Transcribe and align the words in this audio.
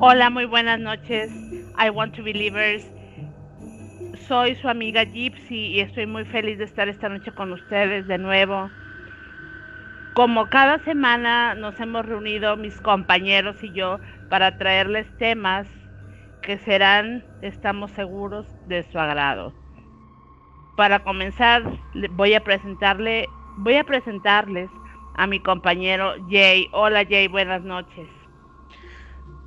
Hola, 0.00 0.30
muy 0.30 0.44
buenas 0.44 0.78
noches. 0.78 1.30
I 1.76 1.90
want 1.90 2.14
to 2.14 2.22
believers. 2.22 2.86
Soy 4.28 4.54
su 4.54 4.68
amiga 4.68 5.02
Gypsy 5.02 5.66
y 5.72 5.80
estoy 5.80 6.06
muy 6.06 6.24
feliz 6.24 6.58
de 6.58 6.64
estar 6.64 6.88
esta 6.88 7.08
noche 7.08 7.32
con 7.32 7.52
ustedes 7.52 8.06
de 8.06 8.16
nuevo. 8.16 8.70
Como 10.14 10.48
cada 10.50 10.78
semana 10.84 11.54
nos 11.56 11.80
hemos 11.80 12.06
reunido 12.06 12.56
mis 12.56 12.80
compañeros 12.80 13.56
y 13.64 13.72
yo 13.72 13.98
para 14.28 14.56
traerles 14.56 15.06
temas 15.18 15.66
que 16.42 16.58
serán, 16.58 17.24
estamos 17.42 17.90
seguros, 17.90 18.46
de 18.68 18.84
su 18.84 19.00
agrado. 19.00 19.52
Para 20.78 21.02
comenzar, 21.02 21.64
voy 22.12 22.34
a 22.34 22.44
presentarle, 22.44 23.28
voy 23.56 23.74
a 23.74 23.82
presentarles 23.82 24.70
a 25.16 25.26
mi 25.26 25.40
compañero 25.40 26.12
Jay. 26.30 26.68
Hola 26.72 27.04
Jay, 27.04 27.26
buenas 27.26 27.64
noches. 27.64 28.06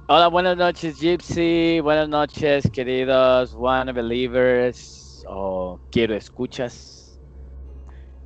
Hola, 0.07 0.27
buenas 0.27 0.57
noches 0.57 0.99
Gypsy, 0.99 1.79
buenas 1.79 2.09
noches 2.09 2.69
queridos 2.73 3.55
One 3.57 3.93
Believers 3.93 5.23
o 5.25 5.79
Quiero 5.89 6.15
Escuchas. 6.15 7.17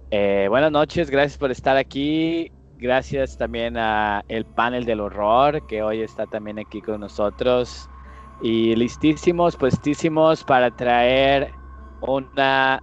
Eh, 0.09 0.47
buenas 0.49 0.71
noches, 0.71 1.11
gracias 1.11 1.37
por 1.37 1.51
estar 1.51 1.77
aquí. 1.77 2.51
Gracias 2.79 3.37
también 3.37 3.77
a 3.77 4.25
el 4.29 4.45
panel 4.45 4.83
del 4.83 5.01
horror 5.01 5.67
que 5.67 5.83
hoy 5.83 6.01
está 6.01 6.25
también 6.25 6.57
aquí 6.57 6.81
con 6.81 7.01
nosotros. 7.01 7.87
Y 8.41 8.75
listísimos, 8.75 9.55
puestísimos 9.55 10.43
para 10.43 10.71
traer 10.71 11.53
una 12.01 12.81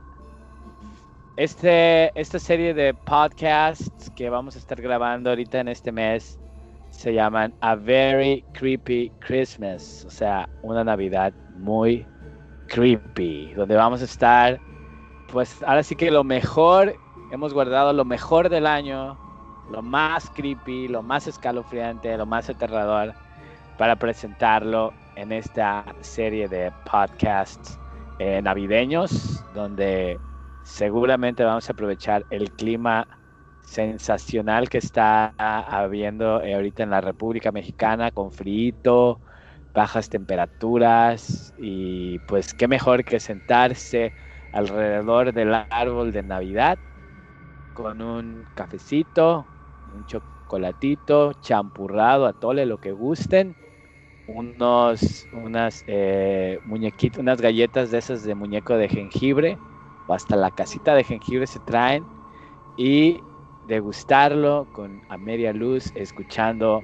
este, 1.36 2.18
esta 2.20 2.38
serie 2.38 2.74
de 2.74 2.92
podcasts 2.94 4.10
que 4.16 4.28
vamos 4.28 4.54
a 4.56 4.58
estar 4.58 4.80
grabando 4.80 5.30
ahorita 5.30 5.60
en 5.60 5.68
este 5.68 5.90
mes 5.90 6.38
se 6.90 7.14
llaman 7.14 7.54
A 7.60 7.74
Very 7.74 8.44
Creepy 8.52 9.10
Christmas, 9.20 10.04
o 10.06 10.10
sea, 10.10 10.48
una 10.62 10.84
Navidad 10.84 11.32
muy 11.56 12.06
creepy, 12.68 13.54
donde 13.54 13.76
vamos 13.76 14.02
a 14.02 14.04
estar, 14.04 14.60
pues 15.28 15.62
ahora 15.62 15.82
sí 15.82 15.96
que 15.96 16.10
lo 16.10 16.22
mejor, 16.22 16.94
hemos 17.30 17.54
guardado 17.54 17.92
lo 17.92 18.04
mejor 18.04 18.50
del 18.50 18.66
año, 18.66 19.18
lo 19.70 19.80
más 19.80 20.28
creepy, 20.30 20.88
lo 20.88 21.02
más 21.02 21.26
escalofriante, 21.26 22.16
lo 22.16 22.26
más 22.26 22.50
aterrador, 22.50 23.14
para 23.78 23.96
presentarlo 23.96 24.92
en 25.16 25.32
esta 25.32 25.84
serie 26.02 26.46
de 26.48 26.70
podcasts 26.90 27.78
eh, 28.18 28.40
navideños, 28.42 29.42
donde 29.54 30.18
seguramente 30.62 31.44
vamos 31.44 31.68
a 31.68 31.72
aprovechar 31.72 32.26
el 32.30 32.52
clima 32.52 33.06
sensacional 33.60 34.68
que 34.68 34.78
está 34.78 35.34
habiendo 35.38 36.42
eh, 36.42 36.54
ahorita 36.54 36.82
en 36.82 36.90
la 36.90 37.00
República 37.00 37.52
Mexicana 37.52 38.10
con 38.10 38.32
frío, 38.32 39.20
bajas 39.74 40.08
temperaturas 40.08 41.52
y 41.56 42.18
pues 42.20 42.54
qué 42.54 42.68
mejor 42.68 43.04
que 43.04 43.20
sentarse 43.20 44.14
alrededor 44.52 45.32
del 45.32 45.54
árbol 45.70 46.12
de 46.12 46.22
Navidad 46.22 46.78
con 47.72 48.02
un 48.02 48.44
cafecito, 48.54 49.48
un 49.86 50.04
chocolatito, 50.04 51.32
champurrado, 51.34 52.26
atole, 52.26 52.66
lo 52.66 52.78
que 52.78 52.92
gusten, 52.92 53.56
unos, 54.26 55.28
unas 55.32 55.84
eh, 55.86 56.58
muñequitas, 56.64 57.20
unas 57.20 57.40
galletas 57.40 57.90
de 57.90 57.98
esas 57.98 58.22
de 58.24 58.34
muñeco 58.34 58.76
de 58.76 58.88
jengibre, 58.88 59.60
o 60.06 60.14
hasta 60.14 60.36
la 60.36 60.50
casita 60.50 60.94
de 60.94 61.04
jengibre 61.04 61.46
se 61.46 61.60
traen 61.60 62.04
y 62.76 63.20
degustarlo 63.66 64.66
con 64.72 65.00
a 65.08 65.16
media 65.16 65.52
luz, 65.52 65.92
escuchando 65.94 66.82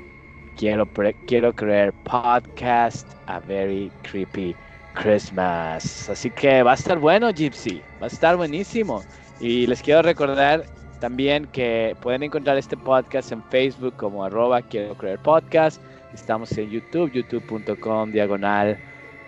Quiero, 0.56 0.88
quiero 1.28 1.52
creer 1.52 1.92
podcast 2.02 3.08
A 3.26 3.38
Very 3.38 3.92
Creepy 4.02 4.56
Christmas. 4.92 6.08
Así 6.10 6.30
que 6.30 6.64
va 6.64 6.72
a 6.72 6.74
estar 6.74 6.98
bueno, 6.98 7.30
Gypsy. 7.30 7.80
Va 8.02 8.06
a 8.06 8.08
estar 8.08 8.36
buenísimo. 8.36 9.04
Y 9.38 9.68
les 9.68 9.80
quiero 9.80 10.02
recordar 10.02 10.64
también 10.98 11.46
que 11.46 11.96
pueden 12.00 12.24
encontrar 12.24 12.58
este 12.58 12.76
podcast 12.76 13.30
en 13.30 13.40
Facebook 13.44 13.94
como 13.96 14.24
arroba 14.24 14.60
quiero 14.62 14.96
creer 14.96 15.20
podcast. 15.20 15.80
Estamos 16.12 16.50
en 16.58 16.70
YouTube, 16.70 17.12
youtube.com 17.12 18.10
diagonal 18.10 18.76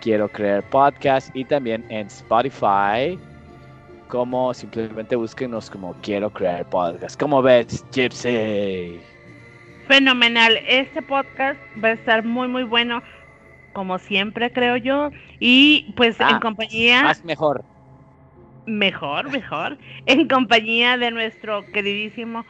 quiero 0.01 0.27
creer 0.27 0.63
podcast 0.63 1.29
y 1.33 1.45
también 1.45 1.85
en 1.89 2.07
Spotify 2.07 3.17
como 4.11 4.53
simplemente 4.53 5.15
búsquenos 5.15 5.69
como 5.69 5.95
quiero 6.01 6.29
crear 6.31 6.69
podcast. 6.69 7.17
¿Cómo 7.17 7.41
ves, 7.41 7.85
Gypsy? 7.93 8.99
Fenomenal. 9.87 10.57
Este 10.67 11.01
podcast 11.01 11.57
va 11.81 11.89
a 11.89 11.91
estar 11.93 12.23
muy, 12.25 12.49
muy 12.49 12.63
bueno, 12.63 13.01
como 13.73 13.97
siempre, 13.99 14.51
creo 14.51 14.75
yo. 14.75 15.11
Y 15.39 15.93
pues 15.95 16.19
en 16.19 16.27
Ah, 16.27 16.39
compañía. 16.41 17.03
Más 17.03 17.23
mejor. 17.23 17.63
Mejor, 18.65 19.31
mejor. 19.31 19.77
En 20.05 20.27
compañía 20.27 20.97
de 20.97 21.11
nuestro 21.11 21.65
queridísimo 21.71 22.45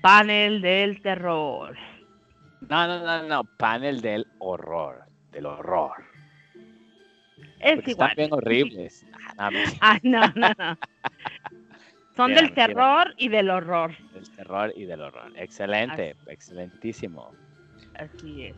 panel 0.00 0.62
del 0.62 1.02
terror. 1.02 1.76
No, 2.68 2.86
no, 2.86 3.00
no, 3.04 3.22
no. 3.28 3.44
Panel 3.58 4.00
del 4.00 4.26
horror. 4.38 5.04
Del 5.30 5.46
horror. 5.46 5.92
Es 7.62 7.86
igual. 7.88 8.10
están 8.10 8.16
bien 8.16 8.32
horribles. 8.32 9.06
Ah, 9.38 9.50
no, 9.50 9.58
Ay, 9.80 9.98
no, 10.02 10.20
no, 10.34 10.48
no. 10.58 10.78
Son 12.16 12.34
del 12.34 12.52
terror 12.52 13.14
y 13.16 13.28
del 13.28 13.48
horror. 13.48 13.92
del 14.12 14.28
terror 14.30 14.72
y 14.76 14.84
del 14.84 15.00
horror. 15.00 15.32
Excelente, 15.36 16.14
excelentísimo. 16.26 17.30
Así 17.94 18.46
es. 18.46 18.56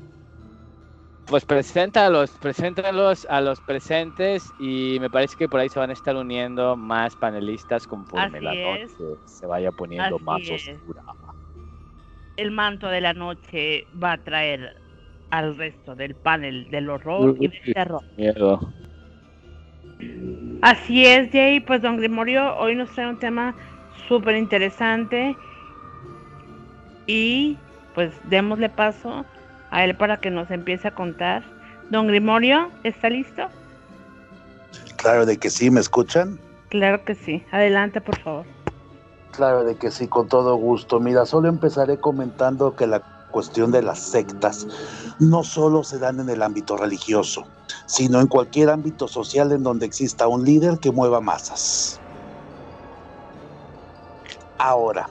Pues 1.26 1.44
preséntalos, 1.46 2.30
preséntalos 2.42 3.26
a 3.30 3.40
los 3.40 3.60
presentes 3.60 4.52
y 4.60 4.98
me 5.00 5.08
parece 5.08 5.36
que 5.38 5.48
por 5.48 5.60
ahí 5.60 5.68
se 5.68 5.78
van 5.78 5.90
a 5.90 5.94
estar 5.94 6.14
uniendo 6.16 6.76
más 6.76 7.16
panelistas 7.16 7.86
conforme 7.86 8.38
Así 8.38 8.44
la 8.44 8.54
es. 8.54 8.90
noche 9.00 9.20
se 9.26 9.46
vaya 9.46 9.70
poniendo 9.72 10.16
Así 10.16 10.24
más 10.24 10.42
es. 10.42 10.68
oscura. 10.68 11.02
El 12.36 12.50
manto 12.50 12.88
de 12.88 13.00
la 13.00 13.14
noche 13.14 13.86
va 14.02 14.12
a 14.12 14.18
traer 14.18 14.76
al 15.30 15.56
resto 15.56 15.94
del 15.94 16.14
panel 16.16 16.68
del 16.70 16.90
horror 16.90 17.36
y 17.40 17.48
del 17.48 17.72
terror. 17.72 18.02
Miedo. 18.16 18.60
Así 20.62 21.04
es, 21.04 21.30
Jay. 21.30 21.60
Pues 21.60 21.82
don 21.82 21.96
Grimorio 21.98 22.56
hoy 22.56 22.74
nos 22.74 22.90
trae 22.90 23.08
un 23.08 23.18
tema 23.18 23.54
súper 24.08 24.36
interesante. 24.36 25.36
Y 27.06 27.58
pues 27.94 28.12
démosle 28.24 28.68
paso 28.68 29.24
a 29.70 29.84
él 29.84 29.94
para 29.94 30.18
que 30.18 30.30
nos 30.30 30.50
empiece 30.50 30.88
a 30.88 30.94
contar. 30.94 31.42
Don 31.90 32.06
Grimorio, 32.06 32.70
¿está 32.82 33.10
listo? 33.10 33.48
Claro 34.96 35.26
de 35.26 35.36
que 35.36 35.50
sí, 35.50 35.70
¿me 35.70 35.80
escuchan? 35.80 36.38
Claro 36.70 37.04
que 37.04 37.14
sí. 37.14 37.44
Adelante, 37.52 38.00
por 38.00 38.18
favor. 38.18 38.46
Claro 39.32 39.64
de 39.64 39.76
que 39.76 39.90
sí, 39.90 40.08
con 40.08 40.28
todo 40.28 40.56
gusto. 40.56 40.98
Mira, 40.98 41.26
solo 41.26 41.48
empezaré 41.48 41.98
comentando 41.98 42.74
que 42.74 42.86
la 42.86 43.02
cuestión 43.34 43.72
de 43.72 43.82
las 43.82 43.98
sectas 43.98 44.64
no 45.18 45.42
solo 45.42 45.82
se 45.82 45.98
dan 45.98 46.20
en 46.20 46.28
el 46.30 46.40
ámbito 46.40 46.76
religioso, 46.76 47.44
sino 47.86 48.20
en 48.20 48.28
cualquier 48.28 48.70
ámbito 48.70 49.08
social 49.08 49.50
en 49.50 49.64
donde 49.64 49.86
exista 49.86 50.28
un 50.28 50.44
líder 50.44 50.78
que 50.78 50.92
mueva 50.92 51.20
masas. 51.20 52.00
Ahora, 54.56 55.10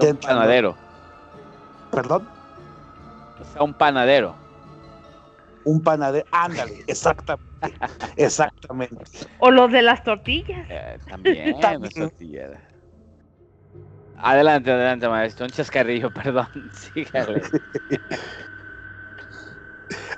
un 0.00 0.16
panadero. 0.16 0.74
perdón, 1.92 2.26
un 3.60 3.74
panadero. 3.74 4.34
un 5.64 5.82
panadero, 5.82 6.26
ándale, 6.32 6.82
exactamente, 6.86 7.46
exactamente. 8.16 9.04
O 9.38 9.50
los 9.50 9.70
de 9.70 9.82
las 9.82 10.02
tortillas. 10.02 10.66
Eh, 10.70 10.98
también, 11.06 11.60
También. 11.60 11.92
una 11.92 12.08
tortillera. 12.08 12.69
Adelante, 14.22 14.70
adelante, 14.70 15.08
maestro. 15.08 15.46
Un 15.46 15.52
chascarrillo, 15.52 16.10
perdón. 16.14 16.48
Sígale. 16.72 17.42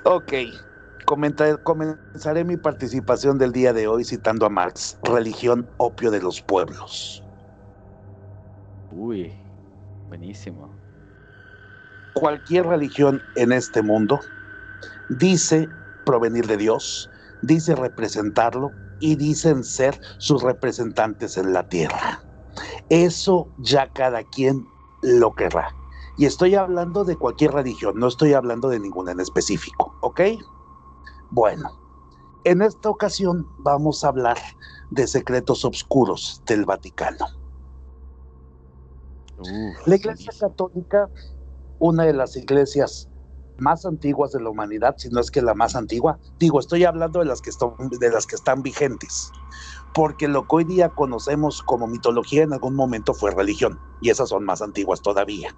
Ok, 0.05 0.33
comenzaré 1.05 2.43
mi 2.43 2.57
participación 2.57 3.37
del 3.37 3.51
día 3.51 3.71
de 3.73 3.87
hoy 3.87 4.03
citando 4.03 4.45
a 4.45 4.49
Marx, 4.49 4.97
religión 5.03 5.69
opio 5.77 6.11
de 6.11 6.21
los 6.21 6.41
pueblos. 6.41 7.23
Uy, 8.91 9.33
buenísimo. 10.09 10.75
Cualquier 12.13 12.65
religión 12.67 13.23
en 13.35 13.51
este 13.53 13.81
mundo 13.81 14.19
dice 15.09 15.67
provenir 16.05 16.45
de 16.47 16.57
Dios, 16.57 17.09
dice 17.41 17.75
representarlo 17.75 18.71
y 18.99 19.15
dicen 19.15 19.63
ser 19.63 19.99
sus 20.17 20.43
representantes 20.43 21.37
en 21.37 21.53
la 21.53 21.63
tierra. 21.63 22.21
Eso 22.89 23.47
ya 23.57 23.91
cada 23.91 24.23
quien 24.23 24.67
lo 25.01 25.33
querrá. 25.33 25.75
Y 26.17 26.25
estoy 26.25 26.55
hablando 26.55 27.03
de 27.03 27.17
cualquier 27.17 27.53
religión, 27.53 27.97
no 27.97 28.07
estoy 28.07 28.33
hablando 28.33 28.69
de 28.69 28.79
ninguna 28.79 29.11
en 29.11 29.19
específico, 29.19 29.95
¿ok? 30.01 30.21
Bueno, 31.31 31.71
En 32.45 32.61
esta 32.61 32.89
ocasión 32.89 33.47
vamos 33.59 34.03
a 34.03 34.09
hablar 34.09 34.37
de 34.91 35.07
secretos 35.07 35.63
oscuros 35.63 36.41
del 36.45 36.65
Vaticano. 36.65 37.25
Uf, 39.37 39.87
La 39.87 39.95
Iglesia. 39.95 40.31
Católica, 40.39 41.09
una 41.79 42.03
de 42.03 42.13
las 42.13 42.35
iglesias 42.35 43.09
más 43.57 43.85
antiguas 43.85 44.31
de 44.33 44.41
la 44.41 44.49
humanidad, 44.49 44.95
si 44.97 45.09
no 45.09 45.21
es 45.21 45.31
que 45.31 45.41
la 45.41 45.53
más 45.53 45.75
antigua, 45.75 46.19
digo, 46.39 46.59
estoy 46.59 46.83
hablando 46.83 47.19
de 47.19 47.25
las 47.25 47.41
que 47.41 47.49
están, 47.49 47.73
de 47.99 48.09
las 48.09 48.27
que 48.27 48.35
están 48.35 48.61
vigentes, 48.61 49.31
porque 49.93 50.27
lo 50.27 50.43
que 50.43 50.55
hoy 50.55 50.63
día 50.63 50.89
conocemos 50.89 51.61
como 51.61 51.87
mitología 51.87 52.43
en 52.43 52.53
algún 52.53 52.75
momento 52.75 53.13
fue 53.13 53.31
religión, 53.31 53.79
y 54.01 54.09
esas 54.09 54.29
son 54.29 54.43
más 54.43 54.61
antiguas 54.61 55.01
todavía. 55.01 55.55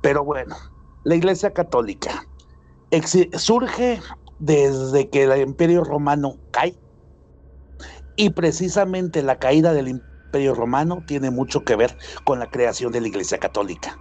Pero 0.00 0.24
bueno, 0.24 0.56
la 1.04 1.14
Iglesia 1.14 1.52
Católica 1.52 2.26
surge 3.36 4.00
desde 4.38 5.10
que 5.10 5.24
el 5.24 5.40
Imperio 5.40 5.84
Romano 5.84 6.36
cae, 6.50 6.78
y 8.16 8.30
precisamente 8.30 9.22
la 9.22 9.38
caída 9.38 9.72
del 9.72 9.88
Imperio 9.88 10.54
Romano 10.54 11.02
tiene 11.06 11.30
mucho 11.30 11.64
que 11.64 11.76
ver 11.76 11.96
con 12.24 12.38
la 12.38 12.50
creación 12.50 12.92
de 12.92 13.00
la 13.00 13.08
Iglesia 13.08 13.38
Católica. 13.38 13.98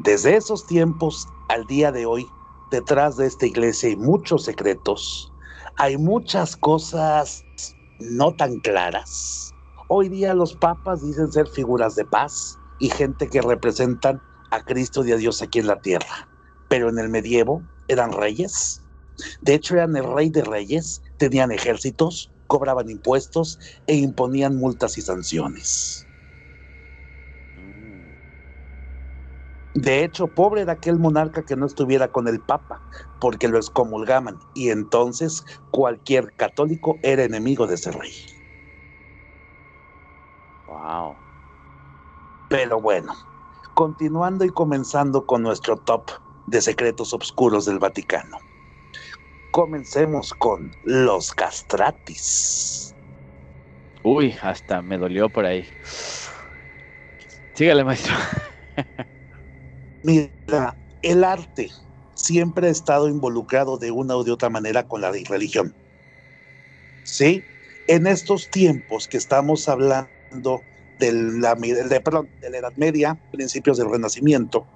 Desde 0.00 0.36
esos 0.36 0.66
tiempos 0.66 1.26
al 1.48 1.64
día 1.66 1.92
de 1.92 2.06
hoy, 2.06 2.26
detrás 2.70 3.16
de 3.16 3.26
esta 3.26 3.46
iglesia 3.46 3.88
hay 3.90 3.96
muchos 3.96 4.44
secretos, 4.44 5.32
hay 5.76 5.96
muchas 5.96 6.56
cosas 6.56 7.43
no 8.10 8.34
tan 8.34 8.60
claras. 8.60 9.52
Hoy 9.88 10.08
día 10.08 10.34
los 10.34 10.54
papas 10.56 11.02
dicen 11.02 11.30
ser 11.30 11.46
figuras 11.48 11.94
de 11.94 12.04
paz 12.04 12.58
y 12.78 12.90
gente 12.90 13.28
que 13.28 13.40
representan 13.40 14.20
a 14.50 14.62
Cristo 14.62 15.04
y 15.04 15.12
a 15.12 15.16
Dios 15.16 15.42
aquí 15.42 15.58
en 15.58 15.66
la 15.66 15.80
tierra. 15.80 16.28
Pero 16.68 16.88
en 16.88 16.98
el 16.98 17.08
medievo 17.08 17.62
eran 17.88 18.12
reyes. 18.12 18.82
De 19.40 19.54
hecho, 19.54 19.74
eran 19.74 19.96
el 19.96 20.04
rey 20.04 20.30
de 20.30 20.42
reyes, 20.42 21.02
tenían 21.18 21.52
ejércitos, 21.52 22.30
cobraban 22.46 22.90
impuestos 22.90 23.58
e 23.86 23.96
imponían 23.96 24.56
multas 24.56 24.98
y 24.98 25.02
sanciones. 25.02 26.03
De 29.74 30.04
hecho, 30.04 30.28
pobre 30.28 30.64
de 30.64 30.70
aquel 30.72 31.00
monarca 31.00 31.42
que 31.42 31.56
no 31.56 31.66
estuviera 31.66 32.08
con 32.08 32.28
el 32.28 32.40
Papa, 32.40 32.80
porque 33.18 33.48
lo 33.48 33.58
excomulgaban, 33.58 34.38
y 34.54 34.70
entonces 34.70 35.44
cualquier 35.70 36.32
católico 36.34 37.00
era 37.02 37.24
enemigo 37.24 37.66
de 37.66 37.74
ese 37.74 37.90
rey. 37.90 38.12
Wow. 40.66 41.16
Pero 42.48 42.80
bueno, 42.80 43.14
continuando 43.74 44.44
y 44.44 44.50
comenzando 44.50 45.26
con 45.26 45.42
nuestro 45.42 45.76
top 45.76 46.08
de 46.46 46.62
secretos 46.62 47.12
oscuros 47.12 47.64
del 47.64 47.80
Vaticano. 47.80 48.38
Comencemos 49.50 50.32
con 50.34 50.70
los 50.82 51.32
castratis. 51.32 52.94
Uy, 54.04 54.36
hasta 54.40 54.82
me 54.82 54.98
dolió 54.98 55.30
por 55.30 55.46
ahí. 55.46 55.66
Sígale, 57.54 57.84
maestro. 57.84 58.14
Mira, 60.04 60.76
el 61.00 61.24
arte 61.24 61.70
siempre 62.12 62.68
ha 62.68 62.70
estado 62.70 63.08
involucrado 63.08 63.78
de 63.78 63.90
una 63.90 64.14
u 64.18 64.22
de 64.22 64.32
otra 64.32 64.50
manera 64.50 64.86
con 64.86 65.00
la 65.00 65.10
religión. 65.10 65.74
¿Sí? 67.04 67.42
En 67.88 68.06
estos 68.06 68.50
tiempos 68.50 69.08
que 69.08 69.16
estamos 69.16 69.66
hablando 69.66 70.62
de 70.98 71.12
la, 71.12 71.54
de, 71.54 72.00
perdón, 72.02 72.28
de 72.42 72.50
la 72.50 72.58
Edad 72.58 72.74
Media, 72.76 73.18
principios 73.32 73.78
del 73.78 73.90
Renacimiento, 73.90 74.66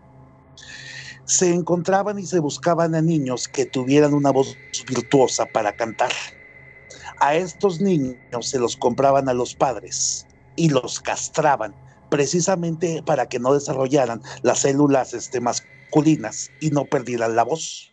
se 1.27 1.53
encontraban 1.53 2.19
y 2.19 2.25
se 2.25 2.39
buscaban 2.39 2.95
a 2.95 3.03
niños 3.03 3.49
que 3.49 3.67
tuvieran 3.67 4.15
una 4.15 4.31
voz 4.31 4.57
virtuosa 4.89 5.45
para 5.45 5.75
cantar. 5.75 6.13
A 7.21 7.35
estos 7.35 7.83
niños 7.83 8.17
se 8.41 8.59
los 8.59 8.79
compraban 8.79 9.29
a 9.29 9.35
los 9.35 9.55
padres 9.55 10.27
y 10.57 10.71
los 10.71 11.01
castraban 11.01 11.75
precisamente 12.09 13.03
para 13.05 13.29
que 13.29 13.39
no 13.39 13.55
desarrollaran 13.55 14.23
las 14.43 14.61
células 14.61 15.15
este, 15.15 15.41
masculinas 15.41 16.51
y 16.61 16.71
no 16.71 16.85
perdieran 16.85 17.37
la 17.37 17.45
voz. 17.45 17.91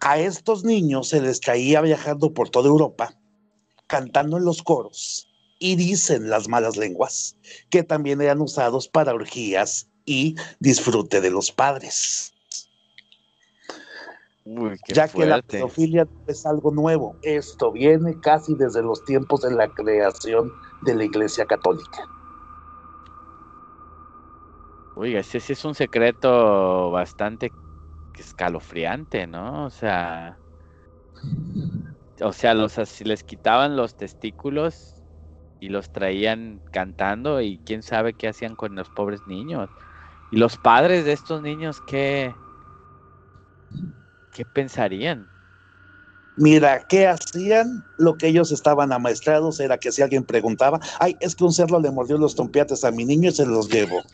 A 0.00 0.18
estos 0.18 0.64
niños 0.64 1.08
se 1.08 1.20
les 1.20 1.40
traía 1.40 1.80
viajando 1.80 2.32
por 2.32 2.50
toda 2.50 2.68
Europa, 2.68 3.14
cantando 3.86 4.36
en 4.36 4.44
los 4.44 4.62
coros, 4.62 5.28
y 5.58 5.76
dicen 5.76 6.30
las 6.30 6.48
malas 6.48 6.76
lenguas, 6.76 7.36
que 7.70 7.82
también 7.82 8.20
eran 8.20 8.40
usados 8.40 8.88
para 8.88 9.14
orgías 9.14 9.88
y 10.04 10.36
disfrute 10.60 11.20
de 11.20 11.30
los 11.30 11.50
padres. 11.50 12.32
Uy, 14.44 14.78
ya 14.88 15.08
que 15.08 15.26
la 15.26 15.42
pedofilia 15.42 16.08
es 16.26 16.46
algo 16.46 16.70
nuevo, 16.70 17.16
esto 17.22 17.70
viene 17.70 18.18
casi 18.20 18.54
desde 18.54 18.82
los 18.82 19.04
tiempos 19.04 19.42
de 19.42 19.50
la 19.50 19.68
creación 19.68 20.50
de 20.82 20.94
la 20.94 21.04
Iglesia 21.04 21.44
Católica. 21.44 22.17
Oiga, 25.00 25.20
ese 25.20 25.38
es 25.38 25.64
un 25.64 25.76
secreto 25.76 26.90
bastante 26.90 27.52
escalofriante, 28.14 29.28
¿no? 29.28 29.66
O 29.66 29.70
sea, 29.70 30.40
o 32.20 32.32
sea, 32.32 32.52
los 32.54 32.72
si 32.72 33.04
les 33.04 33.22
quitaban 33.22 33.76
los 33.76 33.94
testículos 33.94 35.04
y 35.60 35.68
los 35.68 35.90
traían 35.90 36.60
cantando 36.72 37.40
y 37.40 37.60
quién 37.64 37.84
sabe 37.84 38.14
qué 38.14 38.26
hacían 38.26 38.56
con 38.56 38.74
los 38.74 38.90
pobres 38.90 39.24
niños. 39.28 39.70
Y 40.32 40.38
los 40.38 40.56
padres 40.56 41.04
de 41.04 41.12
estos 41.12 41.42
niños 41.42 41.80
qué 41.86 42.34
qué 44.32 44.44
pensarían? 44.44 45.28
Mira, 46.34 46.84
¿qué 46.88 47.06
hacían? 47.06 47.84
Lo 47.98 48.16
que 48.16 48.26
ellos 48.26 48.50
estaban 48.50 48.92
amaestrados 48.92 49.60
era 49.60 49.78
que 49.78 49.92
si 49.92 50.02
alguien 50.02 50.24
preguntaba, 50.24 50.80
ay, 50.98 51.16
es 51.20 51.36
que 51.36 51.44
un 51.44 51.52
cerdo 51.52 51.80
le 51.80 51.92
mordió 51.92 52.18
los 52.18 52.34
tompiates 52.34 52.82
a 52.82 52.90
mi 52.90 53.04
niño 53.04 53.28
y 53.30 53.32
se 53.32 53.46
los 53.46 53.68
llevo. 53.68 54.04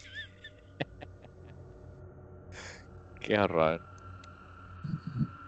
Qué 3.24 3.38
horror. 3.38 3.80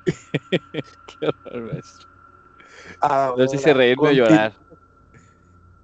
qué 0.50 1.28
horror, 1.28 1.73
maestro. 1.73 2.08
No 3.37 3.49
sé 3.49 3.58
si 3.58 3.73
reírme 3.73 4.08
o 4.08 4.12
llorar. 4.12 4.56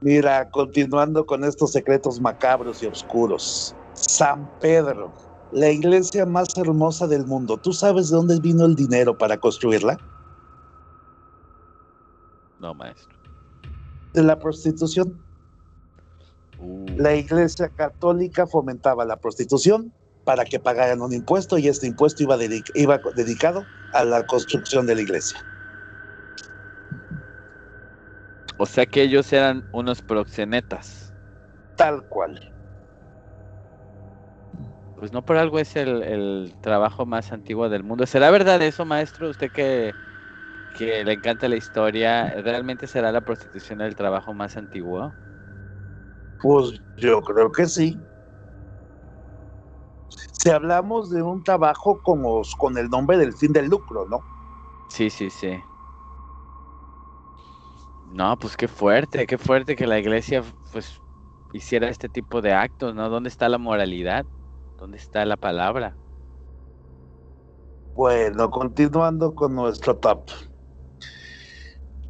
Mira, 0.00 0.48
continuando 0.50 1.26
con 1.26 1.44
estos 1.44 1.72
secretos 1.72 2.18
macabros 2.18 2.82
y 2.82 2.86
oscuros. 2.86 3.76
San 3.92 4.50
Pedro, 4.58 5.12
la 5.52 5.68
iglesia 5.68 6.24
más 6.24 6.56
hermosa 6.56 7.06
del 7.06 7.26
mundo. 7.26 7.58
¿Tú 7.58 7.74
sabes 7.74 8.08
de 8.08 8.16
dónde 8.16 8.40
vino 8.40 8.64
el 8.64 8.74
dinero 8.74 9.16
para 9.18 9.36
construirla? 9.36 10.00
No, 12.58 12.74
maestro. 12.74 13.18
De 14.14 14.22
la 14.22 14.38
prostitución. 14.38 15.22
Uh, 16.56 16.86
La 16.96 17.14
iglesia 17.14 17.68
católica 17.68 18.46
fomentaba 18.46 19.04
la 19.04 19.18
prostitución 19.18 19.92
para 20.24 20.44
que 20.44 20.60
pagaran 20.60 21.00
un 21.00 21.12
impuesto 21.12 21.58
y 21.58 21.68
este 21.68 21.86
impuesto 21.86 22.22
iba, 22.22 22.36
dedic- 22.36 22.70
iba 22.74 23.00
dedicado 23.14 23.68
a 23.92 24.04
la 24.04 24.24
construcción 24.24 24.86
de 24.86 24.94
la 24.94 25.02
iglesia. 25.02 25.38
O 28.56 28.66
sea 28.66 28.86
que 28.86 29.02
ellos 29.02 29.32
eran 29.32 29.64
unos 29.72 30.02
proxenetas. 30.02 31.12
Tal 31.74 32.04
cual. 32.06 32.40
Pues 34.94 35.12
no 35.12 35.22
por 35.22 35.36
algo 35.36 35.58
es 35.58 35.74
el, 35.74 36.02
el 36.02 36.54
trabajo 36.60 37.06
más 37.06 37.32
antiguo 37.32 37.68
del 37.68 37.82
mundo. 37.82 38.06
¿Será 38.06 38.30
verdad 38.30 38.62
eso, 38.62 38.84
maestro? 38.84 39.30
Usted 39.30 39.50
que, 39.50 39.96
que 40.68 41.04
le 41.04 41.14
encanta 41.14 41.48
la 41.48 41.56
historia, 41.56 42.40
¿realmente 42.42 42.86
será 42.86 43.10
la 43.10 43.20
prostitución 43.20 43.80
el 43.80 43.96
trabajo 43.96 44.32
más 44.32 44.56
antiguo? 44.56 45.16
Pues 46.40 46.80
yo 46.96 47.20
creo 47.22 47.50
que 47.50 47.66
sí. 47.66 48.00
Si 50.42 50.50
hablamos 50.50 51.08
de 51.08 51.22
un 51.22 51.44
trabajo 51.44 52.00
como 52.00 52.42
con 52.58 52.76
el 52.76 52.88
nombre 52.90 53.16
del 53.16 53.32
fin 53.32 53.52
del 53.52 53.66
lucro, 53.66 54.06
¿no? 54.08 54.24
Sí, 54.88 55.08
sí, 55.08 55.30
sí. 55.30 55.62
No, 58.04 58.36
pues 58.38 58.56
qué 58.56 58.66
fuerte, 58.66 59.26
qué 59.26 59.38
fuerte 59.38 59.76
que 59.76 59.86
la 59.86 60.00
iglesia 60.00 60.42
pues 60.72 61.00
hiciera 61.52 61.88
este 61.88 62.08
tipo 62.08 62.42
de 62.42 62.52
actos, 62.52 62.92
¿no? 62.94 63.08
¿Dónde 63.08 63.28
está 63.28 63.48
la 63.48 63.58
moralidad? 63.58 64.26
¿Dónde 64.76 64.96
está 64.98 65.24
la 65.24 65.36
palabra? 65.36 65.96
Bueno, 67.94 68.50
continuando 68.50 69.34
con 69.34 69.54
nuestro 69.54 69.96
top. 69.96 70.24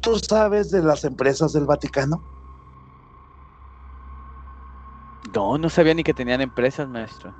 ¿Tú 0.01 0.19
sabes 0.19 0.69
de 0.69 0.83
las 0.83 1.03
empresas 1.03 1.51
del 1.53 1.65
Vaticano? 1.65 2.23
No, 5.33 5.57
no 5.57 5.69
sabía 5.69 5.93
ni 5.93 6.03
que 6.03 6.13
tenían 6.13 6.39
empresas, 6.41 6.87
maestro. 6.87 7.35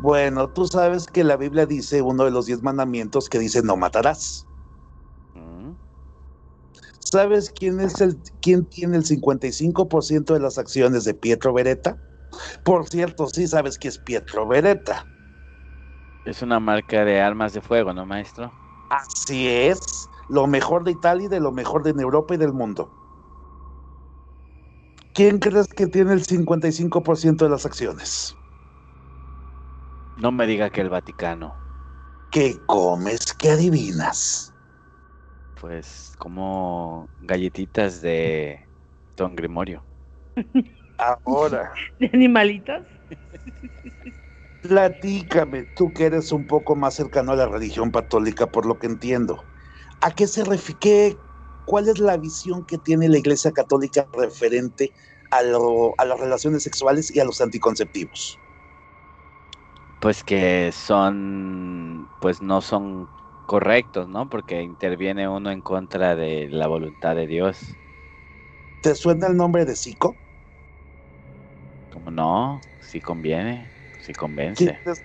Bueno, 0.00 0.48
tú 0.50 0.66
sabes 0.66 1.06
que 1.06 1.24
la 1.24 1.36
Biblia 1.36 1.66
dice 1.66 2.02
uno 2.02 2.24
de 2.24 2.30
los 2.30 2.46
diez 2.46 2.62
mandamientos 2.62 3.28
que 3.28 3.38
dice 3.38 3.62
no 3.62 3.76
matarás. 3.76 4.46
Mm, 5.34 5.72
¿Sabes 7.00 7.50
quién 7.50 7.80
es 7.80 8.00
el 8.00 8.16
quién 8.40 8.64
tiene 8.66 8.96
el 8.96 9.04
55% 9.04 10.34
de 10.34 10.40
las 10.40 10.56
acciones 10.56 11.04
de 11.04 11.14
Pietro 11.14 11.52
Beretta? 11.52 11.98
Por 12.64 12.88
cierto, 12.88 13.26
sí 13.26 13.48
sabes 13.48 13.78
que 13.78 13.88
es 13.88 13.98
Pietro 13.98 14.46
Beretta. 14.46 15.06
Es 16.24 16.42
una 16.42 16.60
marca 16.60 17.04
de 17.04 17.20
armas 17.20 17.52
de 17.54 17.60
fuego, 17.60 17.92
¿no, 17.92 18.06
maestro? 18.06 18.52
Así 18.90 19.48
es. 19.48 19.80
lo 20.28 20.46
mejor 20.46 20.84
de 20.84 20.92
Italia, 20.92 21.28
de 21.28 21.40
lo 21.40 21.52
mejor 21.52 21.82
de 21.82 21.90
Europa 21.90 22.34
y 22.34 22.38
del 22.38 22.52
mundo. 22.52 22.90
¿Quién 25.14 25.38
crees 25.38 25.66
que 25.68 25.86
tiene 25.86 26.12
el 26.12 26.24
55% 26.24 27.44
de 27.44 27.50
las 27.50 27.66
acciones? 27.66 28.37
No 30.18 30.32
me 30.32 30.46
diga 30.48 30.68
que 30.70 30.80
el 30.80 30.88
Vaticano. 30.88 31.56
¿Qué 32.30 32.60
comes? 32.66 33.32
¿Qué 33.38 33.50
adivinas? 33.50 34.52
Pues 35.54 36.12
como 36.18 37.08
galletitas 37.20 38.02
de 38.02 38.68
Don 39.16 39.36
Grimorio. 39.36 39.84
Ahora. 40.98 41.72
¿De 42.00 42.10
animalitos? 42.12 42.84
Platícame, 44.60 45.66
tú 45.76 45.92
que 45.92 46.06
eres 46.06 46.32
un 46.32 46.46
poco 46.46 46.74
más 46.74 46.94
cercano 46.94 47.32
a 47.32 47.36
la 47.36 47.46
religión 47.46 47.92
católica, 47.92 48.48
por 48.50 48.66
lo 48.66 48.78
que 48.78 48.88
entiendo. 48.88 49.44
¿A 50.00 50.10
qué 50.10 50.26
se 50.26 50.44
refiere? 50.44 51.16
¿Cuál 51.64 51.88
es 51.88 52.00
la 52.00 52.16
visión 52.16 52.64
que 52.66 52.78
tiene 52.78 53.08
la 53.08 53.18
Iglesia 53.18 53.52
Católica 53.52 54.08
referente 54.12 54.92
a, 55.30 55.38
a 55.38 56.04
las 56.04 56.18
relaciones 56.18 56.64
sexuales 56.64 57.14
y 57.14 57.20
a 57.20 57.24
los 57.24 57.40
anticonceptivos? 57.40 58.40
Pues 60.00 60.22
que 60.22 60.70
son, 60.72 62.08
pues 62.20 62.40
no 62.40 62.60
son 62.60 63.08
correctos, 63.46 64.08
¿no? 64.08 64.28
Porque 64.28 64.62
interviene 64.62 65.28
uno 65.28 65.50
en 65.50 65.60
contra 65.62 66.14
de 66.14 66.48
la 66.48 66.68
voluntad 66.68 67.16
de 67.16 67.26
Dios. 67.26 67.76
¿Te 68.80 68.94
suena 68.94 69.26
el 69.26 69.36
nombre 69.36 69.64
de 69.64 69.74
Zico? 69.74 70.16
Como 71.90 72.10
no, 72.10 72.60
sí 72.80 73.00
conviene, 73.00 73.72
sí 73.98 74.12
convence. 74.12 74.64
¿Quién 74.64 74.78
crees, 74.82 75.04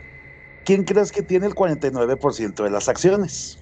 ¿Quién 0.64 0.84
crees 0.84 1.12
que 1.12 1.24
tiene 1.24 1.48
el 1.48 1.56
49% 1.56 2.64
de 2.64 2.70
las 2.70 2.88
acciones? 2.88 3.58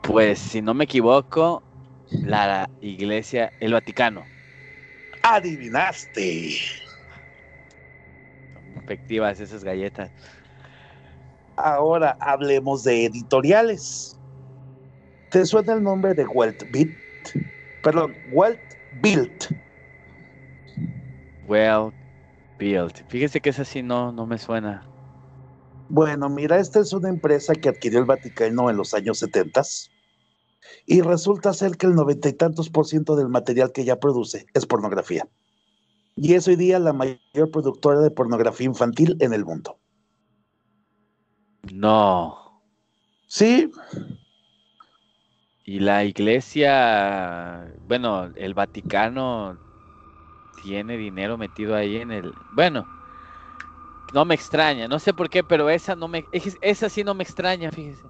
Pues 0.00 0.38
si 0.38 0.62
no 0.62 0.74
me 0.74 0.84
equivoco, 0.84 1.62
la 2.10 2.70
iglesia, 2.80 3.52
el 3.60 3.72
Vaticano. 3.72 4.28
Adivinaste. 5.22 6.58
Efectivas 8.76 9.40
esas 9.40 9.64
galletas. 9.64 10.10
Ahora 11.56 12.16
hablemos 12.20 12.84
de 12.84 13.06
editoriales. 13.06 14.18
¿Te 15.30 15.44
suena 15.46 15.74
el 15.74 15.82
nombre 15.82 16.14
de 16.14 16.26
Beat? 16.72 16.88
Perdón, 17.82 18.14
Walt 18.32 18.60
Built. 19.02 19.46
Well 21.46 21.92
built. 22.58 23.02
Fíjese 23.08 23.40
que 23.40 23.50
esa 23.50 23.64
sí 23.64 23.82
no, 23.82 24.12
no 24.12 24.26
me 24.26 24.38
suena. 24.38 24.86
Bueno, 25.88 26.28
mira, 26.28 26.58
esta 26.58 26.80
es 26.80 26.92
una 26.92 27.08
empresa 27.08 27.54
que 27.54 27.68
adquirió 27.68 27.98
el 27.98 28.04
Vaticano 28.04 28.70
en 28.70 28.76
los 28.76 28.94
años 28.94 29.18
70 29.18 29.62
y 30.86 31.00
resulta 31.02 31.52
ser 31.52 31.76
que 31.76 31.86
el 31.86 31.94
noventa 31.94 32.28
y 32.28 32.32
tantos 32.32 32.70
por 32.70 32.86
ciento 32.86 33.16
del 33.16 33.28
material 33.28 33.72
que 33.72 33.82
ella 33.82 33.98
produce 33.98 34.46
es 34.54 34.64
pornografía. 34.64 35.28
Y 36.16 36.34
es 36.34 36.46
hoy 36.46 36.56
día 36.56 36.78
la 36.78 36.92
mayor 36.92 37.50
productora 37.50 38.00
de 38.00 38.10
pornografía 38.10 38.66
infantil 38.66 39.16
en 39.20 39.32
el 39.32 39.44
mundo. 39.44 39.78
No. 41.72 42.62
Sí. 43.26 43.70
Y 45.64 45.78
la 45.78 46.04
iglesia, 46.04 47.72
bueno, 47.86 48.30
el 48.36 48.52
Vaticano 48.52 49.58
tiene 50.62 50.96
dinero 50.96 51.38
metido 51.38 51.74
ahí 51.74 51.96
en 51.96 52.10
el... 52.10 52.32
Bueno, 52.52 52.86
no 54.12 54.24
me 54.24 54.34
extraña, 54.34 54.88
no 54.88 54.98
sé 54.98 55.14
por 55.14 55.30
qué, 55.30 55.42
pero 55.42 55.70
esa 55.70 55.96
no 55.96 56.08
me... 56.08 56.26
Esa 56.32 56.88
sí 56.88 57.04
no 57.04 57.14
me 57.14 57.22
extraña, 57.22 57.70
fíjese. 57.70 58.02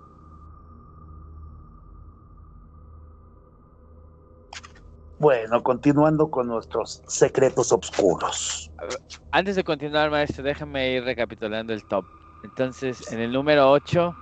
Bueno, 5.22 5.62
continuando 5.62 6.28
con 6.28 6.48
nuestros 6.48 7.00
secretos 7.06 7.70
oscuros. 7.70 8.72
Antes 9.30 9.54
de 9.54 9.62
continuar, 9.62 10.10
maestro, 10.10 10.42
déjame 10.42 10.94
ir 10.94 11.04
recapitulando 11.04 11.72
el 11.72 11.84
top. 11.84 12.04
Entonces, 12.42 13.12
en 13.12 13.20
el 13.20 13.30
número 13.30 13.70
8 13.70 14.12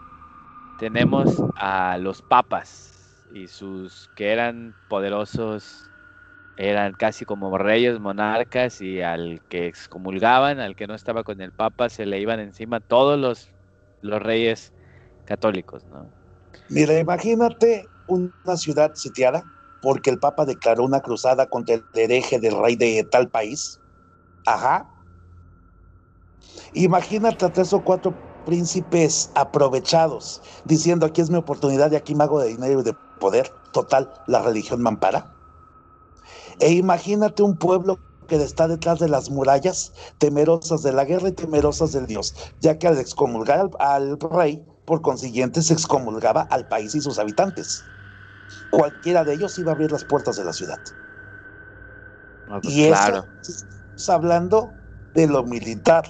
tenemos 0.78 1.42
a 1.56 1.96
los 1.96 2.20
papas 2.20 2.92
y 3.32 3.48
sus 3.48 4.10
que 4.14 4.30
eran 4.30 4.74
poderosos, 4.90 5.88
eran 6.58 6.92
casi 6.92 7.24
como 7.24 7.56
reyes, 7.56 7.98
monarcas 7.98 8.82
y 8.82 9.00
al 9.00 9.40
que 9.48 9.68
excomulgaban, 9.68 10.60
al 10.60 10.76
que 10.76 10.86
no 10.86 10.94
estaba 10.94 11.24
con 11.24 11.40
el 11.40 11.52
papa, 11.52 11.88
se 11.88 12.04
le 12.04 12.20
iban 12.20 12.40
encima 12.40 12.78
todos 12.78 13.18
los, 13.18 13.48
los 14.02 14.20
reyes 14.20 14.70
católicos, 15.24 15.82
¿no? 15.86 16.10
Mira, 16.68 16.98
imagínate 16.98 17.88
una 18.06 18.58
ciudad 18.58 18.94
sitiada 18.94 19.42
porque 19.82 20.10
el 20.10 20.18
Papa 20.18 20.44
declaró 20.44 20.84
una 20.84 21.00
cruzada 21.00 21.48
contra 21.48 21.76
el 21.76 21.84
hereje 21.94 22.38
del 22.38 22.58
rey 22.60 22.76
de 22.76 23.06
tal 23.10 23.28
país. 23.28 23.80
Ajá. 24.46 24.88
Imagínate 26.74 27.44
a 27.44 27.52
tres 27.52 27.72
o 27.72 27.82
cuatro 27.82 28.14
príncipes 28.46 29.30
aprovechados 29.34 30.40
diciendo 30.64 31.06
aquí 31.06 31.20
es 31.20 31.30
mi 31.30 31.36
oportunidad 31.36 31.92
y 31.92 31.96
aquí 31.96 32.14
me 32.14 32.24
hago 32.24 32.40
de 32.40 32.48
dinero 32.48 32.80
y 32.80 32.84
de 32.84 32.94
poder. 33.18 33.50
Total, 33.72 34.12
la 34.26 34.42
religión 34.42 34.82
me 34.82 34.88
ampara. 34.88 35.32
E 36.58 36.72
imagínate 36.72 37.42
un 37.42 37.56
pueblo 37.56 37.98
que 38.26 38.36
está 38.36 38.68
detrás 38.68 38.98
de 38.98 39.08
las 39.08 39.30
murallas, 39.30 39.92
temerosas 40.18 40.82
de 40.82 40.92
la 40.92 41.04
guerra 41.04 41.28
y 41.28 41.32
temerosas 41.32 41.92
del 41.92 42.06
Dios, 42.06 42.34
ya 42.60 42.78
que 42.78 42.86
al 42.86 42.98
excomulgar 42.98 43.60
al, 43.60 43.70
al 43.78 44.20
rey, 44.20 44.64
por 44.84 45.00
consiguiente 45.02 45.62
se 45.62 45.72
excomulgaba 45.72 46.42
al 46.42 46.68
país 46.68 46.94
y 46.94 47.00
sus 47.00 47.18
habitantes 47.18 47.82
cualquiera 48.70 49.24
de 49.24 49.34
ellos 49.34 49.58
iba 49.58 49.72
a 49.72 49.74
abrir 49.74 49.92
las 49.92 50.04
puertas 50.04 50.36
de 50.36 50.44
la 50.44 50.52
ciudad. 50.52 50.80
No, 52.48 52.60
pues 52.60 52.74
y 52.74 52.88
claro. 52.88 53.26
eso, 53.42 53.52
estamos 53.52 54.08
hablando 54.08 54.72
de 55.14 55.26
lo 55.26 55.44
militar. 55.44 56.04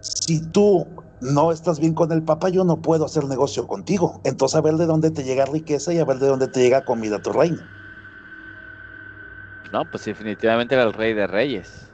Si 0.00 0.44
tú 0.50 0.86
no 1.20 1.52
estás 1.52 1.78
bien 1.78 1.94
con 1.94 2.10
el 2.12 2.22
Papa, 2.22 2.48
yo 2.48 2.64
no 2.64 2.82
puedo 2.82 3.04
hacer 3.06 3.24
negocio 3.24 3.66
contigo. 3.66 4.20
Entonces, 4.24 4.56
a 4.56 4.60
ver 4.60 4.74
de 4.74 4.86
dónde 4.86 5.10
te 5.10 5.22
llega 5.22 5.44
riqueza 5.46 5.92
y 5.92 5.98
a 5.98 6.04
ver 6.04 6.18
de 6.18 6.26
dónde 6.26 6.48
te 6.48 6.60
llega 6.60 6.84
comida 6.84 7.16
a 7.16 7.22
tu 7.22 7.32
reino. 7.32 7.62
No, 9.72 9.88
pues 9.90 10.04
definitivamente 10.04 10.74
era 10.74 10.84
el 10.84 10.92
rey 10.92 11.14
de 11.14 11.26
reyes. 11.26 11.88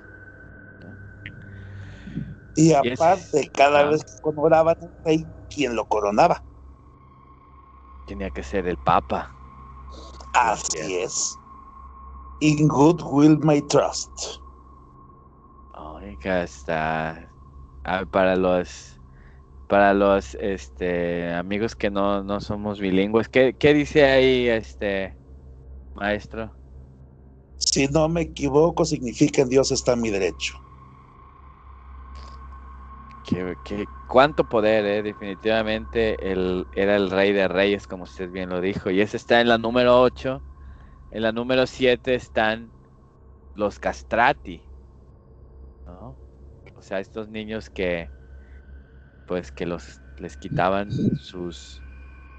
Y 2.56 2.72
aparte, 2.72 3.48
cada 3.54 3.80
ah. 3.80 3.90
vez 3.90 4.04
que 4.04 4.20
coronaban 4.20 4.76
un 4.80 4.90
rey, 5.04 5.24
¿quién 5.48 5.76
lo 5.76 5.84
coronaba? 5.86 6.42
Tenía 8.08 8.30
que 8.30 8.42
ser 8.42 8.66
el 8.66 8.76
papa. 8.78 9.37
Así 10.38 10.96
es. 10.96 11.40
In 12.40 12.68
good 12.68 13.02
will 13.02 13.38
my 13.42 13.60
trust. 13.62 14.12
Oiga, 15.74 16.42
está 16.44 17.34
ah, 17.84 18.06
para 18.06 18.36
los 18.36 19.00
para 19.68 19.94
los 19.94 20.34
este 20.36 21.32
amigos 21.34 21.76
que 21.76 21.90
no, 21.90 22.24
no 22.24 22.40
somos 22.40 22.80
bilingües. 22.80 23.28
¿Qué, 23.28 23.56
qué 23.58 23.74
dice 23.74 24.04
ahí 24.04 24.48
este 24.48 25.18
maestro? 25.94 26.58
Si 27.56 27.86
no 27.88 28.08
me 28.08 28.22
equivoco, 28.22 28.84
significa 28.84 29.42
en 29.42 29.48
Dios 29.50 29.70
está 29.72 29.96
mi 29.96 30.10
derecho. 30.10 30.54
Que, 33.24 33.56
que- 33.64 33.86
cuánto 34.08 34.44
poder, 34.44 34.84
eh? 34.86 35.02
definitivamente 35.02 36.16
él 36.20 36.66
era 36.74 36.96
el 36.96 37.10
rey 37.10 37.32
de 37.32 37.46
reyes, 37.46 37.86
como 37.86 38.04
usted 38.04 38.30
bien 38.30 38.48
lo 38.48 38.60
dijo. 38.60 38.90
Y 38.90 39.00
ese 39.00 39.16
está 39.16 39.40
en 39.40 39.48
la 39.48 39.58
número 39.58 40.00
8. 40.00 40.42
En 41.12 41.22
la 41.22 41.32
número 41.32 41.66
7 41.66 42.14
están 42.14 42.70
los 43.54 43.78
castrati. 43.78 44.62
¿no? 45.86 46.16
O 46.76 46.82
sea, 46.82 47.00
estos 47.00 47.28
niños 47.28 47.70
que 47.70 48.10
pues 49.26 49.52
que 49.52 49.66
los 49.66 50.00
les 50.18 50.36
quitaban 50.38 50.90
sus 50.90 51.80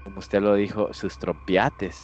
como 0.04 0.18
usted 0.18 0.40
lo 0.40 0.54
dijo, 0.54 0.92
sus 0.92 1.18
tropiates. 1.18 1.96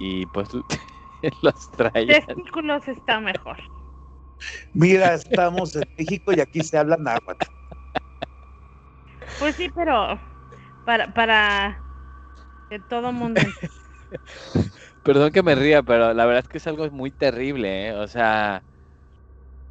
Y 0.00 0.24
pues 0.26 0.48
los 1.42 1.70
traían. 1.72 2.24
Testículos 2.24 2.86
está 2.88 3.20
mejor. 3.20 3.58
Mira, 4.72 5.14
estamos 5.14 5.74
en 5.74 5.84
México 5.98 6.32
y 6.32 6.40
aquí 6.40 6.62
se 6.62 6.78
habla 6.78 6.96
náhuatl. 6.96 7.57
Pues 9.38 9.56
sí, 9.56 9.68
pero 9.70 10.20
para, 10.84 11.14
para 11.14 11.86
que 12.68 12.80
todo 12.80 13.12
mundo 13.12 13.42
Perdón 15.02 15.32
que 15.32 15.42
me 15.42 15.54
ría, 15.54 15.82
pero 15.82 16.12
la 16.14 16.26
verdad 16.26 16.42
es 16.44 16.48
que 16.48 16.58
es 16.58 16.66
algo 16.66 16.90
muy 16.90 17.10
terrible, 17.12 17.88
¿eh? 17.88 17.94
O 17.94 18.06
sea, 18.08 18.64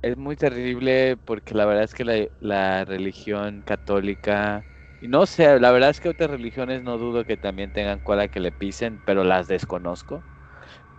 es 0.01 0.17
muy 0.17 0.35
terrible 0.35 1.17
porque 1.17 1.53
la 1.53 1.65
verdad 1.65 1.83
es 1.83 1.93
que 1.93 2.05
la, 2.05 2.27
la 2.39 2.85
religión 2.85 3.63
católica, 3.63 4.65
y 4.99 5.07
no 5.07 5.25
sé, 5.25 5.59
la 5.59 5.71
verdad 5.71 5.89
es 5.89 5.99
que 5.99 6.09
otras 6.09 6.29
religiones 6.31 6.83
no 6.83 6.97
dudo 6.97 7.25
que 7.25 7.37
también 7.37 7.71
tengan 7.71 7.99
cola 7.99 8.27
que 8.29 8.39
le 8.39 8.51
pisen, 8.51 9.01
pero 9.05 9.23
las 9.23 9.47
desconozco. 9.47 10.25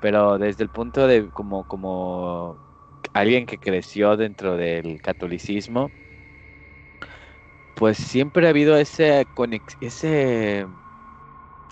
Pero 0.00 0.38
desde 0.38 0.64
el 0.64 0.70
punto 0.70 1.06
de 1.08 1.30
como, 1.30 1.64
como 1.66 2.62
alguien 3.14 3.46
que 3.46 3.58
creció 3.60 4.16
dentro 4.18 4.56
del 4.56 5.00
catolicismo, 5.02 5.94
pues 7.78 7.97
siempre 7.99 8.47
ha 8.47 8.50
habido 8.50 8.76
ese, 8.76 9.26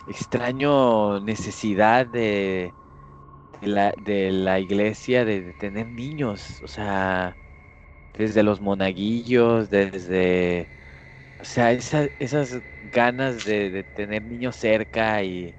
extraño 0.07 1.21
necesidad 1.21 2.07
de, 2.07 2.75
de, 3.61 3.67
la, 3.69 3.93
de 3.99 4.33
la 4.33 4.61
iglesia 4.61 5.25
de, 5.25 5.55
tener 5.55 5.89
niños, 5.89 6.63
o 6.63 6.69
sea, 6.69 7.39
desde 8.15 8.43
los 8.43 8.61
monaguillos, 8.61 9.71
desde, 9.71 10.71
o 11.39 11.45
sea, 11.45 11.73
esas 11.73 12.63
ganas 12.81 13.45
de, 13.45 13.85
tener 13.95 14.23
niños 14.25 14.57
cerca 14.57 15.23
y, 15.25 15.57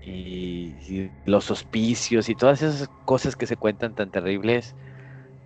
y, 0.00 1.12
los 1.24 1.50
hospicios 1.50 2.28
y 2.28 2.36
todas 2.36 2.62
esas 2.62 2.88
cosas 3.04 3.36
que 3.36 3.46
se 3.46 3.56
cuentan 3.56 3.94
tan 3.94 4.10
terribles. 4.10 4.76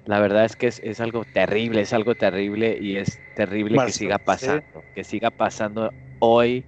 La 0.04 0.20
verdad 0.20 0.44
es 0.44 0.54
que 0.56 0.66
es, 0.66 1.00
algo 1.00 1.24
terrible, 1.24 1.80
es 1.80 1.92
algo 1.94 2.14
terrible 2.14 2.76
y 2.78 2.96
es 2.96 3.22
terrible 3.32 3.78
que 3.84 3.90
siga 3.90 4.18
pasando, 4.18 4.84
que 4.94 5.02
siga 5.02 5.30
pasando 5.30 5.94
hoy, 6.18 6.66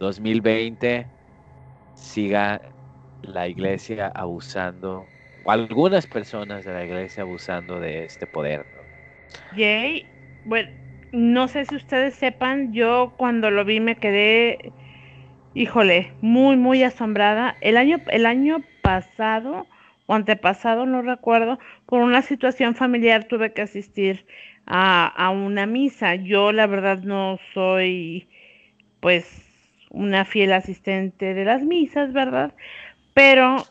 2020, 0.00 1.06
siga 1.94 2.60
la 3.22 3.46
iglesia 3.46 4.10
abusando, 4.12 5.08
o 5.44 5.50
algunas 5.52 6.08
personas 6.08 6.64
de 6.64 6.72
la 6.72 6.84
iglesia 6.84 7.22
abusando 7.22 7.78
de 7.78 8.04
este 8.04 8.26
poder. 8.26 8.66
Jay, 9.54 10.10
bueno, 10.42 10.68
no 11.12 11.46
sé 11.46 11.64
si 11.66 11.76
ustedes 11.76 12.16
sepan, 12.16 12.72
yo 12.72 13.14
cuando 13.16 13.52
lo 13.52 13.64
vi 13.64 13.78
me 13.78 13.94
quedé, 13.94 14.72
híjole, 15.54 16.14
muy, 16.20 16.56
muy 16.56 16.82
asombrada. 16.82 17.56
El 17.60 17.76
año, 17.76 18.00
el 18.08 18.26
año 18.26 18.64
pasado 18.82 19.68
o 20.06 20.14
antepasado, 20.14 20.86
no 20.86 21.02
recuerdo, 21.02 21.58
por 21.86 22.02
una 22.02 22.22
situación 22.22 22.74
familiar 22.74 23.24
tuve 23.24 23.52
que 23.52 23.62
asistir 23.62 24.26
a, 24.66 25.06
a 25.06 25.30
una 25.30 25.66
misa. 25.66 26.14
Yo 26.16 26.52
la 26.52 26.66
verdad 26.66 26.98
no 27.02 27.38
soy, 27.54 28.28
pues, 29.00 29.42
una 29.90 30.24
fiel 30.24 30.52
asistente 30.52 31.34
de 31.34 31.44
las 31.44 31.62
misas, 31.62 32.12
¿verdad? 32.12 32.54
Pero 33.14 33.66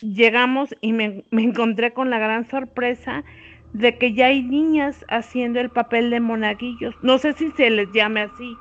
llegamos 0.00 0.74
y 0.80 0.92
me, 0.92 1.24
encontré 1.30 1.92
con 1.92 2.10
la 2.10 2.18
gran 2.18 2.46
sorpresa 2.48 3.24
de 3.72 3.98
que 3.98 4.12
ya 4.12 4.26
hay 4.26 4.42
niñas 4.42 5.04
haciendo 5.08 5.60
el 5.60 5.70
papel 5.70 6.10
de 6.10 6.20
monaguillos. 6.20 6.94
No 7.02 7.18
sé 7.18 7.32
si 7.32 7.50
se 7.52 7.70
les 7.70 7.90
llame 7.92 8.22
así, 8.22 8.56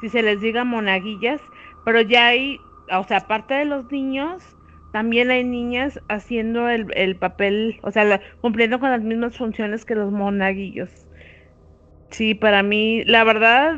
si 0.00 0.08
se 0.08 0.22
les 0.22 0.40
diga 0.40 0.64
monaguillas, 0.64 1.40
pero 1.84 2.00
ya 2.00 2.28
hay, 2.28 2.60
o 2.90 3.04
sea, 3.04 3.18
aparte 3.18 3.54
de 3.54 3.64
los 3.64 3.90
niños, 3.90 4.53
también 4.94 5.32
hay 5.32 5.42
niñas 5.42 6.00
haciendo 6.08 6.68
el, 6.68 6.86
el 6.94 7.16
papel, 7.16 7.80
o 7.82 7.90
sea, 7.90 8.20
cumpliendo 8.40 8.78
con 8.78 8.92
las 8.92 9.02
mismas 9.02 9.36
funciones 9.36 9.84
que 9.84 9.96
los 9.96 10.12
monaguillos. 10.12 10.88
Sí, 12.10 12.36
para 12.36 12.62
mí, 12.62 13.02
la 13.02 13.24
verdad, 13.24 13.76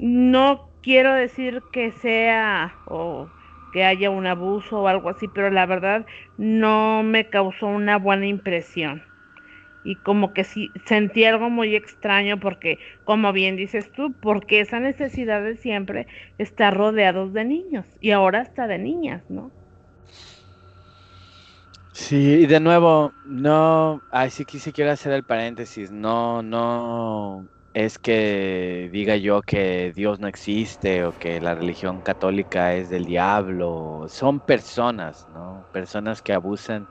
no 0.00 0.68
quiero 0.82 1.14
decir 1.14 1.62
que 1.72 1.92
sea 1.92 2.74
o 2.86 3.28
que 3.72 3.84
haya 3.84 4.10
un 4.10 4.26
abuso 4.26 4.80
o 4.80 4.88
algo 4.88 5.08
así, 5.08 5.28
pero 5.28 5.50
la 5.50 5.66
verdad 5.66 6.04
no 6.36 7.04
me 7.04 7.28
causó 7.28 7.68
una 7.68 7.96
buena 7.96 8.26
impresión. 8.26 9.04
Y 9.84 9.94
como 9.94 10.34
que 10.34 10.42
sí, 10.42 10.72
sentí 10.84 11.24
algo 11.26 11.48
muy 11.48 11.76
extraño 11.76 12.40
porque, 12.40 12.80
como 13.04 13.32
bien 13.32 13.54
dices 13.54 13.92
tú, 13.92 14.12
porque 14.20 14.58
esa 14.58 14.80
necesidad 14.80 15.44
de 15.44 15.54
siempre 15.54 16.08
está 16.38 16.72
rodeados 16.72 17.32
de 17.32 17.44
niños 17.44 17.86
y 18.00 18.10
ahora 18.10 18.40
está 18.40 18.66
de 18.66 18.78
niñas, 18.78 19.22
¿no? 19.28 19.52
Sí, 21.94 22.16
y 22.42 22.46
de 22.46 22.58
nuevo, 22.58 23.14
no, 23.22 24.02
ay, 24.08 24.30
sí, 24.30 24.44
sí 24.48 24.72
quiero 24.72 24.90
hacer 24.92 25.12
el 25.12 25.24
paréntesis, 25.24 25.90
no, 25.90 26.42
no, 26.42 27.50
es 27.74 27.98
que 27.98 28.88
diga 28.90 29.16
yo 29.16 29.42
que 29.42 29.92
Dios 29.94 30.18
no 30.18 30.26
existe 30.26 31.04
o 31.04 31.12
que 31.12 31.38
la 31.40 31.54
religión 31.54 32.00
católica 32.02 32.74
es 32.74 32.88
del 32.88 33.04
diablo. 33.04 34.06
Son 34.08 34.40
personas, 34.40 35.26
¿no? 35.28 35.66
Personas 35.70 36.22
que 36.22 36.32
abusan. 36.32 36.88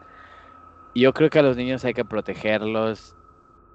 Y 0.93 1.01
yo 1.03 1.13
creo 1.13 1.29
que 1.29 1.39
a 1.39 1.43
los 1.43 1.57
niños 1.57 1.85
hay 1.85 1.93
que 1.93 2.05
protegerlos 2.05 3.15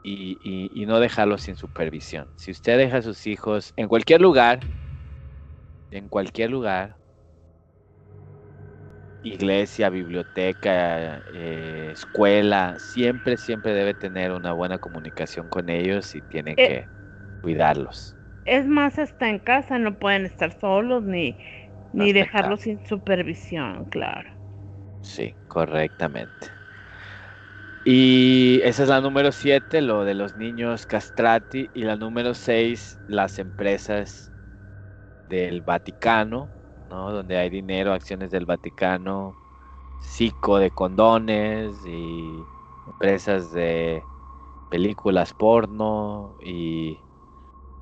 y, 0.03 0.85
no 0.87 1.01
dejarlos 1.01 1.43
sin 1.43 1.57
supervisión. 1.57 2.33
Si 2.37 2.51
usted 2.53 2.79
deja 2.79 2.99
a 2.99 3.03
sus 3.03 3.27
hijos 3.27 3.73
en 3.77 3.89
cualquier 3.89 4.21
lugar, 4.23 4.61
en 5.91 6.09
cualquier 6.09 6.51
lugar, 6.51 6.97
iglesia, 9.29 9.91
biblioteca, 9.91 11.19
eh, 11.27 11.91
escuela, 11.93 12.79
siempre, 12.79 13.37
siempre 13.37 13.73
debe 13.75 13.95
tener 13.95 14.33
una 14.33 14.53
buena 14.53 14.79
comunicación 14.79 15.49
con 15.49 15.69
ellos 15.71 16.15
y 16.15 16.23
tiene 16.23 16.57
eh, 16.57 16.59
que 16.59 16.91
cuidarlos. 17.41 18.17
Es 18.47 18.67
más, 18.67 18.99
hasta 18.99 19.29
en 19.29 19.39
casa 19.41 19.79
no 19.79 19.99
pueden 19.99 20.25
estar 20.25 20.59
solos 20.59 21.05
ni, 21.05 21.39
ni 21.93 22.13
dejarlos 22.15 22.63
sin 22.63 22.81
supervisión, 22.81 23.85
claro. 23.87 24.31
Sí, 25.01 25.39
correctamente. 25.47 26.59
Y 27.85 28.61
esa 28.65 28.83
es 28.83 28.89
la 28.89 29.01
número 29.01 29.31
7, 29.33 29.81
lo 29.81 30.05
de 30.05 30.15
los 30.15 30.35
niños 30.37 30.87
castrati. 30.87 31.71
Y 31.73 31.85
la 31.85 31.97
número 31.97 32.35
6, 32.35 33.01
las 33.07 33.39
empresas 33.39 34.33
del 35.29 35.63
Vaticano, 35.63 36.53
¿no? 36.97 37.13
Donde 37.13 37.37
hay 37.37 37.51
dinero, 37.51 37.93
acciones 37.93 38.31
del 38.31 38.47
Vaticano, 38.47 39.35
psico 40.01 40.57
de 40.59 40.71
condones 40.71 41.77
y 41.87 42.43
empresas 42.87 43.53
de 43.53 44.03
películas 44.71 45.35
porno 45.35 46.35
y 46.41 46.99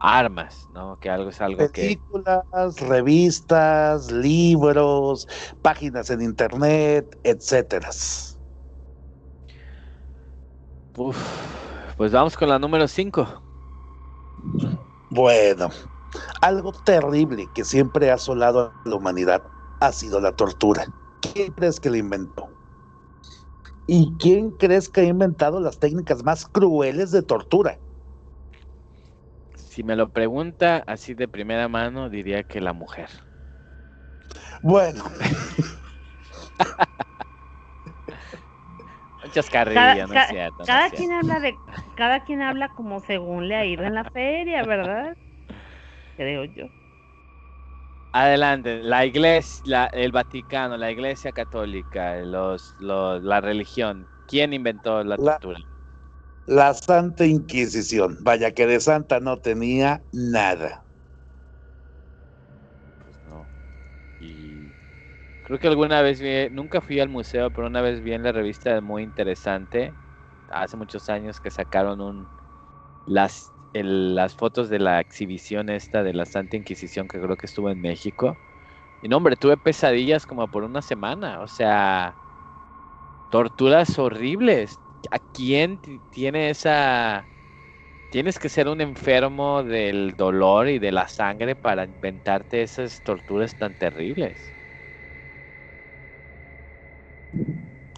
armas, 0.01 0.69
¿no? 0.75 0.99
Que 1.01 1.11
algo 1.11 1.31
es 1.31 1.41
algo 1.41 1.71
Películas, 1.71 2.45
revistas, 2.81 4.11
libros, 4.11 5.29
páginas 5.63 6.11
en 6.11 6.21
internet, 6.21 7.17
etcétera. 7.23 7.91
pues 11.97 12.13
vamos 12.13 12.37
con 12.37 12.49
la 12.49 12.59
número 12.59 12.89
5. 12.89 13.43
Bueno, 15.11 15.71
algo 16.41 16.73
terrible 16.73 17.49
que 17.49 17.65
siempre 17.65 18.11
ha 18.11 18.15
asolado 18.15 18.75
a 18.85 18.89
la 18.89 18.97
humanidad 18.97 19.51
ha 19.81 19.93
sido 19.93 20.21
la 20.21 20.33
tortura. 20.33 20.87
¿Quién 21.21 21.53
crees 21.53 21.81
que 21.81 21.91
la 21.91 21.99
inventó? 21.99 22.51
¿Y 23.87 24.17
quién 24.19 24.51
crees 24.53 24.89
que 24.89 25.03
ha 25.03 25.05
inventado 25.05 25.61
las 25.61 25.79
técnicas 25.79 26.23
más 26.23 26.47
crueles 26.47 27.11
de 27.11 27.23
tortura? 27.23 27.79
Si 29.57 29.83
me 29.83 29.97
lo 29.97 30.09
pregunta 30.11 30.85
así 30.87 31.15
de 31.15 31.29
primera 31.29 31.69
mano, 31.69 32.09
diría 32.09 32.45
que 32.45 32.61
la 32.61 32.73
mujer. 32.73 33.09
Bueno. 34.63 35.05
Muchas 39.25 39.51
carrillas, 39.51 40.09
no 40.09 40.15
es 40.15 40.29
cierto. 40.29 40.65
Cada, 40.65 40.91
quien 40.91 41.13
habla 41.13 41.41
de, 41.41 41.59
cada 41.97 42.25
quien 42.25 42.43
habla 42.43 42.69
como 42.69 43.01
según 43.01 43.49
le 43.49 43.57
ha 43.57 43.65
ido 43.65 43.85
en 43.85 43.95
la 43.95 44.05
feria, 44.05 44.63
¿verdad? 44.65 45.17
Creo 46.17 46.45
yo. 46.45 46.69
Adelante, 48.13 48.81
la 48.83 49.05
iglesia, 49.05 49.87
el 49.87 50.13
Vaticano, 50.13 50.77
la 50.77 50.91
iglesia 50.93 51.33
católica, 51.33 52.17
los, 52.23 52.77
la 52.79 53.41
religión, 53.41 54.09
¿quién 54.27 54.53
inventó 54.53 55.03
la 55.03 55.19
tortura? 55.19 55.59
la 56.47 56.75
Santa 56.75 57.27
Inquisición. 57.27 58.19
Vaya 58.23 58.53
que 58.53 58.67
de 58.67 58.81
santa 58.81 59.21
no 59.21 59.41
tenía 59.41 60.05
nada. 60.13 60.87
Pues 62.99 63.21
no. 63.25 63.49
Y 64.19 64.75
creo 65.43 65.59
que 65.59 65.69
alguna 65.69 66.03
vez 66.03 66.21
vi, 66.21 66.51
nunca 66.51 66.81
fui 66.81 67.01
al 67.01 67.09
museo, 67.09 67.53
pero 67.53 67.67
una 67.69 67.83
vez 67.83 68.03
vi 68.03 68.13
en 68.15 68.23
la 68.23 68.33
revista 68.33 68.81
muy 68.81 69.03
interesante, 69.03 69.97
hace 70.49 70.77
muchos 70.77 71.09
años 71.09 71.41
que 71.41 71.51
sacaron 71.51 72.01
un 72.01 72.31
las 73.07 73.54
las 73.83 74.35
fotos 74.37 74.69
de 74.69 74.79
la 74.79 75.01
exhibición 75.01 75.69
esta 75.71 76.03
de 76.03 76.15
la 76.15 76.27
Santa 76.27 76.57
Inquisición 76.57 77.09
que 77.09 77.21
creo 77.21 77.37
que 77.37 77.47
estuvo 77.47 77.71
en 77.71 77.81
México. 77.81 78.41
Y 79.01 79.09
no, 79.09 79.19
hombre, 79.19 79.37
tuve 79.37 79.57
pesadillas 79.59 80.27
como 80.27 80.49
por 80.49 80.65
una 80.65 80.83
semana, 80.83 81.41
o 81.43 81.49
sea, 81.49 82.19
torturas 83.29 83.99
horribles, 83.99 84.81
¿a 85.11 85.19
quién 85.19 85.81
tiene 86.11 86.51
esa... 86.51 87.29
Tienes 88.11 88.39
que 88.39 88.49
ser 88.49 88.69
un 88.69 88.81
enfermo 88.81 89.65
del 89.65 90.15
dolor 90.17 90.69
y 90.69 90.79
de 90.79 90.93
la 90.93 91.09
sangre 91.09 91.57
para 91.57 91.85
inventarte 91.85 92.63
esas 92.63 93.03
torturas 93.03 93.57
tan 93.57 93.75
terribles. 93.77 94.55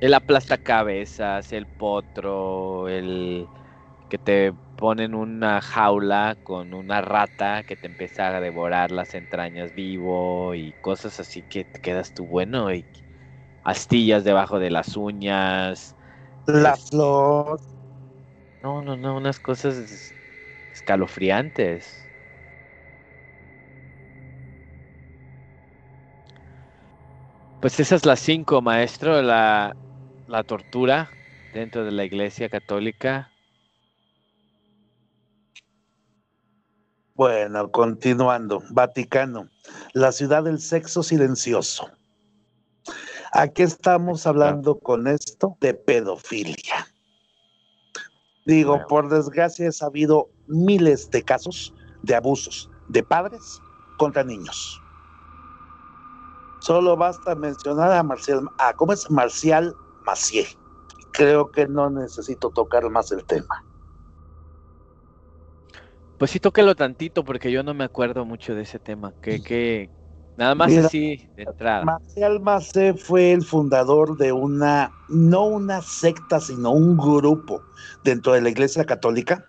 El 0.01 0.15
aplastacabezas, 0.15 1.53
el 1.53 1.67
potro, 1.67 2.89
el 2.89 3.51
que 4.09 4.19
te 4.19 4.53
ponen 4.77 5.15
una 5.15 5.61
jaula 5.61 6.37
con 6.43 6.75
una 6.75 7.01
rata 7.03 7.65
que 7.65 7.77
te 7.77 7.87
empieza 7.89 8.37
a 8.37 8.41
devorar 8.41 8.91
las 8.93 9.15
entrañas 9.15 9.73
vivo 9.75 10.55
y 10.55 10.75
cosas 10.81 11.21
así 11.21 11.43
que 11.45 11.65
te 11.67 11.81
quedas 11.81 12.13
tú 12.13 12.27
bueno 12.27 12.73
y 12.75 12.87
astillas 13.63 14.25
debajo 14.25 14.59
de 14.61 14.71
las 14.71 14.97
uñas, 14.97 15.97
la 16.47 16.77
flor. 16.77 17.61
No, 18.61 18.83
no, 18.83 18.97
no, 18.97 19.17
unas 19.17 19.41
cosas 19.41 20.15
escalofriantes. 20.73 22.11
Pues 27.61 27.81
esas 27.81 28.07
las 28.07 28.21
cinco, 28.21 28.63
maestro, 28.63 29.21
la, 29.23 29.77
la 30.27 30.45
tortura 30.45 31.19
dentro 31.53 31.85
de 31.85 31.93
la 31.93 32.05
Iglesia 32.05 32.49
Católica. 32.49 33.36
Bueno, 37.17 37.71
continuando. 37.71 38.63
Vaticano, 38.69 39.49
la 39.95 40.13
ciudad 40.13 40.45
del 40.45 40.61
sexo 40.61 41.03
silencioso. 41.03 41.89
¿A 43.33 43.49
qué 43.49 43.63
estamos 43.63 44.27
hablando 44.27 44.79
con 44.79 45.07
esto? 45.07 45.57
De 45.61 45.73
pedofilia. 45.73 46.87
Digo, 48.45 48.83
por 48.89 49.09
desgracia 49.09 49.67
he 49.67 49.73
sabido 49.73 50.29
miles 50.47 51.11
de 51.11 51.23
casos 51.23 51.73
de 52.03 52.15
abusos 52.15 52.71
de 52.89 53.03
padres 53.03 53.63
contra 53.97 54.23
niños. 54.23 54.79
Solo 56.61 56.99
basta 56.99 57.35
mencionar 57.35 57.93
a 57.93 58.03
Marcial, 58.03 58.47
a, 58.59 58.75
¿cómo 58.75 58.93
es? 58.93 59.11
Marcial 59.11 59.75
Macié. 60.05 60.47
Creo 61.13 61.51
que 61.51 61.67
no 61.67 61.89
necesito 61.89 62.51
tocar 62.51 62.89
más 62.91 63.11
el 63.11 63.25
tema. 63.25 63.65
Pues 66.19 66.31
sí, 66.31 66.41
tóquelo 66.41 66.75
tantito 66.75 67.25
porque 67.25 67.53
yo 67.53 67.63
no 67.63 67.75
me 67.75 67.85
acuerdo 67.85 68.25
mucho 68.25 68.55
de 68.55 68.63
ese 68.63 68.79
tema. 68.79 69.13
Que, 69.21 69.43
que 69.43 69.91
nada 70.37 70.55
más 70.55 70.69
Mira, 70.69 70.87
así 70.87 71.29
de 71.37 71.43
entrada. 71.43 71.85
Marcial 71.85 72.41
Macé 72.41 72.95
fue 72.95 73.33
el 73.33 73.45
fundador 73.45 74.17
de 74.17 74.33
una, 74.33 74.91
no 75.09 75.45
una 75.47 75.83
secta, 75.83 76.41
sino 76.41 76.71
un 76.73 76.97
grupo 76.97 77.63
dentro 78.03 78.33
de 78.33 78.41
la 78.41 78.49
Iglesia 78.49 78.85
Católica. 78.85 79.45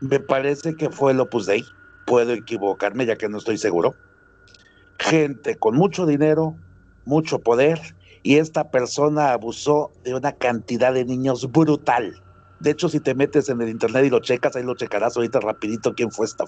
Me 0.00 0.20
parece 0.20 0.76
que 0.76 0.90
fue 0.90 1.12
el 1.12 1.20
Opus 1.20 1.46
Dei. 1.46 1.64
Puedo 2.06 2.32
equivocarme 2.32 3.06
ya 3.06 3.16
que 3.16 3.28
no 3.28 3.38
estoy 3.38 3.56
seguro. 3.56 3.94
Gente 4.98 5.56
con 5.56 5.74
mucho 5.74 6.04
dinero, 6.04 6.54
mucho 7.06 7.38
poder, 7.38 7.80
y 8.22 8.36
esta 8.36 8.70
persona 8.70 9.32
abusó 9.32 9.90
de 10.04 10.14
una 10.14 10.32
cantidad 10.32 10.92
de 10.92 11.04
niños 11.04 11.50
brutal. 11.50 12.21
De 12.62 12.70
hecho, 12.70 12.88
si 12.88 13.00
te 13.00 13.14
metes 13.14 13.48
en 13.48 13.60
el 13.60 13.68
internet 13.68 14.04
y 14.06 14.10
lo 14.10 14.20
checas, 14.20 14.54
ahí 14.54 14.62
lo 14.62 14.76
checarás 14.76 15.16
ahorita 15.16 15.40
rapidito 15.40 15.94
quién 15.94 16.12
fue 16.12 16.26
esta 16.26 16.44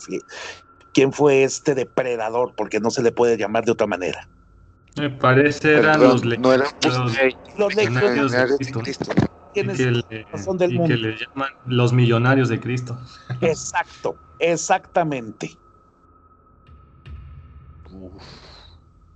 quién 0.92 1.12
fue 1.12 1.42
este 1.42 1.74
depredador, 1.74 2.54
porque 2.56 2.78
no 2.78 2.90
se 2.90 3.02
le 3.02 3.10
puede 3.10 3.36
llamar 3.36 3.64
de 3.64 3.72
otra 3.72 3.88
manera. 3.88 4.28
Me 4.96 5.10
parece 5.10 5.72
eran 5.72 5.98
Perdón, 5.98 6.20
los 6.22 6.38
no 6.38 6.56
Los 7.58 7.74
Legionarios 7.74 8.30
de 8.30 8.56
Cristo. 8.56 8.78
de 8.78 8.84
Cristo. 8.84 9.12
y 9.12 9.52
tienes 9.54 9.76
que, 9.76 9.90
le, 9.90 10.22
razón 10.30 10.56
del 10.56 10.72
y 10.72 10.78
mundo. 10.78 10.94
que 10.94 11.00
le 11.00 11.16
llaman 11.16 11.50
los 11.66 11.92
millonarios 11.92 12.48
de 12.48 12.60
Cristo. 12.60 12.96
Exacto, 13.40 14.16
exactamente. 14.38 15.50
Uf. 17.92 18.22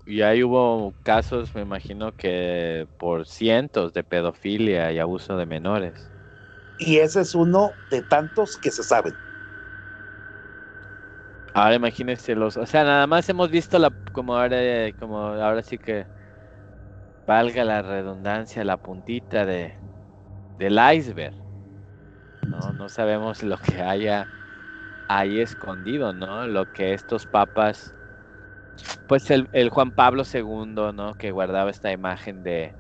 Y 0.04 0.22
ahí 0.22 0.42
hubo 0.42 0.94
casos, 1.04 1.54
me 1.54 1.60
imagino 1.60 2.16
que 2.16 2.88
por 2.98 3.26
cientos 3.26 3.92
de 3.92 4.02
pedofilia 4.02 4.90
y 4.90 4.98
abuso 4.98 5.36
de 5.36 5.46
menores. 5.46 6.10
Y 6.78 6.98
ese 6.98 7.20
es 7.20 7.34
uno 7.34 7.78
de 7.90 8.02
tantos 8.02 8.56
que 8.58 8.70
se 8.70 8.82
saben. 8.82 9.18
Ahora 11.54 11.74
imagínense 11.76 12.34
los, 12.36 12.56
o 12.56 12.66
sea, 12.66 12.84
nada 12.84 13.06
más 13.06 13.28
hemos 13.28 13.50
visto 13.50 13.78
la, 13.78 13.90
como 14.12 14.36
ahora, 14.36 14.58
como 14.98 15.18
ahora 15.18 15.62
sí 15.62 15.78
que 15.78 16.06
valga 17.26 17.64
la 17.64 17.82
redundancia, 17.82 18.64
la 18.64 18.76
puntita 18.76 19.46
de 19.46 19.80
del 20.58 20.78
iceberg. 20.96 21.34
No, 22.42 22.72
no 22.72 22.88
sabemos 22.88 23.42
lo 23.42 23.58
que 23.58 23.80
haya 23.82 24.30
ahí 25.08 25.40
escondido, 25.40 26.14
¿no? 26.14 26.46
Lo 26.48 26.66
que 26.66 26.94
estos 26.94 27.26
papas, 27.26 27.96
pues 29.06 29.30
el, 29.30 29.48
el 29.52 29.70
Juan 29.70 29.92
Pablo 29.92 30.24
II, 30.24 30.92
¿no? 30.92 31.14
Que 31.16 31.30
guardaba 31.32 31.70
esta 31.70 31.92
imagen 31.92 32.42
de 32.42 32.77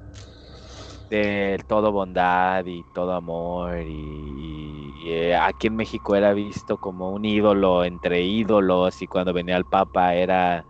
de 1.08 1.58
todo 1.66 1.92
bondad 1.92 2.64
y 2.66 2.84
todo 2.84 3.12
amor 3.14 3.80
y, 3.86 5.10
eh, 5.10 5.36
aquí 5.36 5.68
en 5.68 5.76
México 5.76 6.16
era 6.16 6.32
visto 6.34 6.78
como 6.78 7.12
un 7.12 7.24
ídolo 7.24 7.84
entre 7.84 8.22
ídolos 8.22 9.00
y 9.02 9.08
cuando 9.08 9.32
venía 9.32 9.56
el 9.56 9.64
Papa 9.66 10.14
era, 10.14 10.66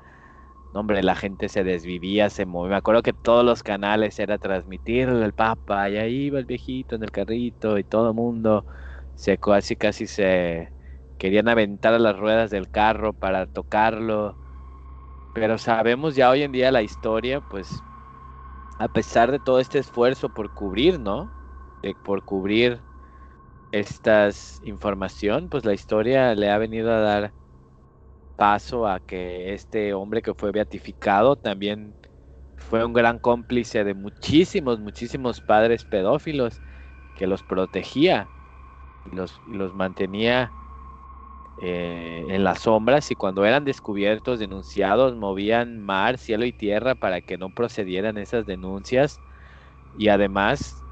hombre, 0.73 1.03
la 1.03 1.17
gente 1.17 1.49
se 1.49 1.65
desvivía, 1.65 2.31
se 2.31 2.47
movía. 2.47 2.71
Me 2.73 2.77
acuerdo 2.77 3.03
que 3.03 3.13
todos 3.15 3.45
los 3.45 3.63
canales 3.63 4.19
era 4.19 4.39
transmitirle 4.39 5.25
al 5.25 5.33
Papa 5.35 5.91
y 5.91 5.97
ahí 5.99 6.15
iba 6.27 6.39
el 6.39 6.47
viejito 6.47 6.97
en 6.97 7.03
el 7.05 7.11
carrito 7.11 7.79
y 7.79 7.85
todo 7.85 8.09
el 8.11 8.15
mundo 8.17 8.67
se 9.15 9.39
casi 9.39 9.77
casi 9.77 10.07
se 10.07 10.73
querían 11.19 11.49
aventar 11.49 11.95
a 11.95 11.99
las 11.99 12.17
ruedas 12.19 12.51
del 12.51 12.71
carro 12.71 13.13
para 13.15 13.47
tocarlo. 13.47 14.39
Pero 15.33 15.59
sabemos 15.59 16.17
ya 16.17 16.31
hoy 16.31 16.43
en 16.43 16.53
día 16.53 16.73
la 16.73 16.83
historia, 16.83 17.41
pues 17.41 17.85
a 18.79 18.89
pesar 18.89 19.31
de 19.33 19.41
todo 19.41 19.61
este 19.61 19.79
esfuerzo 19.79 20.31
por 20.31 20.53
cubrir, 20.53 21.01
¿no? 21.01 21.33
Por 22.03 22.25
cubrir 22.25 22.85
estas 23.73 24.61
información, 24.63 25.49
pues 25.51 25.65
la 25.65 25.75
historia 25.75 26.35
le 26.35 26.51
ha 26.51 26.59
venido 26.59 26.93
a 26.93 27.01
dar 27.01 27.35
paso 28.37 28.87
a 28.87 29.01
que 29.01 29.53
este 29.55 29.95
hombre 29.95 30.23
que 30.23 30.35
fue 30.35 30.53
beatificado 30.53 31.37
también 31.37 31.97
fue 32.57 32.85
un 32.85 32.93
gran 32.93 33.19
cómplice 33.19 33.85
de 33.85 33.95
muchísimos, 33.95 34.81
muchísimos 34.81 35.41
padres 35.43 35.85
pedófilos 35.85 36.63
que 37.15 37.27
los 37.27 37.43
protegía 37.45 38.33
los, 39.05 39.41
los 39.47 39.75
mantenía 39.75 40.55
eh, 41.59 42.27
en 42.29 42.45
las 42.45 42.61
sombras 42.63 43.11
y 43.11 43.17
cuando 43.17 43.45
eran 43.45 43.65
descubiertos, 43.65 44.39
denunciados, 44.39 45.17
movían 45.17 45.81
mar, 45.81 46.19
cielo 46.19 46.47
y 46.47 46.53
tierra 46.53 46.95
para 46.95 47.21
que 47.23 47.39
no 47.39 47.51
procedieran 47.51 48.19
esas 48.19 48.47
denuncias 48.47 49.23
y 49.93 50.09
además, 50.09 50.85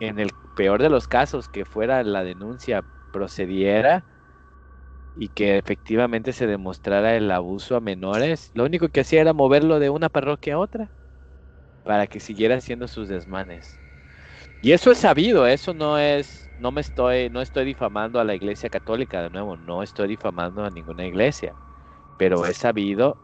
en 0.00 0.18
el 0.18 0.30
peor 0.54 0.82
de 0.82 0.90
los 0.90 1.08
casos, 1.08 1.48
que 1.48 1.64
fuera 1.64 2.02
la 2.04 2.24
denuncia 2.24 2.84
procediera 3.12 4.06
y 5.14 5.28
que 5.30 5.58
efectivamente 5.58 6.32
se 6.32 6.46
demostrara 6.46 7.16
el 7.16 7.30
abuso 7.30 7.76
a 7.76 7.80
menores, 7.80 8.50
lo 8.54 8.64
único 8.64 8.88
que 8.88 9.00
hacía 9.00 9.20
era 9.20 9.32
moverlo 9.32 9.78
de 9.80 9.90
una 9.90 10.08
parroquia 10.08 10.54
a 10.54 10.58
otra 10.58 10.92
para 11.82 12.06
que 12.06 12.20
siguiera 12.20 12.56
haciendo 12.56 12.88
sus 12.88 13.08
desmanes. 13.08 13.80
Y 14.60 14.72
eso 14.72 14.92
es 14.92 14.98
sabido, 14.98 15.46
eso 15.46 15.74
no 15.74 15.98
es, 15.98 16.49
no 16.60 16.72
me 16.72 16.80
estoy, 16.82 17.30
no 17.30 17.42
estoy 17.42 17.64
difamando 17.66 18.20
a 18.20 18.24
la 18.24 18.34
iglesia 18.36 18.70
católica, 18.70 19.22
de 19.22 19.30
nuevo, 19.30 19.56
no 19.56 19.82
estoy 19.82 20.08
difamando 20.08 20.64
a 20.64 20.70
ninguna 20.70 21.06
iglesia, 21.06 21.56
pero 22.16 22.46
es 22.46 22.58
sabido 22.58 23.20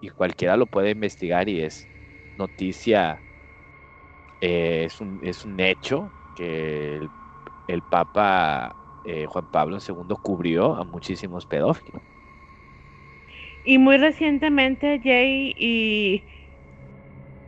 y 0.00 0.10
cualquiera 0.10 0.56
lo 0.56 0.66
puede 0.68 0.90
investigar 0.92 1.48
y 1.48 1.62
es 1.62 1.90
noticia, 2.36 3.24
eh, 4.40 4.84
es, 4.86 5.00
un, 5.00 5.20
es 5.22 5.44
un 5.44 5.60
hecho 5.60 6.14
que 6.34 6.96
el, 6.96 7.12
el 7.66 7.82
Papa 7.82 8.76
eh, 9.04 9.26
Juan 9.26 9.48
Pablo 9.48 9.80
II 9.80 10.16
cubrió 10.22 10.74
a 10.76 10.84
muchísimos 10.84 11.46
pedófilos. 11.46 12.02
Y 13.64 13.78
muy 13.78 13.96
recientemente, 13.98 15.00
Jay 15.02 15.52
y 15.56 16.26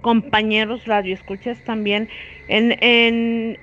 compañeros 0.01 0.85
radioescuchas 0.85 1.63
también, 1.65 2.09
en, 2.47 2.77
en 2.85 3.59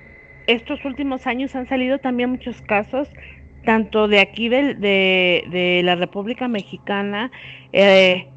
estos 0.51 0.83
últimos 0.85 1.27
años 1.27 1.55
han 1.55 1.67
salido 1.67 1.99
también 1.99 2.29
muchos 2.31 2.61
casos, 2.61 3.09
tanto 3.65 4.07
de 4.07 4.19
aquí 4.19 4.49
de, 4.49 5.81
la 5.83 5.95
República 5.95 6.47
Mexicana, 6.47 7.31
eh, 7.73 8.27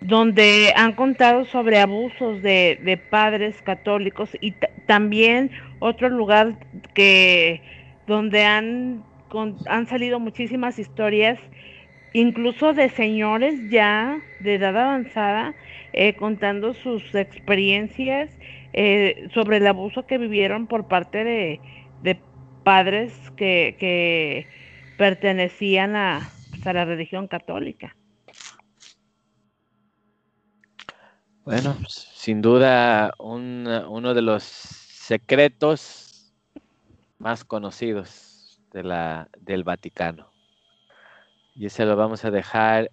donde 0.00 0.72
han 0.76 0.92
contado 0.92 1.44
sobre 1.46 1.78
abusos 1.80 2.42
de, 2.42 3.00
padres 3.10 3.60
católicos 3.62 4.30
y 4.40 4.52
ta- 4.52 4.70
también 4.86 5.50
otro 5.78 6.08
lugar 6.08 6.58
que 6.94 7.62
donde 8.06 8.44
han, 8.44 9.02
han 9.66 9.86
salido 9.86 10.20
muchísimas 10.20 10.78
historias 10.78 11.38
incluso 12.12 12.74
de 12.74 12.90
señores 12.90 13.54
ya 13.70 14.18
de 14.40 14.54
edad 14.54 14.76
avanzada 14.76 15.54
eh, 15.92 16.14
contando 16.14 16.74
sus 16.74 17.14
experiencias 17.14 18.30
eh, 18.74 19.28
sobre 19.34 19.58
el 19.58 19.66
abuso 19.66 20.06
que 20.06 20.18
vivieron 20.18 20.66
por 20.66 20.88
parte 20.88 21.24
de, 21.24 21.60
de 22.02 22.20
padres 22.64 23.14
que, 23.36 24.46
pertenecían 24.98 25.96
a, 25.96 26.30
pues, 26.50 26.66
a 26.66 26.72
la 26.72 26.84
religión 26.84 27.28
católica. 27.28 27.96
Bueno, 31.44 31.74
pues, 31.80 31.94
sin 32.14 32.40
duda 32.42 33.12
un- 33.18 33.66
uno 33.88 34.14
de 34.14 34.22
los 34.22 34.42
secretos 34.44 36.32
más 37.18 37.44
conocidos 37.44 38.60
de 38.72 38.82
la, 38.84 39.28
del 39.40 39.64
Vaticano. 39.64 40.32
Y 41.54 41.66
ese 41.66 41.84
lo 41.84 41.96
vamos 41.96 42.24
a 42.24 42.30
dejar 42.30 42.90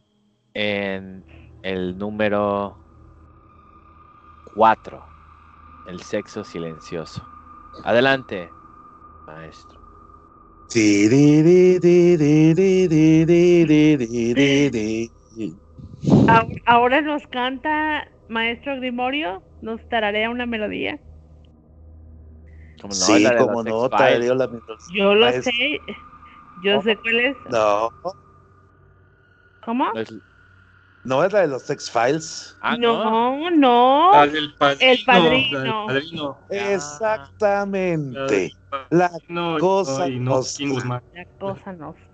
en 0.53 1.25
el 1.63 1.97
número 1.97 2.77
4, 4.55 5.10
el 5.85 5.99
sexo 6.01 6.43
silencioso. 6.43 7.25
Adelante, 7.83 8.51
maestro. 9.25 9.79
Ahora, 16.65 17.01
nos 17.01 17.27
canta 17.27 18.07
Maestro 18.29 18.77
Grimorio, 18.77 19.43
nos 19.61 19.81
tararea 19.89 20.29
una 20.29 20.45
melodía. 20.45 20.99
Como 22.81 22.93
no, 22.93 22.99
sí, 22.99 23.25
como 23.37 23.63
no, 23.63 23.89
la 23.89 24.47
melodía. 24.47 24.63
Yo 24.93 25.13
lo 25.13 25.31
sé, 25.31 25.79
yo 26.63 26.81
sé 26.81 26.95
cuál 26.97 27.19
es. 27.19 27.37
No. 27.49 27.89
¿Cómo? 29.65 29.91
No 29.93 29.99
es 29.99 30.13
no 31.03 31.23
es 31.23 31.33
la 31.33 31.41
de 31.41 31.47
los 31.47 31.69
X-Files. 31.69 32.55
Ah, 32.61 32.77
no. 32.77 33.03
no, 33.03 33.51
no. 33.51 34.11
La 34.11 34.27
del 34.27 34.53
padrino. 34.53 34.91
El 34.91 35.03
padrino. 35.05 35.87
la 35.87 35.93
del 35.93 36.03
padrino. 36.03 36.37
Exactamente. 36.49 38.53
La 38.89 39.11
Cosa 39.59 40.07
y 40.07 40.19
no, 40.19 40.35
nostra. 40.35 41.01
La 41.13 41.25
cosa 41.39 41.73
nostra. 41.73 42.05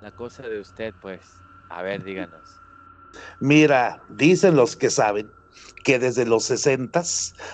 La 0.00 0.10
cosa 0.12 0.44
de 0.44 0.60
usted, 0.60 0.94
pues. 1.00 1.20
A 1.68 1.82
ver, 1.82 2.04
díganos. 2.04 2.60
Mira, 3.40 4.00
dicen 4.10 4.54
los 4.56 4.76
que 4.76 4.90
saben 4.90 5.30
que 5.82 5.98
desde 5.98 6.26
los 6.26 6.44
60 6.44 7.02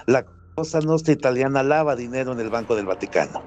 la 0.07 0.27
Cosa 0.55 0.81
Nostra 0.81 1.13
italiana 1.13 1.63
lava 1.63 1.97
dinero 1.97 2.33
en 2.33 2.41
el 2.41 2.51
Banco 2.51 2.77
del 2.77 2.87
Vaticano. 2.87 3.43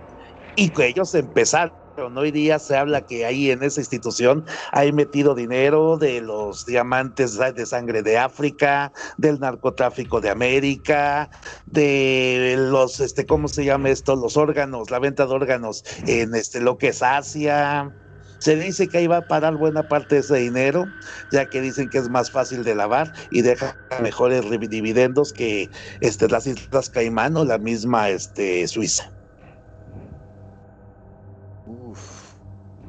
Y 0.56 0.70
que 0.70 0.88
ellos 0.88 1.14
empezaron. 1.16 1.83
Hoy 1.96 2.32
día 2.32 2.58
se 2.58 2.76
habla 2.76 3.06
que 3.06 3.24
ahí 3.24 3.52
en 3.52 3.62
esa 3.62 3.80
institución 3.80 4.44
hay 4.72 4.92
metido 4.92 5.36
dinero 5.36 5.96
de 5.98 6.22
los 6.22 6.66
diamantes 6.66 7.38
de 7.38 7.66
sangre 7.68 8.02
de 8.02 8.18
África, 8.18 8.92
del 9.18 9.40
narcotráfico 9.40 10.20
de 10.20 10.32
América, 10.32 11.30
de 11.68 12.56
los, 12.58 13.00
este, 13.00 13.28
¿cómo 13.28 13.48
se 13.48 13.64
llama 13.64 13.90
esto? 13.90 14.16
Los 14.16 14.38
órganos, 14.38 14.90
la 14.90 14.98
venta 14.98 15.28
de 15.28 15.34
órganos 15.34 15.84
en 16.08 16.34
este, 16.34 16.62
lo 16.62 16.80
que 16.80 16.88
es 16.88 17.04
Asia. 17.04 17.92
Se 18.40 18.56
dice 18.56 18.88
que 18.88 18.98
ahí 18.98 19.08
va 19.08 19.18
a 19.18 19.28
parar 19.28 19.56
buena 19.56 19.88
parte 19.88 20.16
de 20.16 20.22
ese 20.22 20.38
dinero, 20.38 20.86
ya 21.32 21.46
que 21.46 21.62
dicen 21.62 21.90
que 21.90 22.00
es 22.00 22.10
más 22.10 22.32
fácil 22.32 22.64
de 22.64 22.74
lavar 22.74 23.14
y 23.30 23.44
deja 23.44 23.78
mejores 24.02 24.50
dividendos 24.50 25.32
que 25.32 25.70
este, 26.02 26.28
las 26.28 26.48
Islas 26.48 26.90
Caimán 26.90 27.38
o 27.38 27.46
la 27.46 27.60
misma 27.60 28.10
este, 28.10 28.68
Suiza. 28.68 29.12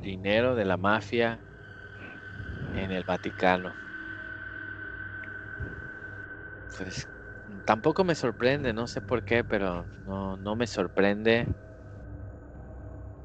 Dinero 0.04 0.54
de 0.54 0.64
la 0.66 0.76
mafia 0.76 1.44
en 2.74 2.90
el 2.90 3.04
Vaticano. 3.04 3.78
Pues 6.76 7.08
tampoco 7.64 8.04
me 8.04 8.14
sorprende, 8.14 8.72
no 8.72 8.86
sé 8.86 9.00
por 9.02 9.22
qué, 9.24 9.44
pero 9.44 9.88
no, 10.04 10.36
no 10.36 10.56
me 10.56 10.66
sorprende 10.66 11.46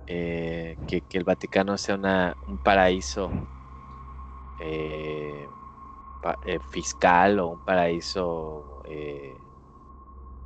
eh, 0.07 0.77
que, 0.87 1.03
el 1.11 1.23
Vaticano 1.23 1.77
sea 1.77 1.95
una- 1.95 2.37
un 2.41 2.59
paraíso 2.59 3.31
eh, 4.57 5.49
eh, 6.41 6.59
fiscal 6.59 7.39
o 7.39 7.49
un 7.49 7.61
paraíso 7.61 8.81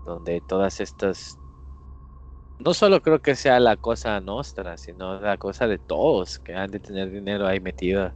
donde 0.05 0.41
todas 0.41 0.79
estas 0.79 1.39
no 2.59 2.73
solo 2.73 3.01
creo 3.01 3.21
que 3.21 3.35
sea 3.35 3.59
la 3.59 3.77
cosa 3.77 4.19
nuestra, 4.21 4.77
sino 4.77 5.19
la 5.19 5.37
cosa 5.37 5.67
de 5.67 5.79
todos 5.79 6.39
que 6.39 6.55
han 6.55 6.71
de 6.71 6.79
tener 6.79 7.11
dinero 7.11 7.47
ahí 7.47 7.59
metido 7.59 8.13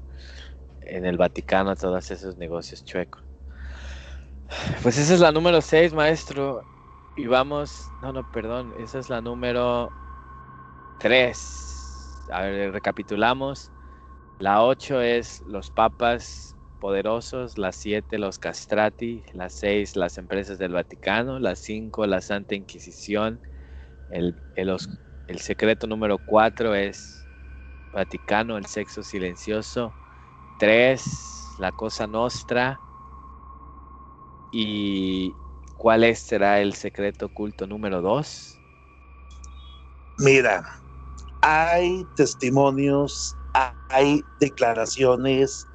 en 0.81 1.05
el 1.05 1.17
Vaticano, 1.17 1.75
todos 1.75 2.11
esos 2.11 2.37
negocios 2.37 2.83
chuecos. 2.85 3.23
Pues 4.81 4.97
esa 4.97 5.13
es 5.13 5.19
la 5.19 5.31
número 5.31 5.61
6, 5.61 5.93
maestro. 5.93 6.61
Y 7.17 7.27
vamos, 7.27 7.89
no, 8.01 8.13
no, 8.13 8.31
perdón, 8.31 8.73
esa 8.79 8.99
es 8.99 9.09
la 9.09 9.21
número 9.21 9.89
3. 10.99 12.27
A 12.31 12.41
ver, 12.41 12.71
recapitulamos. 12.71 13.71
La 14.39 14.63
8 14.63 15.01
es 15.01 15.41
los 15.47 15.71
papas 15.71 16.55
poderosos, 16.79 17.57
la 17.57 17.71
7 17.71 18.19
los 18.19 18.37
castrati, 18.37 19.23
la 19.33 19.49
6 19.49 19.95
las 19.95 20.17
empresas 20.19 20.59
del 20.59 20.73
Vaticano, 20.73 21.39
la 21.39 21.55
5 21.55 22.05
la 22.05 22.21
Santa 22.21 22.53
Inquisición, 22.53 23.41
el, 24.09 24.35
el 24.55 24.69
el 25.27 25.39
secreto 25.39 25.87
número 25.87 26.19
4 26.19 26.73
es 26.73 27.27
Vaticano, 27.91 28.57
el 28.57 28.65
sexo 28.65 29.03
silencioso. 29.03 29.93
3, 30.57 31.55
la 31.59 31.71
cosa 31.71 32.07
nostra. 32.07 32.81
¿Y 34.51 35.35
cuál 35.75 36.15
será 36.15 36.61
el 36.61 36.73
secreto 36.73 37.27
oculto 37.27 37.67
número 37.67 38.01
2? 38.01 38.61
Mira, 40.19 40.63
hay 41.41 42.05
testimonios, 42.15 43.35
hay 43.89 44.23
declaraciones, 44.39 45.67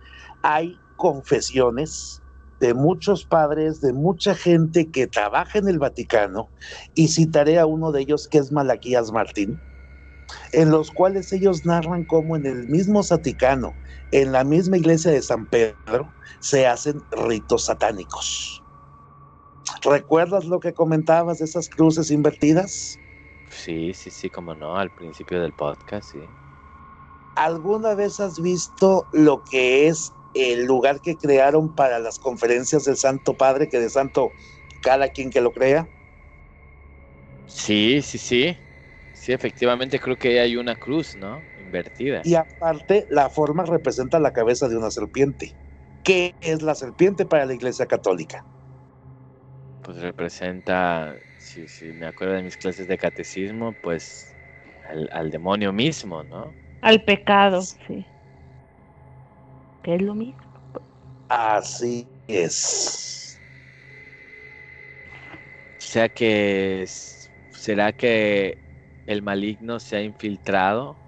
hay 0.43 0.81
confesiones 0.97 2.22
de 2.63 2.75
muchos 2.75 3.27
padres, 3.27 3.81
de 3.81 3.93
mucha 3.93 4.37
gente 4.37 4.89
que 4.89 5.09
trabaja 5.09 5.59
en 5.59 5.69
el 5.69 5.81
Vaticano, 5.81 6.49
y 6.95 7.09
citaré 7.09 7.59
a 7.59 7.67
uno 7.67 7.91
de 7.91 8.03
ellos 8.03 8.29
que 8.29 8.39
es 8.39 8.53
Malaquías 8.53 9.11
Martín, 9.11 9.61
en 10.53 10.71
los 10.71 10.93
cuales 10.93 11.33
ellos 11.33 11.67
narran 11.67 12.05
cómo 12.05 12.37
en 12.37 12.47
el 12.47 12.69
mismo 12.69 13.03
Vaticano, 13.03 13.77
en 14.13 14.31
la 14.31 14.45
misma 14.45 14.79
iglesia 14.79 15.11
de 15.11 15.23
San 15.23 15.47
Pedro, 15.47 16.15
se 16.41 16.69
hacen 16.69 17.03
ritos 17.11 17.65
satánicos. 17.65 18.63
¿Recuerdas 19.83 20.45
lo 20.45 20.61
que 20.61 20.73
comentabas 20.73 21.39
de 21.39 21.47
esas 21.47 21.69
cruces 21.69 22.13
invertidas? 22.13 23.01
Sí, 23.51 23.93
sí, 23.93 24.13
sí, 24.13 24.31
como 24.31 24.55
no, 24.55 24.77
al 24.77 24.91
principio 24.93 25.43
del 25.43 25.53
podcast, 25.53 26.13
sí. 26.13 26.29
¿Alguna 27.35 27.97
vez 27.97 28.21
has 28.21 28.41
visto 28.41 29.09
lo 29.13 29.43
que 29.51 29.89
es 29.89 30.13
el 30.35 30.65
lugar 30.65 31.01
que 31.01 31.17
crearon 31.17 31.75
para 31.75 31.99
las 31.99 32.19
conferencias 32.19 32.85
del 32.85 32.97
Santo 32.97 33.37
Padre, 33.37 33.69
que 33.69 33.81
de 33.81 33.91
Santo 33.91 34.33
cada 34.83 35.09
quien 35.09 35.31
que 35.31 35.41
lo 35.41 35.53
crea? 35.53 35.89
Sí, 37.47 38.01
sí, 38.03 38.19
sí. 38.19 38.59
Sí, 39.13 39.33
efectivamente 39.33 40.01
creo 40.01 40.17
que 40.17 40.41
hay 40.41 40.57
una 40.57 40.75
cruz, 40.75 41.15
¿no? 41.15 41.47
Invertida. 41.57 42.23
Y 42.25 42.35
aparte, 42.35 43.07
la 43.11 43.31
forma 43.31 43.65
representa 43.65 44.19
la 44.19 44.33
cabeza 44.33 44.69
de 44.69 44.77
una 44.77 44.91
serpiente. 44.91 45.57
¿Qué 46.03 46.35
es 46.41 46.63
la 46.63 46.75
serpiente 46.75 47.27
para 47.27 47.47
la 47.47 47.55
Iglesia 47.55 47.87
Católica? 47.87 48.45
Pues 49.83 49.99
representa, 49.99 51.19
si, 51.37 51.67
si 51.69 51.93
me 51.93 52.07
acuerdo 52.07 52.35
de 52.35 52.43
mis 52.43 52.57
clases 52.57 52.87
de 52.87 52.97
catecismo, 52.99 53.75
pues 53.75 54.37
al, 54.89 55.09
al 55.13 55.31
demonio 55.31 55.73
mismo, 55.73 56.23
¿no? 56.23 56.57
Al 56.83 57.03
pecado, 57.03 57.63
sí. 57.63 58.12
Que 59.83 59.95
es 59.97 60.03
lo 60.03 60.15
mismo. 60.15 60.43
Así 61.29 62.09
es. 62.27 63.41
O 65.79 65.85
sea 65.95 66.09
que, 66.09 66.87
¿será 67.51 67.93
que 67.93 68.59
el 69.07 69.23
maligno 69.23 69.79
se 69.81 69.97
ha 69.97 70.03
infiltrado 70.03 70.99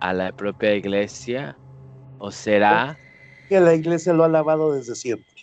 a 0.00 0.12
la 0.12 0.32
propia 0.32 0.74
iglesia? 0.74 1.60
¿O 2.18 2.30
será, 2.30 3.00
Que 3.48 3.60
la 3.60 3.74
Iglesia 3.74 4.12
lo 4.12 4.22
ha 4.22 4.26
alabado 4.26 4.72
desde 4.72 4.94
siempre. 4.94 5.42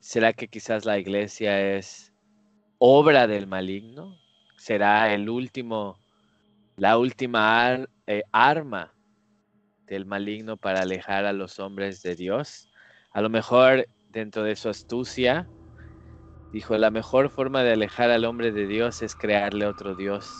será 0.00 0.32
que 0.32 0.48
quizás 0.48 0.84
la 0.84 0.98
iglesia 0.98 1.76
es 1.76 2.12
obra 2.78 3.26
del 3.26 3.46
maligno? 3.46 4.18
¿Será 4.58 5.14
el 5.14 5.30
último, 5.30 5.98
la 6.76 6.98
última 6.98 7.64
ar- 7.66 7.90
eh, 8.06 8.22
arma 8.32 8.92
del 9.90 10.06
maligno 10.06 10.56
para 10.56 10.82
alejar 10.82 11.26
a 11.26 11.32
los 11.32 11.58
hombres 11.58 12.00
de 12.02 12.14
Dios? 12.14 12.70
A 13.12 13.20
lo 13.20 13.28
mejor 13.28 13.86
dentro 14.08 14.44
de 14.44 14.56
su 14.56 14.68
astucia, 14.68 15.48
dijo, 16.52 16.78
la 16.78 16.90
mejor 16.90 17.28
forma 17.28 17.62
de 17.62 17.72
alejar 17.72 18.10
al 18.10 18.24
hombre 18.24 18.52
de 18.52 18.66
Dios 18.66 19.02
es 19.02 19.14
crearle 19.16 19.66
otro 19.66 19.96
Dios. 19.96 20.30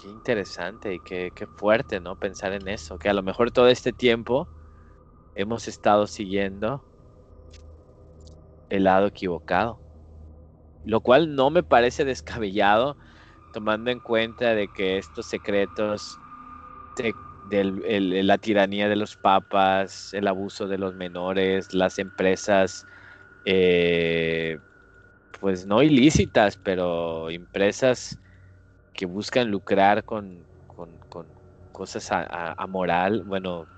Qué 0.00 0.08
interesante 0.08 0.94
y 0.94 1.00
qué, 1.00 1.30
qué 1.34 1.46
fuerte, 1.46 2.00
¿no? 2.00 2.16
Pensar 2.16 2.52
en 2.52 2.68
eso, 2.68 2.98
que 2.98 3.10
a 3.10 3.14
lo 3.14 3.22
mejor 3.22 3.50
todo 3.50 3.68
este 3.68 3.92
tiempo 3.92 4.48
hemos 5.34 5.68
estado 5.68 6.06
siguiendo 6.06 6.82
el 8.70 8.84
lado 8.84 9.08
equivocado. 9.08 9.78
Lo 10.84 11.00
cual 11.00 11.34
no 11.34 11.50
me 11.50 11.62
parece 11.62 12.04
descabellado, 12.06 12.96
tomando 13.56 13.90
en 13.90 14.00
cuenta 14.00 14.54
de 14.54 14.68
que 14.68 14.98
estos 14.98 15.26
secretos 15.26 16.20
de 17.42 18.22
la 18.24 18.38
tiranía 18.38 18.88
de 18.88 18.96
los 18.96 19.16
papas, 19.16 20.12
el 20.14 20.26
abuso 20.26 20.66
de 20.66 20.78
los 20.78 20.94
menores, 20.94 21.72
las 21.74 21.98
empresas, 21.98 22.84
eh, 23.44 24.60
pues 25.40 25.66
no 25.66 25.82
ilícitas, 25.82 26.58
pero 26.58 27.30
empresas 27.30 28.18
que 28.94 29.06
buscan 29.06 29.50
lucrar 29.50 30.04
con, 30.04 30.48
con- 30.66 31.00
cosas 31.72 32.12
a- 32.12 32.24
a- 32.24 32.52
bueno, 33.24 33.68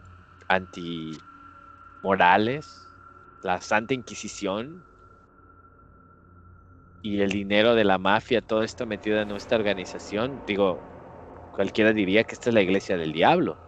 antimorales, 2.02 2.96
la 3.42 3.60
Santa 3.60 3.94
Inquisición 3.94 4.84
y 7.02 7.20
el 7.22 7.30
dinero 7.30 7.74
de 7.74 7.84
la 7.84 7.98
mafia, 7.98 8.42
todo 8.42 8.62
esto 8.62 8.86
metido 8.86 9.20
en 9.20 9.28
nuestra 9.28 9.58
organización, 9.58 10.42
digo, 10.46 10.86
cualquiera 11.50 11.92
diría 11.94 12.24
que 12.24 12.34
esta 12.36 12.50
es 12.50 12.54
la 12.54 12.62
iglesia 12.62 12.96
del 12.98 13.12
diablo. 13.12 13.60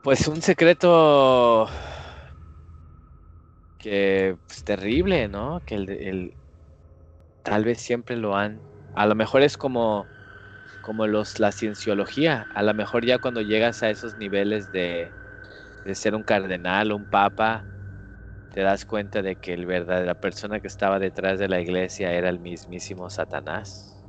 Pues 0.00 0.26
un 0.28 0.40
secreto 0.40 1.68
que 3.78 4.36
pues, 4.46 4.64
terrible, 4.64 5.28
¿no? 5.28 5.62
Que 5.64 5.74
el, 5.76 5.90
el 5.90 6.36
tal 7.42 7.64
vez 7.64 7.80
siempre 7.80 8.16
lo 8.16 8.36
han. 8.36 8.64
A 8.92 9.06
lo 9.06 9.14
mejor 9.14 9.42
es 9.42 9.56
como 9.56 10.10
como 10.82 11.06
los 11.08 11.40
la 11.40 11.52
cienciología. 11.52 12.46
A 12.50 12.62
lo 12.62 12.74
mejor 12.74 13.04
ya 13.06 13.18
cuando 13.18 13.42
llegas 13.42 13.82
a 13.82 13.90
esos 13.90 14.16
niveles 14.16 14.70
de, 14.72 15.14
de 15.84 15.94
ser 15.96 16.14
un 16.16 16.24
cardenal 16.24 16.92
un 16.92 17.06
papa, 17.06 17.68
te 18.56 18.62
das 18.62 18.86
cuenta 18.86 19.20
de 19.20 19.36
que 19.36 19.52
el 19.52 19.66
verdad, 19.66 20.06
la 20.06 20.14
persona 20.14 20.60
que 20.60 20.66
estaba 20.66 20.98
detrás 20.98 21.38
de 21.38 21.46
la 21.46 21.60
iglesia 21.60 22.14
era 22.14 22.30
el 22.30 22.40
mismísimo 22.40 23.10
Satanás. 23.10 24.02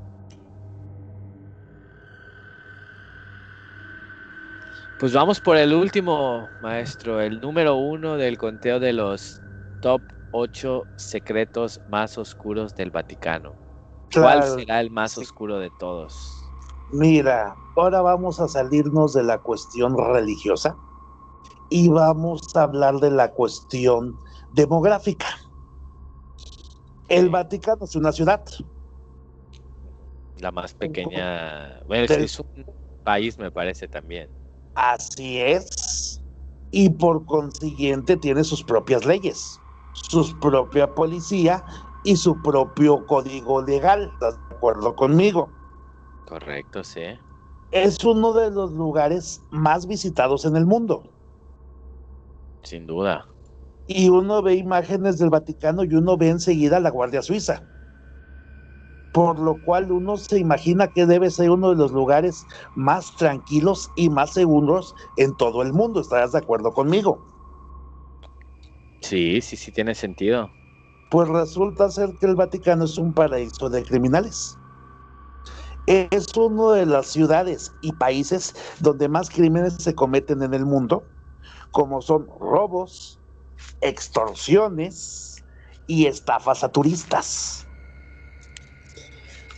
Pues 4.97 5.11
vamos 5.11 5.41
por 5.41 5.57
el 5.57 5.73
último, 5.73 6.49
maestro, 6.61 7.19
el 7.19 7.41
número 7.41 7.75
uno 7.75 8.15
del 8.15 8.37
conteo 8.37 8.79
de 8.79 8.93
los 8.93 9.41
top 9.81 10.01
8 10.31 10.85
secretos 10.95 11.81
más 11.85 12.17
oscuros 12.17 12.73
del 12.73 12.89
Vaticano. 12.89 13.53
¿Cuál 14.13 14.43
será 14.43 14.79
el 14.79 14.91
más 14.91 15.17
oscuro 15.17 15.59
de 15.59 15.71
todos? 15.77 16.41
Mira, 16.93 17.53
ahora 17.75 18.01
vamos 18.01 18.39
a 18.39 18.47
salirnos 18.47 19.11
de 19.11 19.23
la 19.23 19.39
cuestión 19.39 19.97
religiosa 19.97 20.77
y 21.69 21.89
vamos 21.89 22.43
a 22.55 22.63
hablar 22.63 22.95
de 23.01 23.11
la 23.11 23.33
cuestión 23.33 24.17
demográfica. 24.51 25.27
El 27.07 27.29
Vaticano 27.29 27.85
es 27.85 27.95
una 27.95 28.11
ciudad. 28.11 28.43
La 30.35 30.51
más 30.51 30.73
pequeña. 30.73 31.81
Bueno, 31.87 32.05
Del- 32.05 32.23
es 32.25 32.39
un 32.39 32.65
país, 33.03 33.37
me 33.39 33.51
parece 33.51 33.87
también. 33.87 34.29
Así 34.75 35.39
es. 35.39 36.21
Y 36.69 36.89
por 36.89 37.25
consiguiente 37.25 38.17
tiene 38.17 38.43
sus 38.43 38.63
propias 38.63 39.05
leyes, 39.05 39.59
su 39.93 40.37
propia 40.39 40.93
policía 40.93 41.63
y 42.03 42.17
su 42.17 42.39
propio 42.41 43.05
código 43.05 43.63
legal. 43.63 44.11
¿Estás 44.13 44.37
de 44.49 44.55
acuerdo 44.55 44.95
conmigo? 44.95 45.49
Correcto, 46.25 46.83
sí. 46.83 47.03
Es 47.71 48.03
uno 48.03 48.33
de 48.33 48.51
los 48.51 48.71
lugares 48.73 49.41
más 49.49 49.87
visitados 49.87 50.45
en 50.45 50.55
el 50.55 50.65
mundo. 50.65 51.03
Sin 52.63 52.85
duda. 52.85 53.27
Y 53.87 54.09
uno 54.09 54.41
ve 54.41 54.55
imágenes 54.55 55.17
del 55.17 55.29
Vaticano 55.29 55.83
y 55.83 55.95
uno 55.95 56.17
ve 56.17 56.29
enseguida 56.29 56.79
la 56.79 56.91
Guardia 56.91 57.21
Suiza. 57.21 57.63
Por 59.13 59.39
lo 59.39 59.57
cual 59.59 59.91
uno 59.91 60.17
se 60.17 60.37
imagina 60.37 60.89
que 60.89 61.05
debe 61.05 61.31
ser 61.31 61.49
uno 61.49 61.69
de 61.69 61.77
los 61.77 61.91
lugares 61.91 62.45
más 62.75 63.15
tranquilos 63.15 63.89
y 63.95 64.09
más 64.09 64.33
seguros 64.33 64.93
en 65.15 65.35
todo 65.35 65.61
el 65.61 65.73
mundo. 65.73 66.01
¿Estarás 66.01 66.33
de 66.33 66.39
acuerdo 66.39 66.73
conmigo? 66.73 67.25
Sí, 69.01 69.41
sí, 69.41 69.55
sí 69.55 69.71
tiene 69.71 69.95
sentido. 69.95 70.51
Pues 71.09 71.29
resulta 71.29 71.89
ser 71.89 72.13
que 72.19 72.25
el 72.25 72.35
Vaticano 72.35 72.83
es 72.83 72.97
un 72.97 73.13
paraíso 73.13 73.69
de 73.69 73.83
criminales. 73.83 74.59
Es 75.85 76.27
una 76.35 76.73
de 76.73 76.85
las 76.85 77.07
ciudades 77.07 77.73
y 77.79 77.93
países 77.93 78.53
donde 78.81 79.07
más 79.07 79.29
crímenes 79.29 79.75
se 79.79 79.95
cometen 79.95 80.43
en 80.43 80.53
el 80.53 80.65
mundo, 80.65 81.07
como 81.71 82.01
son 82.01 82.27
robos, 82.27 83.21
extorsiones 83.81 85.43
y 85.87 86.05
estafas 86.05 86.63
a 86.63 86.69
turistas. 86.69 87.67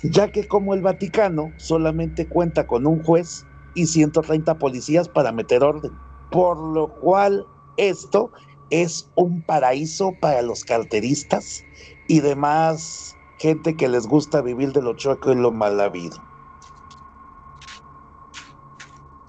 Ya 0.03 0.31
que 0.31 0.47
como 0.47 0.73
el 0.73 0.81
Vaticano 0.81 1.51
solamente 1.57 2.27
cuenta 2.27 2.65
con 2.65 2.87
un 2.87 3.03
juez 3.03 3.45
y 3.73 3.87
130 3.87 4.57
policías 4.57 5.09
para 5.09 5.31
meter 5.31 5.63
orden, 5.63 5.91
por 6.31 6.57
lo 6.57 6.93
cual 7.01 7.45
esto 7.77 8.31
es 8.69 9.09
un 9.15 9.41
paraíso 9.41 10.13
para 10.19 10.41
los 10.41 10.63
carteristas 10.63 11.65
y 12.07 12.21
demás 12.21 13.15
gente 13.39 13.75
que 13.75 13.87
les 13.87 14.05
gusta 14.07 14.41
vivir 14.41 14.73
de 14.73 14.81
lo 14.81 14.95
chueco 14.95 15.31
y 15.31 15.35
lo 15.35 15.51
mal 15.51 15.79
habido. 15.79 16.17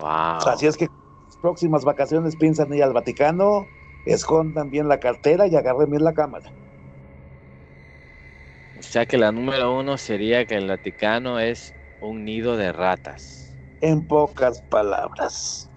Wow. 0.00 0.48
Así 0.48 0.66
es 0.66 0.76
que 0.76 0.88
las 1.26 1.36
próximas 1.38 1.84
vacaciones 1.84 2.36
piensan 2.36 2.72
ir 2.74 2.82
al 2.82 2.92
Vaticano, 2.92 3.66
escondan 4.04 4.70
bien 4.70 4.88
la 4.88 5.00
cartera 5.00 5.46
y 5.46 5.56
agarren 5.56 5.90
bien 5.90 6.04
la 6.04 6.14
cámara. 6.14 6.54
O 8.74 8.82
sea 8.82 9.06
que 9.06 9.16
la 9.16 9.30
número 9.30 9.76
uno 9.78 9.96
sería 9.96 10.44
que 10.44 10.56
el 10.56 10.66
Vaticano 10.68 11.38
es 11.38 11.74
un 12.00 12.24
nido 12.24 12.56
de 12.56 12.72
ratas. 12.72 13.56
En 13.82 14.06
pocas 14.06 14.62
palabras. 14.62 15.70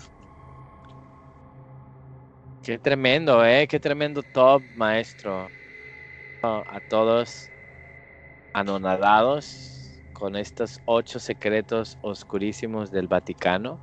Qué 2.62 2.80
tremendo, 2.80 3.46
¿eh? 3.46 3.68
Qué 3.68 3.80
tremendo 3.80 4.24
top, 4.24 4.64
maestro. 4.74 5.54
A 6.42 6.80
todos 6.88 7.52
anonadados 8.54 10.04
con 10.14 10.36
estos 10.36 10.82
ocho 10.86 11.20
secretos 11.20 11.98
oscurísimos 12.02 12.92
del 12.92 13.08
Vaticano. 13.08 13.82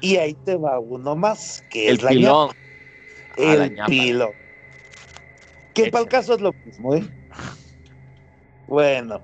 Y 0.00 0.16
ahí 0.16 0.34
te 0.36 0.56
va 0.56 0.78
uno 0.80 1.16
más, 1.16 1.64
que 1.68 1.90
El 1.90 1.98
es 1.98 2.02
la 2.02 2.14
pilón. 2.14 2.14
ñapa, 2.14 2.54
la 2.54 2.65
el 3.36 3.76
pilo. 3.86 4.32
Que 5.74 5.90
para 5.90 6.04
el 6.04 6.08
caso 6.08 6.34
es 6.34 6.40
lo 6.40 6.52
mismo, 6.64 6.94
¿eh? 6.94 7.06
Bueno, 8.66 9.20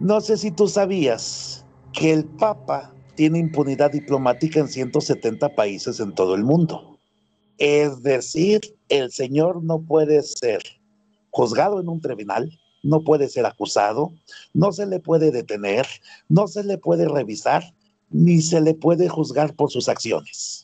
no 0.00 0.20
sé 0.20 0.36
si 0.36 0.50
tú 0.50 0.66
sabías 0.66 1.64
que 1.92 2.12
el 2.12 2.24
Papa 2.24 2.92
tiene 3.14 3.38
impunidad 3.38 3.92
diplomática 3.92 4.60
en 4.60 4.68
170 4.68 5.54
países 5.54 6.00
en 6.00 6.14
todo 6.14 6.34
el 6.34 6.42
mundo. 6.42 6.98
Es 7.58 8.02
decir, 8.02 8.60
el 8.88 9.12
señor 9.12 9.62
no 9.62 9.80
puede 9.80 10.22
ser 10.22 10.60
juzgado 11.30 11.80
en 11.80 11.88
un 11.88 12.00
tribunal, 12.00 12.58
no 12.82 13.02
puede 13.04 13.28
ser 13.28 13.46
acusado, 13.46 14.12
no 14.52 14.72
se 14.72 14.86
le 14.86 15.00
puede 15.00 15.30
detener, 15.30 15.86
no 16.28 16.48
se 16.48 16.64
le 16.64 16.78
puede 16.78 17.08
revisar, 17.08 17.62
ni 18.10 18.40
se 18.40 18.60
le 18.60 18.74
puede 18.74 19.08
juzgar 19.08 19.54
por 19.54 19.70
sus 19.70 19.88
acciones. 19.88 20.63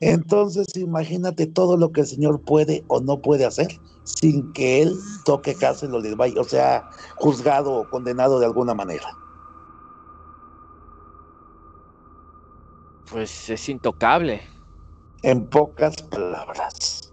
Entonces, 0.00 0.66
imagínate 0.76 1.46
todo 1.46 1.76
lo 1.76 1.90
que 1.92 2.02
el 2.02 2.06
señor 2.06 2.42
puede 2.42 2.84
o 2.88 3.00
no 3.00 3.20
puede 3.20 3.44
hacer 3.44 3.80
sin 4.04 4.52
que 4.52 4.82
él 4.82 4.96
toque 5.24 5.54
cárcel 5.54 5.92
o, 5.94 6.44
sea, 6.44 6.88
juzgado 7.16 7.72
o 7.72 7.88
condenado 7.88 8.38
de 8.38 8.46
alguna 8.46 8.74
manera. 8.74 9.06
Pues 13.10 13.48
es 13.48 13.68
intocable. 13.68 14.42
En 15.22 15.48
pocas 15.48 15.96
palabras. 16.02 17.12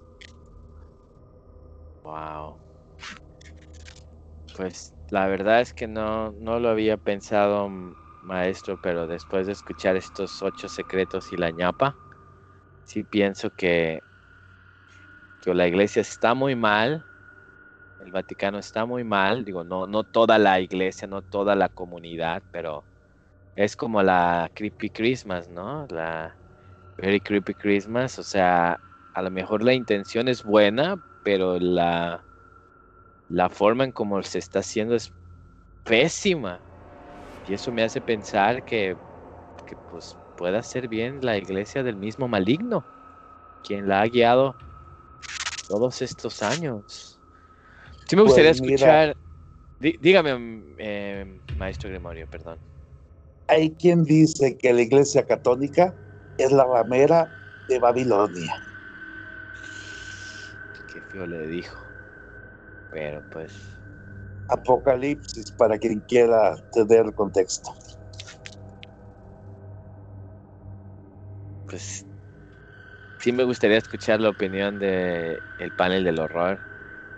Wow. 2.03 2.57
Pues 4.55 4.93
la 5.09 5.27
verdad 5.27 5.61
es 5.61 5.73
que 5.73 5.87
no, 5.87 6.31
no 6.33 6.59
lo 6.59 6.69
había 6.69 6.97
pensado, 6.97 7.69
maestro, 8.21 8.77
pero 8.81 9.07
después 9.07 9.47
de 9.47 9.53
escuchar 9.53 9.95
estos 9.95 10.41
ocho 10.41 10.67
secretos 10.67 11.31
y 11.31 11.37
la 11.37 11.51
ñapa, 11.51 11.95
sí 12.83 13.03
pienso 13.03 13.51
que, 13.51 14.01
que 15.41 15.53
la 15.53 15.67
iglesia 15.67 16.01
está 16.01 16.33
muy 16.33 16.55
mal, 16.55 17.05
el 17.99 18.11
Vaticano 18.11 18.59
está 18.59 18.85
muy 18.85 19.03
mal, 19.03 19.45
digo, 19.45 19.63
no, 19.63 19.87
no 19.87 20.03
toda 20.03 20.37
la 20.39 20.59
iglesia, 20.61 21.07
no 21.07 21.21
toda 21.23 21.55
la 21.55 21.69
comunidad, 21.69 22.43
pero 22.51 22.87
es 23.55 23.75
como 23.75 24.03
la 24.03 24.51
Creepy 24.55 24.91
Christmas, 24.91 25.49
¿no? 25.49 25.87
La 25.89 26.39
Very 26.97 27.21
Creepy 27.21 27.55
Christmas, 27.55 28.19
o 28.19 28.23
sea, 28.23 28.81
a 29.13 29.21
lo 29.23 29.31
mejor 29.31 29.63
la 29.63 29.73
intención 29.73 30.27
es 30.29 30.43
buena, 30.43 30.97
pero 31.23 31.59
la, 31.59 32.25
la 33.27 33.49
forma 33.49 33.83
en 33.83 33.91
cómo 33.91 34.21
se 34.23 34.39
está 34.39 34.59
haciendo 34.59 34.95
es 34.95 35.11
pésima. 35.83 36.65
Y 37.43 37.53
eso 37.53 37.71
me 37.71 37.83
hace 37.83 38.01
pensar 38.01 38.63
que, 38.63 38.97
que 39.65 39.75
pues 39.87 40.17
pueda 40.43 40.61
ser 40.61 40.89
bien 40.89 41.21
la 41.21 41.37
iglesia 41.37 41.83
del 41.83 41.95
mismo 41.95 42.27
maligno, 42.27 42.83
quien 43.61 43.87
la 43.87 44.01
ha 44.01 44.07
guiado 44.07 44.57
todos 45.69 46.01
estos 46.01 46.43
años. 46.43 47.17
Sí 48.05 48.17
me 48.17 48.23
Pues 48.23 48.33
gustaría 48.33 48.51
mira. 48.51 48.65
escuchar, 48.65 49.17
dí- 49.79 49.97
dígame, 50.01 50.35
mm, 50.37 50.75
eh, 50.79 51.41
maestro 51.55 51.89
Gremorio, 51.89 52.27
perdón. 52.27 52.59
Hay 53.47 53.73
quien 53.75 54.03
dice 54.03 54.57
que 54.57 54.73
la 54.73 54.81
iglesia 54.81 55.25
católica 55.25 55.95
es 56.35 56.51
la 56.51 56.65
ramera 56.65 57.33
de 57.69 57.79
Babilonia. 57.79 58.61
Qué 60.85 61.01
feo 61.03 61.25
le 61.25 61.47
dijo. 61.47 61.89
Pero 62.89 63.23
pues, 63.29 63.79
Apocalipsis, 64.49 65.53
para 65.53 65.77
quien 65.77 66.01
quiera 66.01 66.57
tener 66.73 67.05
el 67.05 67.13
contexto. 67.13 67.73
Pues 71.73 72.05
sí 73.19 73.31
me 73.31 73.43
gustaría 73.43 73.77
escuchar 73.77 74.19
la 74.21 74.29
opinión 74.29 74.79
de 74.79 75.43
el 75.57 75.71
panel 75.71 76.03
del 76.03 76.19
horror. 76.19 76.63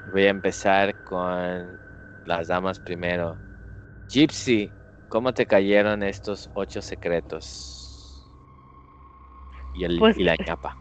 Voy 0.06 0.26
a 0.26 0.30
empezar 0.30 0.96
con 1.04 1.80
las 2.26 2.48
damas 2.48 2.80
primero. 2.80 3.42
Gypsy, 4.10 4.74
¿cómo 5.08 5.34
te 5.34 5.48
cayeron 5.48 6.04
estos 6.04 6.50
ocho 6.54 6.82
secretos? 6.82 8.32
Y, 9.74 9.84
el, 9.84 10.00
Pues- 10.00 10.18
y 10.18 10.24
la 10.24 10.36
ñapa. 10.48 10.78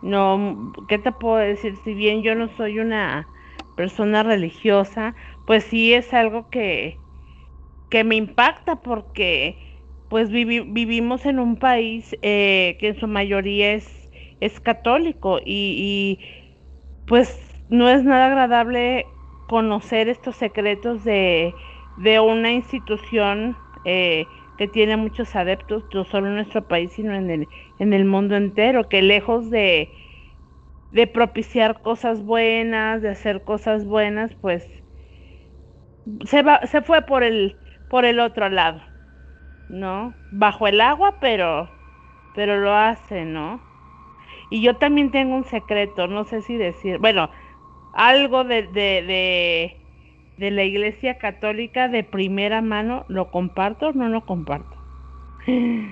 No, 0.00 0.72
¿qué 0.88 0.98
te 0.98 1.12
puedo 1.12 1.36
decir? 1.36 1.76
Si 1.76 1.94
bien 1.94 2.22
yo 2.22 2.34
no 2.34 2.48
soy 2.56 2.78
una 2.78 3.30
persona 3.74 4.22
religiosa, 4.22 5.14
pues 5.44 5.64
sí 5.64 5.92
es 5.94 6.14
algo 6.14 6.48
que, 6.50 7.02
que 7.90 8.04
me 8.04 8.16
impacta 8.16 8.82
porque 8.82 9.69
pues 10.10 10.28
vivimos 10.30 11.24
en 11.24 11.38
un 11.38 11.56
país 11.56 12.16
eh, 12.20 12.76
que 12.80 12.88
en 12.88 13.00
su 13.00 13.06
mayoría 13.06 13.72
es, 13.74 13.86
católico 14.62 15.38
y, 15.44 16.18
pues 17.06 17.40
no 17.68 17.88
es 17.88 18.02
nada 18.02 18.26
agradable 18.26 19.06
conocer 19.48 20.08
estos 20.08 20.34
secretos 20.36 21.04
de, 21.04 21.54
de 21.98 22.20
una 22.20 22.50
institución 22.52 23.56
eh, 23.84 24.26
que 24.58 24.66
tiene 24.66 24.96
muchos 24.96 25.36
adeptos, 25.36 25.84
no 25.94 26.04
solo 26.04 26.26
en 26.26 26.34
nuestro 26.34 26.66
país, 26.66 26.92
sino 26.92 27.14
en 27.14 27.30
el, 27.30 27.48
en 27.78 27.92
el 27.92 28.04
mundo 28.04 28.34
entero, 28.36 28.88
que 28.88 29.02
lejos 29.02 29.48
de, 29.50 29.90
de 30.90 31.06
propiciar 31.06 31.82
cosas 31.82 32.24
buenas, 32.24 33.00
de 33.02 33.10
hacer 33.10 33.44
cosas 33.44 33.84
buenas, 33.84 34.34
pues 34.40 34.66
se, 36.24 36.42
va, 36.42 36.66
se 36.66 36.82
fue 36.82 37.02
por 37.02 37.22
el, 37.22 37.56
por 37.88 38.04
el 38.04 38.20
otro 38.20 38.48
lado, 38.48 38.82
¿no? 39.70 40.14
Bajo 40.30 40.66
el 40.68 40.80
agua, 40.80 41.18
pero, 41.20 41.70
pero 42.34 42.58
lo 42.60 42.74
hace, 42.74 43.24
¿no? 43.24 43.60
Y 44.50 44.62
yo 44.62 44.76
también 44.78 45.10
tengo 45.10 45.34
un 45.36 45.44
secreto, 45.44 46.06
no 46.08 46.24
sé 46.24 46.42
si 46.42 46.56
decir, 46.56 46.98
bueno, 46.98 47.30
algo 47.92 48.44
de, 48.44 48.62
de, 48.64 49.02
de 49.02 49.80
de 50.36 50.50
la 50.50 50.64
Iglesia 50.64 51.18
Católica 51.18 51.88
de 51.88 52.02
primera 52.02 52.62
mano, 52.62 53.04
¿lo 53.08 53.30
comparto 53.30 53.88
o 53.88 53.92
no 53.92 54.08
lo 54.08 54.24
comparto? 54.24 54.76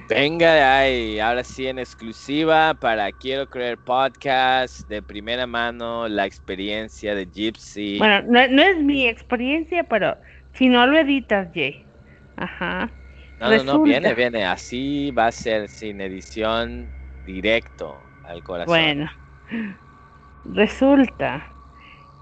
Venga 0.09 0.79
ahí, 0.81 1.19
ahora 1.19 1.45
sí 1.45 1.67
en 1.67 1.79
exclusiva 1.79 2.75
para 2.75 3.13
Quiero 3.13 3.47
Creer 3.47 3.79
Podcast, 3.79 4.89
de 4.89 5.03
primera 5.03 5.47
mano, 5.47 6.09
la 6.09 6.25
experiencia 6.25 7.15
de 7.15 7.27
Gypsy. 7.27 7.99
Bueno, 7.99 8.23
no, 8.29 8.63
es 8.63 8.79
mi 8.79 9.07
experiencia, 9.07 9.85
pero 9.85 10.17
si 10.55 10.69
no 10.69 10.87
lo 10.87 10.99
editas, 10.99 11.49
Jay. 11.55 11.85
Ajá. 12.37 12.91
No, 13.41 13.53
no, 13.53 13.63
no, 13.65 13.81
viene, 13.81 14.15
viene, 14.15 14.45
así 14.45 15.11
va 15.13 15.27
a 15.29 15.33
ser 15.33 15.69
sin 15.69 16.01
edición 16.01 16.95
directo 17.25 18.13
al 18.23 18.43
corazón. 18.43 18.97
Bueno, 18.97 19.11
resulta 20.45 21.57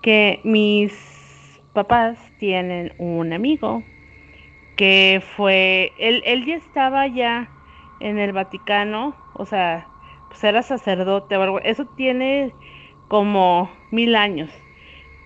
que 0.03 0.41
mis 0.45 0.95
papás 1.73 2.19
tienen 2.39 2.95
un 2.99 3.33
amigo 3.33 3.93
que 4.77 5.23
fue, 5.37 5.95
él, 5.99 6.23
él 6.27 6.47
ya 6.47 6.57
estaba 6.57 7.07
ya 7.09 7.55
en 8.01 8.19
el 8.19 8.33
Vaticano, 8.33 9.17
o 9.33 9.47
sea, 9.47 9.93
pues 10.29 10.45
era 10.45 10.63
sacerdote 10.63 11.37
o 11.39 11.43
algo, 11.43 11.61
eso 11.61 11.87
tiene 11.87 12.59
como 13.09 13.71
mil 13.91 14.17
años. 14.17 14.51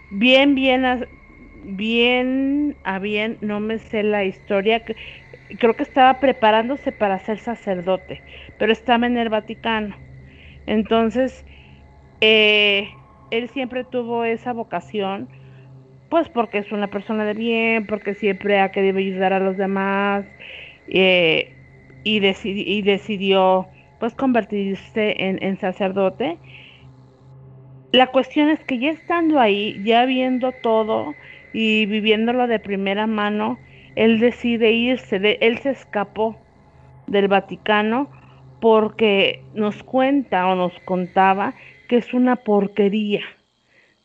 Bien, 0.09 0.55
bien, 0.55 1.09
bien, 1.55 2.79
a 2.85 2.99
bien, 2.99 3.39
no 3.43 3.61
me 3.61 3.79
sé 3.79 4.03
la 4.03 4.25
historia, 4.25 4.85
creo 5.59 5.75
que 5.75 5.83
estaba 5.83 6.21
preparándose 6.21 6.93
para 6.93 7.19
ser 7.19 7.39
sacerdote, 7.39 8.23
pero 8.59 8.73
estaba 8.73 9.07
en 9.07 9.17
el 9.17 9.29
Vaticano. 9.29 9.97
Entonces, 10.67 11.45
eh, 12.21 12.89
él 13.31 13.49
siempre 13.51 13.85
tuvo 13.85 14.25
esa 14.25 14.53
vocación 14.53 15.29
pues 16.11 16.29
porque 16.29 16.59
es 16.59 16.71
una 16.73 16.89
persona 16.89 17.25
de 17.25 17.35
bien, 17.35 17.87
porque 17.87 18.15
siempre 18.15 18.61
ha 18.61 18.71
querido 18.73 18.99
ayudar 18.99 19.33
a 19.33 19.39
los 19.39 19.57
demás 19.57 20.27
eh, 20.89 21.55
y, 22.03 22.21
y, 22.45 22.83
decidió 22.83 23.69
pues 24.01 24.15
convertirse 24.15 25.15
en, 25.19 25.57
sacerdote. 25.59 26.37
La 27.93 28.09
cuestión 28.09 28.51
es 28.51 28.59
que 28.65 28.79
ya 28.79 28.91
estando 28.91 29.39
ahí, 29.39 29.81
ya 29.85 30.05
viendo 30.05 30.53
todo 30.53 31.15
y 31.53 31.87
viviéndolo 31.87 32.49
de 32.49 32.59
primera 32.59 33.07
mano, 33.07 33.59
él 33.97 34.21
decide 34.21 34.73
irse, 34.73 35.39
él 35.41 35.59
se 35.59 35.71
escapó 35.71 36.37
del 37.07 37.29
Vaticano 37.29 38.09
porque 38.61 39.43
nos 39.55 39.83
cuenta 39.83 40.47
o 40.47 40.55
nos 40.55 40.79
contaba 40.81 41.55
que 41.89 41.97
es 41.97 42.15
una 42.15 42.37
porquería 42.37 43.23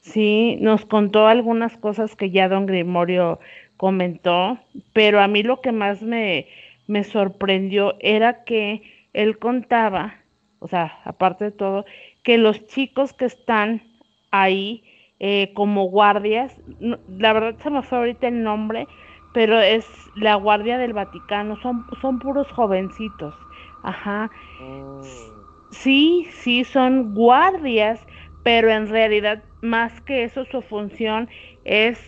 Sí, 0.06 0.58
nos 0.62 0.86
contó 0.86 1.28
algunas 1.28 1.78
cosas 1.78 2.16
que 2.16 2.30
ya 2.30 2.48
don 2.48 2.68
Grimorio 2.68 3.40
comentó, 3.76 4.60
pero 4.94 5.20
a 5.20 5.28
mí 5.28 5.42
lo 5.42 5.62
que 5.62 5.72
más 5.72 6.04
me, 6.04 6.46
me 6.86 7.04
sorprendió 7.04 7.96
era 8.00 8.44
que 8.44 8.84
él 9.14 9.40
contaba, 9.40 10.14
o 10.60 10.68
sea, 10.68 11.00
aparte 11.06 11.46
de 11.46 11.52
todo, 11.52 11.86
que 12.22 12.38
los 12.38 12.68
chicos 12.68 13.14
que 13.14 13.26
están 13.26 13.82
ahí 14.30 14.84
eh, 15.20 15.52
como 15.56 15.86
guardias, 15.86 16.56
la 16.80 17.34
verdad 17.34 17.56
se 17.64 17.72
me 17.72 17.82
fue 17.82 17.98
ahorita 17.98 18.28
el 18.28 18.44
nombre, 18.44 18.88
pero 19.36 19.62
es 19.62 20.12
la 20.16 20.36
guardia 20.38 20.80
del 20.80 20.94
Vaticano, 20.94 21.58
son, 21.58 21.88
son 22.02 22.20
puros 22.20 22.52
jovencitos, 22.54 23.36
ajá. 23.84 24.32
Mm. 24.60 25.46
Sí, 25.72 26.28
sí, 26.32 26.64
son 26.66 27.14
guardias, 27.14 28.02
pero 28.44 28.72
en 28.72 28.88
realidad 28.90 29.46
más 29.62 30.02
que 30.02 30.24
eso 30.26 30.46
su 30.46 30.62
función 30.64 31.30
es 31.66 32.00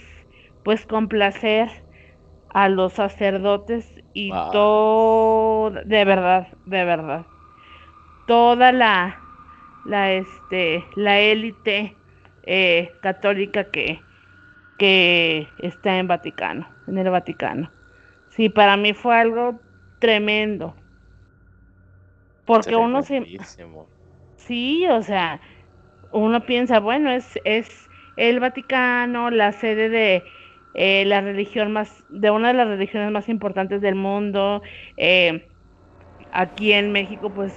pues 0.63 0.85
complacer 0.87 1.69
a 2.49 2.69
los 2.69 2.93
sacerdotes 2.93 3.91
y 4.13 4.35
todo 4.51 5.71
de 5.71 6.05
verdad 6.05 6.49
de 6.65 6.85
verdad 6.85 7.27
toda 8.25 8.71
la 8.73 9.29
la 9.83 10.13
este 10.13 10.87
la 10.95 11.19
élite 11.21 12.03
eh, 12.43 12.99
católica 13.03 13.71
que 13.71 14.06
que 14.77 15.47
está 15.59 15.97
en 15.97 16.07
Vaticano 16.07 16.67
en 16.87 16.97
el 16.97 17.09
Vaticano 17.09 17.71
sí 18.29 18.49
para 18.49 18.77
mí 18.77 18.93
fue 18.93 19.17
algo 19.17 19.59
tremendo 19.99 20.75
porque 22.45 22.75
uno 22.75 23.01
se 23.01 23.25
sí 24.37 24.85
o 24.87 25.01
sea 25.01 25.41
uno 26.11 26.45
piensa, 26.45 26.79
bueno, 26.79 27.11
es, 27.11 27.39
es 27.43 27.89
el 28.15 28.39
Vaticano, 28.39 29.29
la 29.29 29.51
sede 29.51 29.89
de 29.89 30.23
eh, 30.73 31.05
la 31.05 31.21
religión 31.21 31.71
más, 31.71 32.03
de 32.09 32.31
una 32.31 32.49
de 32.49 32.53
las 32.55 32.67
religiones 32.67 33.11
más 33.11 33.29
importantes 33.29 33.81
del 33.81 33.95
mundo. 33.95 34.61
Eh, 34.97 35.47
aquí 36.31 36.73
en 36.73 36.91
México, 36.91 37.33
pues 37.33 37.53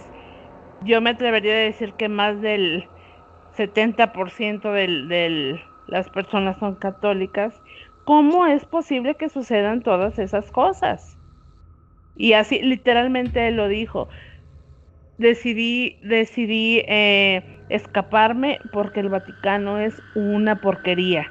yo 0.83 1.01
me 1.01 1.11
atrevería 1.11 1.53
a 1.53 1.59
decir 1.59 1.95
que 1.95 2.09
más 2.09 2.41
del 2.41 2.89
70% 3.57 4.73
de 4.73 4.87
del, 5.07 5.61
las 5.91 6.09
personas 6.09 6.59
son 6.59 6.77
católicas. 6.77 7.55
¿Cómo 8.05 8.47
es 8.47 8.65
posible 8.65 9.15
que 9.17 9.29
sucedan 9.29 9.83
todas 9.83 10.19
esas 10.19 10.51
cosas? 10.51 11.17
Y 12.17 12.33
así 12.33 12.61
literalmente 12.61 13.51
lo 13.51 13.69
dijo 13.69 14.09
decidí, 15.21 15.99
decidí 16.03 16.83
eh, 16.89 17.43
escaparme 17.69 18.59
porque 18.73 19.01
el 19.01 19.11
Vaticano 19.11 19.79
es 19.79 20.03
una 20.15 20.61
porquería. 20.61 21.31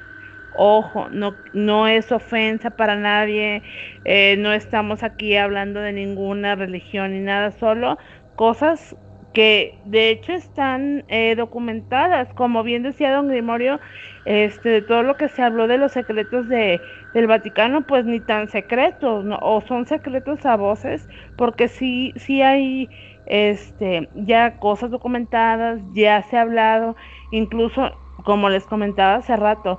Ojo, 0.56 1.08
no, 1.10 1.34
no 1.52 1.88
es 1.88 2.10
ofensa 2.12 2.70
para 2.70 2.96
nadie, 2.96 3.62
eh, 4.04 4.36
no 4.38 4.52
estamos 4.52 5.02
aquí 5.02 5.36
hablando 5.36 5.80
de 5.80 5.92
ninguna 5.92 6.54
religión 6.54 7.12
ni 7.12 7.20
nada, 7.20 7.50
solo 7.52 7.98
cosas 8.36 8.96
que 9.32 9.78
de 9.84 10.10
hecho 10.10 10.32
están 10.32 11.04
eh, 11.08 11.34
documentadas, 11.36 12.32
como 12.34 12.62
bien 12.62 12.82
decía 12.82 13.14
don 13.14 13.28
Grimorio, 13.28 13.80
este, 14.24 14.68
de 14.68 14.82
todo 14.82 15.02
lo 15.02 15.16
que 15.16 15.28
se 15.28 15.42
habló 15.42 15.66
de 15.66 15.78
los 15.78 15.92
secretos 15.92 16.48
de, 16.48 16.80
del 17.14 17.26
Vaticano, 17.26 17.86
pues 17.86 18.04
ni 18.04 18.20
tan 18.20 18.48
secretos, 18.48 19.24
o 19.40 19.60
son 19.62 19.86
secretos 19.86 20.44
a 20.44 20.56
voces, 20.56 21.08
porque 21.36 21.68
sí, 21.68 22.12
sí 22.16 22.42
hay 22.42 22.88
este, 23.26 24.08
ya 24.14 24.58
cosas 24.58 24.90
documentadas, 24.90 25.80
ya 25.92 26.22
se 26.24 26.36
ha 26.36 26.42
hablado, 26.42 26.96
incluso 27.30 27.92
como 28.24 28.48
les 28.48 28.66
comentaba 28.66 29.16
hace 29.16 29.36
rato, 29.36 29.78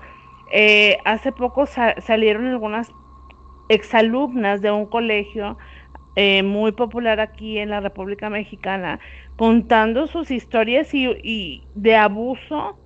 eh, 0.52 0.98
hace 1.06 1.32
poco 1.32 1.66
salieron 1.66 2.48
algunas 2.48 2.92
exalumnas 3.70 4.62
de 4.62 4.72
un 4.72 4.86
colegio 4.86 5.58
eh, 6.16 6.44
muy 6.44 6.74
popular 6.74 7.22
aquí 7.22 7.58
en 7.58 7.70
la 7.70 7.80
República 7.80 8.30
Mexicana 8.30 9.00
contando 9.42 10.06
sus 10.06 10.30
historias 10.30 10.94
y, 10.94 11.64
de 11.74 11.96
abuso 11.96 12.78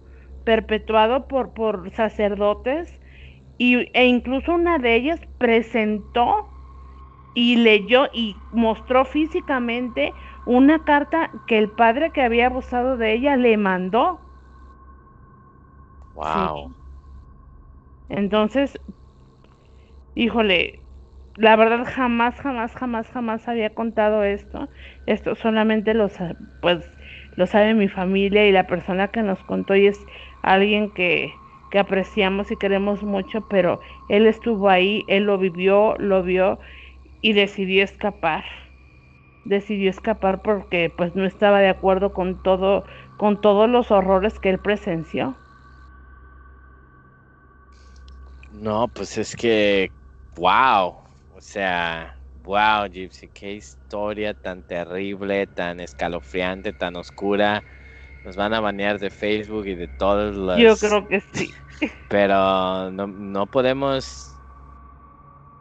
perpetuado 0.45 1.28
por, 1.28 1.53
por 1.53 1.91
sacerdotes 1.91 2.97
y, 3.58 3.89
e 3.91 4.06
incluso 4.06 4.53
una 4.53 4.80
de 4.80 4.95
ellas 4.95 5.20
presentó 5.38 6.47
y 7.34 7.58
leyó 7.58 8.06
y 8.14 8.38
mostró 8.53 9.03
físicamente 9.03 10.14
una 10.45 10.82
carta 10.86 11.30
que 11.45 11.58
el 11.58 11.72
padre 11.72 12.14
que 12.14 12.22
había 12.22 12.45
abusado 12.45 12.95
de 12.95 13.16
ella 13.16 13.36
le 13.36 13.58
mandó. 13.58 14.22
Wow. 16.14 16.74
Entonces, 18.08 18.80
híjole, 20.16 20.85
la 21.38 21.56
verdad 21.56 21.86
jamás, 21.86 22.36
jamás, 22.42 22.74
jamás, 22.76 23.08
jamás 23.10 23.48
había 23.48 23.74
contado 23.74 24.24
esto. 24.24 24.70
Esto 25.06 25.36
solamente 25.36 25.94
los, 25.94 26.14
pues, 26.62 26.86
lo 27.36 27.48
sabe 27.48 27.74
mi 27.74 27.90
familia 27.90 28.48
y 28.48 28.52
la 28.52 28.68
persona 28.68 29.10
que 29.10 29.24
nos 29.24 29.44
contó 29.44 29.76
y 29.76 29.88
es 29.88 30.00
alguien 30.42 30.92
que, 30.94 31.34
que 31.72 31.80
apreciamos 31.80 32.52
y 32.52 32.58
queremos 32.58 33.04
mucho, 33.04 33.48
pero 33.48 33.82
él 34.10 34.28
estuvo 34.28 34.70
ahí, 34.70 35.06
él 35.10 35.26
lo 35.26 35.38
vivió, 35.38 35.96
lo 36.00 36.24
vio 36.24 36.60
y 37.22 37.34
decidió 37.34 37.84
escapar. 37.84 38.46
Decidió 39.46 39.90
escapar 39.92 40.42
porque 40.42 40.94
pues 40.96 41.16
no 41.16 41.26
estaba 41.26 41.62
de 41.62 41.70
acuerdo 41.70 42.14
con 42.14 42.42
todo, 42.44 42.86
con 43.18 43.42
todos 43.42 43.70
los 43.70 43.92
horrores 43.92 44.40
que 44.40 44.50
él 44.50 44.60
presenció. 44.60 45.38
No, 48.50 48.88
pues 48.90 49.18
es 49.18 49.36
que, 49.36 49.94
wow, 50.36 51.05
o 51.36 51.42
sea, 51.42 52.16
wow, 52.44 52.90
Gypsy, 52.90 53.28
qué 53.34 53.54
historia 53.54 54.34
tan 54.34 54.64
terrible, 54.64 55.48
tan 55.48 55.82
escalofriante, 55.82 56.72
tan 56.72 56.96
oscura. 56.96 57.62
Nos 58.24 58.38
van 58.38 58.54
a 58.54 58.62
banear 58.62 59.00
de 59.00 59.10
Facebook 59.10 59.68
y 59.68 59.76
de 59.76 59.88
todos 60.00 60.34
los... 60.34 60.58
Yo 60.58 60.78
creo 60.78 61.08
que 61.08 61.22
sí. 61.34 61.54
Pero 62.10 62.90
no, 62.92 63.08
no 63.08 63.46
podemos, 63.48 64.32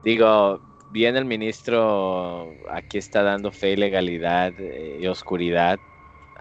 digo, 0.05 0.61
bien 0.93 1.17
el 1.17 1.25
ministro 1.25 2.55
aquí 2.71 2.99
está 2.99 3.25
dando 3.25 3.51
fe 3.51 3.73
y 3.73 3.77
legalidad 3.77 4.53
eh, 4.61 4.99
y 5.01 5.07
oscuridad 5.09 5.81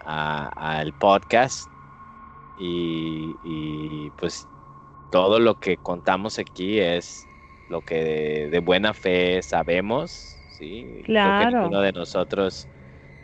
al 0.05 0.93
podcast 0.99 1.67
y, 2.59 3.33
y, 3.45 4.11
pues 4.11 4.47
todo 5.11 5.39
lo 5.39 5.59
que 5.59 5.77
contamos 5.77 6.37
aquí 6.37 6.79
es 6.79 7.25
lo 7.73 7.81
que 7.81 8.49
de, 8.49 8.59
buena 8.59 8.93
fe 8.93 9.41
sabemos, 9.41 10.39
¿sí? 10.47 11.01
Claro. 11.05 11.39
Creo 11.39 11.49
que 11.49 11.55
ninguno 11.57 11.81
de 11.81 11.91
nosotros 11.91 12.69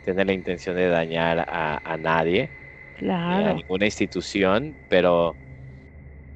tiene 0.02 0.24
la 0.24 0.32
intención 0.32 0.76
de 0.76 0.88
dañar 0.88 1.44
a, 1.48 1.80
a 1.84 1.96
nadie, 1.96 2.52
claro. 2.94 3.50
a 3.50 3.54
ninguna 3.54 3.86
institución, 3.86 4.76
pero 4.88 5.36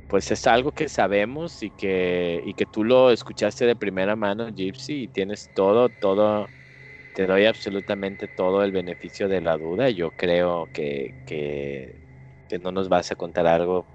pues 0.07 0.31
es 0.31 0.47
algo 0.47 0.71
que 0.71 0.89
sabemos 0.89 1.63
y 1.63 1.71
que, 1.73 2.41
y 2.45 2.55
que 2.55 2.67
tú 2.67 2.85
lo 2.85 3.11
escuchaste 3.11 3.67
de 3.67 3.75
primera 3.77 4.15
mano, 4.17 4.49
Gypsy, 4.49 5.05
y 5.05 5.09
tienes 5.09 5.51
todo, 5.53 5.89
todo, 5.91 6.53
te 7.13 7.27
doy 7.27 7.47
absolutamente 7.47 8.29
todo 8.29 8.63
el 8.65 8.73
beneficio 8.73 9.29
de 9.29 9.41
la 9.41 9.57
duda. 9.59 9.91
Yo 9.91 10.13
creo 10.13 10.71
que, 10.73 11.17
que, 11.25 12.01
no 12.63 12.71
nos 12.73 12.89
vas 12.89 13.11
a 13.11 13.17
contar 13.17 13.47
algo 13.49 13.89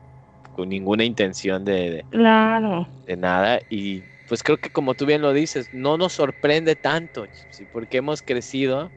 con 0.59 0.67
ninguna 0.67 1.05
intención 1.05 1.63
de, 1.63 2.03
claro. 2.09 2.85
de 3.05 3.15
nada. 3.15 3.61
Y 3.69 4.01
pues 4.27 4.43
creo 4.43 4.57
que 4.57 4.69
como 4.69 4.93
tú 4.93 5.05
bien 5.05 5.21
lo 5.21 5.31
dices, 5.31 5.69
no 5.71 5.97
nos 5.97 6.11
sorprende 6.11 6.75
tanto, 6.75 7.23
Gypsy, 7.23 7.63
porque 7.71 7.99
hemos 7.99 8.21
crecido 8.21 8.91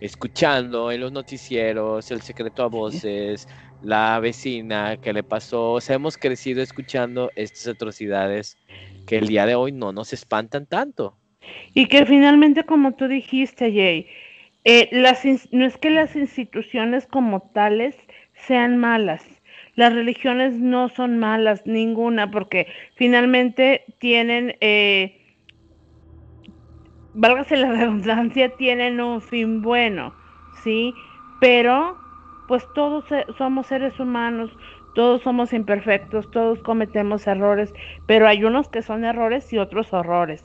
escuchando 0.00 0.90
en 0.90 1.02
los 1.02 1.12
noticieros, 1.12 2.10
el 2.10 2.22
secreto 2.22 2.62
a 2.62 2.68
voces, 2.68 3.46
la 3.82 4.18
vecina 4.20 4.96
que 4.96 5.12
le 5.12 5.22
pasó, 5.22 5.72
o 5.72 5.80
sea, 5.82 5.96
hemos 5.96 6.16
crecido 6.16 6.62
escuchando 6.62 7.30
estas 7.36 7.68
atrocidades 7.68 8.56
que 9.06 9.18
el 9.18 9.26
día 9.26 9.44
de 9.44 9.56
hoy 9.56 9.72
no 9.72 9.92
nos 9.92 10.14
espantan 10.14 10.64
tanto. 10.64 11.14
Y 11.74 11.88
que 11.88 12.06
finalmente, 12.06 12.64
como 12.64 12.94
tú 12.94 13.06
dijiste, 13.06 13.70
Jay, 13.70 14.06
eh, 14.64 14.88
las, 14.92 15.26
no 15.52 15.66
es 15.66 15.76
que 15.76 15.90
las 15.90 16.16
instituciones 16.16 17.06
como 17.06 17.42
tales 17.52 17.96
sean 18.46 18.78
malas, 18.78 19.22
las 19.80 19.94
religiones 19.94 20.58
no 20.58 20.90
son 20.90 21.18
malas, 21.18 21.62
ninguna, 21.64 22.30
porque 22.30 22.66
finalmente 22.96 23.82
tienen, 23.98 24.54
eh, 24.60 25.18
válgase 27.14 27.56
la 27.56 27.72
redundancia, 27.78 28.54
tienen 28.58 29.00
un 29.00 29.22
fin 29.22 29.62
bueno, 29.62 30.14
¿sí? 30.62 30.92
Pero 31.40 31.96
pues 32.46 32.62
todos 32.74 33.06
somos 33.38 33.68
seres 33.68 33.98
humanos, 33.98 34.50
todos 34.94 35.22
somos 35.22 35.54
imperfectos, 35.54 36.30
todos 36.30 36.58
cometemos 36.60 37.26
errores, 37.26 37.72
pero 38.06 38.28
hay 38.28 38.44
unos 38.44 38.68
que 38.68 38.82
son 38.82 39.06
errores 39.06 39.50
y 39.50 39.56
otros 39.56 39.94
horrores, 39.94 40.42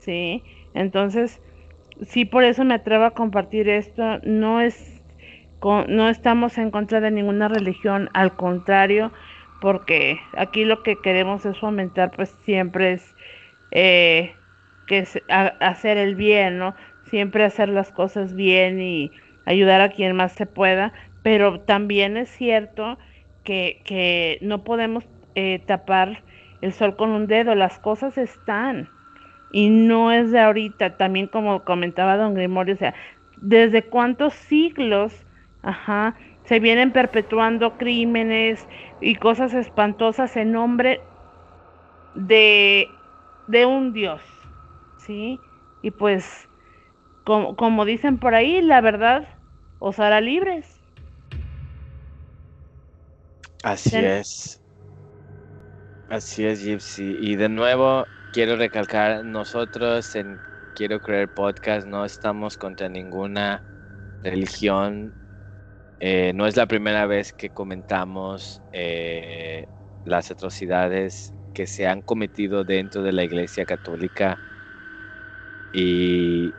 ¿sí? 0.00 0.44
Entonces, 0.74 1.40
sí, 2.02 2.26
por 2.26 2.44
eso 2.44 2.62
me 2.62 2.74
atrevo 2.74 3.04
a 3.04 3.12
compartir 3.12 3.70
esto, 3.70 4.18
no 4.24 4.60
es, 4.60 4.95
no 5.62 6.08
estamos 6.08 6.58
en 6.58 6.70
contra 6.70 7.00
de 7.00 7.10
ninguna 7.10 7.48
religión, 7.48 8.10
al 8.12 8.34
contrario, 8.36 9.12
porque 9.60 10.20
aquí 10.36 10.64
lo 10.64 10.82
que 10.82 10.96
queremos 11.00 11.44
es 11.46 11.58
fomentar, 11.58 12.10
pues 12.10 12.30
siempre 12.44 12.92
es 12.92 13.14
eh, 13.70 14.34
que 14.86 15.06
hacer 15.28 15.96
el 15.96 16.14
bien, 16.14 16.58
¿no? 16.58 16.74
Siempre 17.04 17.44
hacer 17.44 17.68
las 17.68 17.90
cosas 17.90 18.34
bien 18.34 18.80
y 18.80 19.10
ayudar 19.44 19.80
a 19.80 19.90
quien 19.90 20.14
más 20.14 20.32
se 20.32 20.46
pueda, 20.46 20.92
pero 21.22 21.60
también 21.60 22.16
es 22.16 22.28
cierto 22.30 22.98
que, 23.44 24.38
no 24.42 24.64
podemos 24.64 25.04
eh, 25.34 25.60
tapar 25.66 26.22
el 26.60 26.72
sol 26.72 26.96
con 26.96 27.10
un 27.10 27.26
dedo, 27.26 27.54
las 27.54 27.78
cosas 27.78 28.18
están 28.18 28.88
y 29.52 29.70
no 29.70 30.12
es 30.12 30.32
de 30.32 30.40
ahorita, 30.40 30.96
también 30.96 31.28
como 31.28 31.64
comentaba 31.64 32.16
don 32.16 32.34
Grimorio, 32.34 32.74
o 32.74 32.78
sea, 32.78 32.94
desde 33.36 33.82
cuántos 33.82 34.34
siglos, 34.34 35.25
ajá, 35.66 36.16
se 36.44 36.60
vienen 36.60 36.92
perpetuando 36.92 37.76
crímenes 37.76 38.66
y 39.00 39.16
cosas 39.16 39.52
espantosas 39.52 40.36
en 40.36 40.52
nombre 40.52 41.00
de, 42.14 42.88
de 43.48 43.66
un 43.66 43.92
Dios, 43.92 44.22
¿sí? 44.98 45.38
Y 45.82 45.90
pues, 45.90 46.48
como, 47.24 47.56
como 47.56 47.84
dicen 47.84 48.18
por 48.18 48.34
ahí, 48.34 48.62
la 48.62 48.80
verdad 48.80 49.28
os 49.80 49.98
hará 49.98 50.20
libres. 50.20 50.66
Así 53.62 53.96
es. 53.96 54.62
Así 56.08 56.46
es, 56.46 56.62
Gypsy. 56.64 57.16
Y 57.20 57.34
de 57.34 57.48
nuevo, 57.48 58.06
quiero 58.32 58.54
recalcar, 58.54 59.24
nosotros 59.24 60.14
en 60.14 60.38
Quiero 60.76 61.00
Creer 61.00 61.28
Podcast 61.28 61.86
no 61.86 62.04
estamos 62.04 62.56
contra 62.56 62.88
ninguna 62.88 63.64
religión. 64.22 65.12
Eh, 66.00 66.32
no 66.34 66.46
es 66.46 66.56
la 66.56 66.66
primera 66.66 67.06
vez 67.06 67.32
que 67.32 67.50
comentamos 67.50 68.62
eh, 68.72 69.66
las 70.04 70.30
atrocidades 70.30 71.34
que 71.52 71.66
se 71.66 71.86
han 71.86 72.02
cometido 72.02 72.64
dentro 72.64 73.02
de 73.02 73.12
la 73.12 73.24
Iglesia 73.24 73.64
Católica. 73.66 74.42
Y 75.72 76.56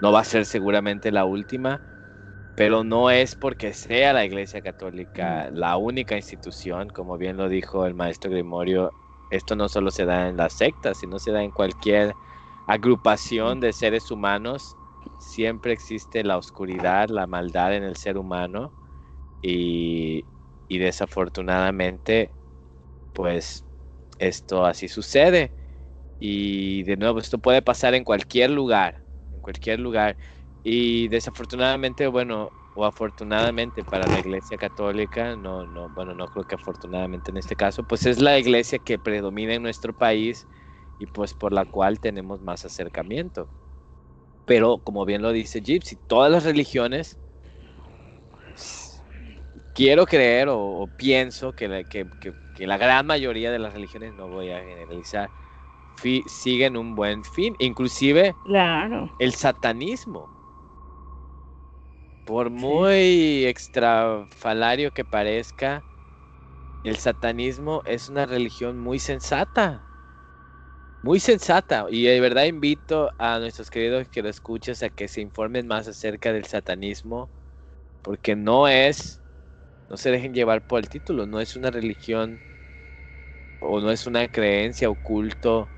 no 0.00 0.12
va 0.12 0.20
a 0.20 0.24
ser 0.24 0.46
seguramente 0.46 1.12
la 1.12 1.24
última 1.24 1.82
pero 2.54 2.84
no 2.84 3.10
es 3.10 3.36
porque 3.36 3.72
sea 3.74 4.12
la 4.12 4.24
Iglesia 4.26 4.62
Católica 4.62 5.50
la 5.52 5.76
única 5.78 6.16
institución, 6.16 6.88
como 6.90 7.18
bien 7.18 7.36
lo 7.38 7.48
dijo 7.48 7.86
el 7.86 7.94
maestro 7.94 8.30
Grimorio, 8.30 8.94
esto 9.30 9.56
no 9.56 9.68
solo 9.68 9.90
se 9.90 10.04
da 10.06 10.28
en 10.28 10.36
las 10.38 10.54
sectas, 10.54 10.98
sino 10.98 11.18
se 11.18 11.32
da 11.32 11.42
en 11.44 11.52
cualquier 11.52 12.16
agrupación 12.66 13.60
de 13.60 13.72
seres 13.72 14.10
humanos, 14.10 14.76
siempre 15.24 15.72
existe 15.72 16.24
la 16.24 16.38
oscuridad, 16.38 17.08
la 17.10 17.26
maldad 17.26 17.74
en 17.76 17.84
el 17.84 17.96
ser 17.96 18.18
humano 18.18 18.74
y, 19.42 20.26
y 20.68 20.78
desafortunadamente 20.78 22.34
pues 23.12 23.64
esto 24.18 24.64
así 24.66 24.88
sucede 24.88 25.54
y 26.18 26.82
de 26.84 26.96
nuevo 26.96 27.18
esto 27.20 27.38
puede 27.38 27.62
pasar 27.62 27.94
en 27.94 28.04
cualquier 28.04 28.50
lugar, 28.50 29.04
en 29.32 29.40
cualquier 29.40 29.80
lugar 29.80 30.18
y 30.62 31.08
desafortunadamente, 31.08 32.06
bueno, 32.08 32.54
o 32.74 32.84
afortunadamente 32.86 33.84
para 33.84 34.08
la 34.08 34.18
Iglesia 34.20 34.58
Católica, 34.58 35.36
no, 35.36 35.66
no, 35.66 35.90
bueno, 35.90 36.14
no 36.14 36.28
creo 36.28 36.44
que 36.44 36.56
afortunadamente 36.56 37.30
en 37.30 37.38
este 37.38 37.56
caso, 37.56 37.84
pues 37.84 38.06
es 38.06 38.20
la 38.20 38.38
iglesia 38.38 38.78
que 38.80 38.98
predomina 38.98 39.54
en 39.54 39.62
nuestro 39.62 39.94
país 39.94 40.48
y 40.98 41.06
pues 41.06 41.34
por 41.34 41.52
la 41.52 41.66
cual 41.66 42.00
tenemos 42.00 42.40
más 42.42 42.64
acercamiento. 42.64 43.52
Pero 44.46 44.78
como 44.78 45.04
bien 45.04 45.22
lo 45.22 45.32
dice 45.32 45.60
Gypsy, 45.60 45.96
todas 46.06 46.30
las 46.30 46.44
religiones, 46.44 47.16
quiero 49.74 50.06
creer 50.06 50.48
o, 50.50 50.88
pienso 50.96 51.52
que 51.52 51.68
la, 51.68 51.84
que, 51.84 52.06
que, 52.54 52.66
la 52.66 52.76
gran 52.76 53.06
mayoría 53.06 53.50
de 53.50 53.58
las 53.58 53.72
religiones, 53.72 54.14
no 54.14 54.28
voy 54.28 54.50
a 54.50 54.60
generalizar, 54.60 55.30
siguen 56.26 56.76
un 56.76 56.94
buen 56.94 57.24
fin, 57.24 57.54
inclusive 57.58 58.34
claro. 58.44 59.10
el 59.18 59.32
satanismo 59.32 60.28
por 62.24 62.50
muy 62.50 63.44
extrafalario 63.46 64.90
que 64.90 65.04
parezca, 65.04 65.84
el 66.82 66.96
satanismo 66.96 67.82
es 67.84 68.08
una 68.08 68.26
religión 68.26 68.78
muy 68.78 68.98
sensata. 68.98 69.82
Muy 71.04 71.20
sensata. 71.20 71.86
Y 71.90 72.04
de 72.04 72.18
verdad 72.20 72.44
invito 72.46 73.12
a 73.18 73.38
nuestros 73.38 73.68
queridos 73.70 74.08
que 74.08 74.22
lo 74.22 74.30
escuches 74.30 74.82
a 74.82 74.88
que 74.90 75.06
se 75.08 75.20
informen 75.20 75.66
más 75.66 75.86
acerca 75.86 76.32
del 76.32 76.46
satanismo. 76.46 77.30
Porque 78.02 78.36
no 78.36 78.68
es, 78.68 79.22
no 79.88 79.96
se 79.98 80.10
dejen 80.10 80.34
llevar 80.34 80.62
por 80.64 80.80
el 80.80 80.88
título, 80.88 81.26
no 81.26 81.40
es 81.40 81.56
una 81.56 81.70
religión 81.70 82.42
o 83.58 83.80
no 83.80 83.90
es 83.90 84.06
una 84.06 84.28
creencia 84.28 84.90
oculto 84.90 85.72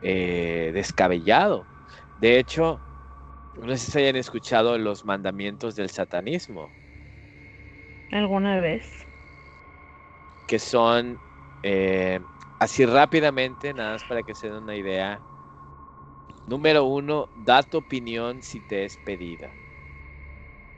eh, 0.00 0.72
descabellado. 0.74 1.70
De 2.16 2.38
hecho, 2.38 2.82
no 3.54 3.76
sé 3.76 3.92
si 3.92 3.98
hayan 4.00 4.16
escuchado 4.16 4.78
los 4.78 5.04
mandamientos 5.04 5.76
del 5.76 5.90
satanismo. 5.90 6.76
alguna 8.10 8.60
vez. 8.60 9.06
Que 10.46 10.58
son, 10.58 11.20
eh, 11.62 12.20
así 12.58 12.84
rápidamente, 12.86 13.74
nada 13.74 13.92
más 13.92 14.04
para 14.04 14.22
que 14.22 14.34
se 14.34 14.48
den 14.48 14.58
una 14.64 14.76
idea. 14.76 15.24
Número 16.44 16.84
uno, 16.86 17.30
da 17.34 17.62
tu 17.62 17.76
opinión 17.78 18.42
si 18.42 18.60
te 18.60 18.84
es 18.84 18.96
pedida. 18.96 19.56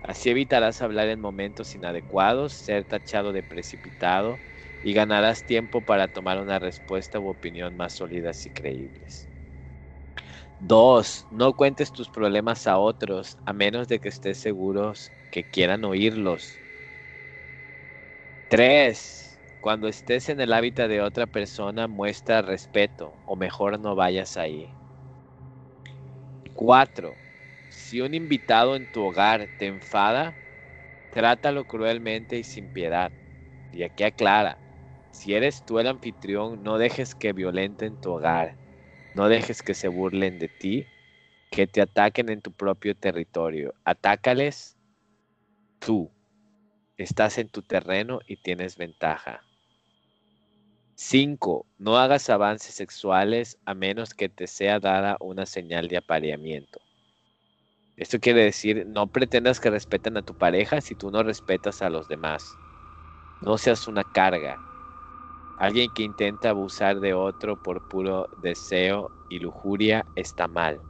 Así 0.00 0.28
evitarás 0.30 0.82
hablar 0.82 1.08
en 1.08 1.20
momentos 1.20 1.74
inadecuados, 1.76 2.52
ser 2.52 2.84
tachado 2.84 3.32
de 3.32 3.44
precipitado 3.44 4.42
y 4.82 4.92
ganarás 4.92 5.44
tiempo 5.44 5.84
para 5.84 6.08
tomar 6.08 6.40
una 6.40 6.58
respuesta 6.58 7.20
u 7.20 7.28
opinión 7.28 7.76
más 7.76 7.92
sólidas 7.94 8.44
y 8.46 8.50
creíbles. 8.50 9.28
Dos, 10.58 11.26
no 11.30 11.54
cuentes 11.54 11.92
tus 11.92 12.10
problemas 12.10 12.66
a 12.66 12.78
otros 12.78 13.36
a 13.44 13.52
menos 13.52 13.88
de 13.88 14.00
que 14.00 14.08
estés 14.08 14.38
seguros 14.38 15.12
que 15.30 15.44
quieran 15.44 15.84
oírlos. 15.84 16.62
Tres, 18.48 19.27
cuando 19.60 19.88
estés 19.88 20.28
en 20.28 20.40
el 20.40 20.52
hábitat 20.52 20.88
de 20.88 21.00
otra 21.02 21.26
persona 21.26 21.88
muestra 21.88 22.42
respeto 22.42 23.20
o 23.24 23.36
mejor 23.36 23.78
no 23.80 23.94
vayas 23.94 24.36
ahí. 24.36 24.74
Cuatro, 26.52 27.18
si 27.68 28.00
un 28.00 28.14
invitado 28.14 28.76
en 28.76 28.86
tu 28.86 29.02
hogar 29.04 29.48
te 29.56 29.66
enfada, 29.66 30.38
trátalo 31.10 31.66
cruelmente 31.66 32.38
y 32.38 32.44
sin 32.44 32.70
piedad. 32.70 33.12
Y 33.70 33.82
aquí 33.84 34.04
aclara, 34.04 34.62
si 35.12 35.34
eres 35.34 35.64
tú 35.64 35.78
el 35.78 35.86
anfitrión, 35.88 36.62
no 36.62 36.78
dejes 36.78 37.14
que 37.14 37.32
violenten 37.32 37.96
tu 37.98 38.12
hogar, 38.12 38.58
no 39.14 39.28
dejes 39.28 39.62
que 39.62 39.74
se 39.74 39.88
burlen 39.88 40.38
de 40.38 40.48
ti, 40.48 40.90
que 41.50 41.66
te 41.66 41.82
ataquen 41.82 42.30
en 42.30 42.42
tu 42.42 42.52
propio 42.52 42.94
territorio. 42.96 43.74
Atácales 43.84 44.76
tú. 45.80 46.12
Estás 46.98 47.38
en 47.38 47.50
tu 47.50 47.62
terreno 47.62 48.20
y 48.26 48.38
tienes 48.38 48.76
ventaja. 48.76 49.47
5. 51.00 51.64
No 51.78 51.96
hagas 51.96 52.28
avances 52.28 52.74
sexuales 52.74 53.56
a 53.64 53.72
menos 53.72 54.14
que 54.14 54.28
te 54.28 54.48
sea 54.48 54.80
dada 54.80 55.16
una 55.20 55.46
señal 55.46 55.86
de 55.86 55.96
apareamiento. 55.96 56.80
Esto 57.96 58.18
quiere 58.18 58.42
decir, 58.42 58.84
no 58.84 59.06
pretendas 59.06 59.60
que 59.60 59.70
respeten 59.70 60.16
a 60.16 60.22
tu 60.22 60.34
pareja 60.34 60.80
si 60.80 60.96
tú 60.96 61.12
no 61.12 61.22
respetas 61.22 61.82
a 61.82 61.88
los 61.88 62.08
demás. 62.08 62.52
No 63.40 63.58
seas 63.58 63.86
una 63.86 64.02
carga. 64.02 64.58
Alguien 65.56 65.88
que 65.94 66.02
intenta 66.02 66.50
abusar 66.50 66.98
de 66.98 67.14
otro 67.14 67.56
por 67.56 67.80
puro 67.88 68.28
deseo 68.42 69.12
y 69.28 69.38
lujuria 69.38 70.04
está 70.16 70.48
mal. 70.48 70.82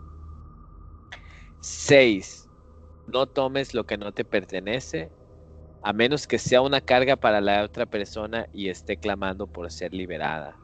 6. 1.61 2.49
No 3.05 3.27
tomes 3.27 3.75
lo 3.75 3.85
que 3.85 3.99
no 3.99 4.13
te 4.13 4.25
pertenece 4.25 5.13
a 5.83 5.93
menos 5.93 6.27
que 6.27 6.39
sea 6.39 6.61
una 6.61 6.81
carga 6.81 7.17
para 7.17 7.41
la 7.41 7.63
otra 7.63 7.87
persona 7.87 8.47
y 8.53 8.69
esté 8.69 8.97
clamando 8.97 9.47
por 9.47 9.71
ser 9.71 9.93
liberada. 9.93 10.57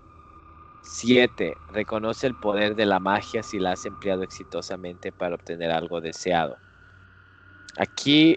7. 0.83 1.55
Reconoce 1.73 2.27
el 2.27 2.35
poder 2.35 2.75
de 2.75 2.87
la 2.87 3.01
magia 3.01 3.43
si 3.43 3.59
la 3.59 3.73
has 3.73 3.87
empleado 3.87 4.23
exitosamente 4.23 5.12
para 5.12 5.35
obtener 5.35 5.71
algo 5.71 6.01
deseado. 6.01 6.59
Aquí 7.77 8.37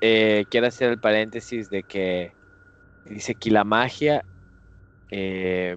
eh, 0.00 0.46
quiero 0.50 0.66
hacer 0.66 0.90
el 0.90 1.00
paréntesis 1.00 1.70
de 1.70 1.82
que 1.82 2.32
dice 3.04 3.34
que 3.34 3.50
la 3.50 3.64
magia, 3.64 4.24
eh, 5.10 5.76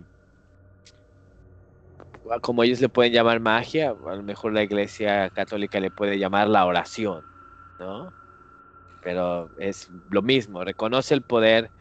como 2.42 2.64
ellos 2.64 2.80
le 2.80 2.90
pueden 2.90 3.14
llamar 3.14 3.40
magia, 3.40 3.90
a 3.92 4.16
lo 4.16 4.24
mejor 4.24 4.54
la 4.54 4.64
iglesia 4.64 5.30
católica 5.32 5.80
le 5.80 5.92
puede 5.92 6.18
llamar 6.18 6.48
la 6.48 6.66
oración, 6.66 7.26
¿no? 7.80 8.20
Pero 9.02 9.52
es 9.58 9.89
lo 10.10 10.22
mismo, 10.22 10.64
reconoce 10.64 11.14
el 11.16 11.24
poder 11.24 11.72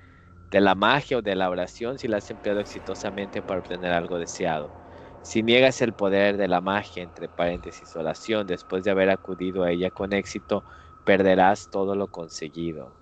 de 0.50 0.60
la 0.60 0.74
magia 0.74 1.18
o 1.18 1.22
de 1.22 1.36
la 1.36 1.50
oración 1.50 1.98
si 1.98 2.08
la 2.08 2.18
has 2.18 2.30
empleado 2.30 2.60
exitosamente 2.60 3.42
para 3.42 3.60
obtener 3.60 3.92
algo 3.92 4.18
deseado. 4.18 4.76
Si 5.22 5.42
niegas 5.42 5.82
el 5.82 5.94
poder 5.94 6.36
de 6.38 6.48
la 6.48 6.60
magia, 6.60 7.02
entre 7.02 7.28
paréntesis, 7.28 7.94
oración, 7.96 8.46
después 8.46 8.84
de 8.84 8.90
haber 8.92 9.10
acudido 9.10 9.62
a 9.64 9.70
ella 9.72 9.90
con 9.90 10.12
éxito, 10.12 10.64
perderás 11.04 11.68
todo 11.70 11.94
lo 11.96 12.08
conseguido. 12.08 12.98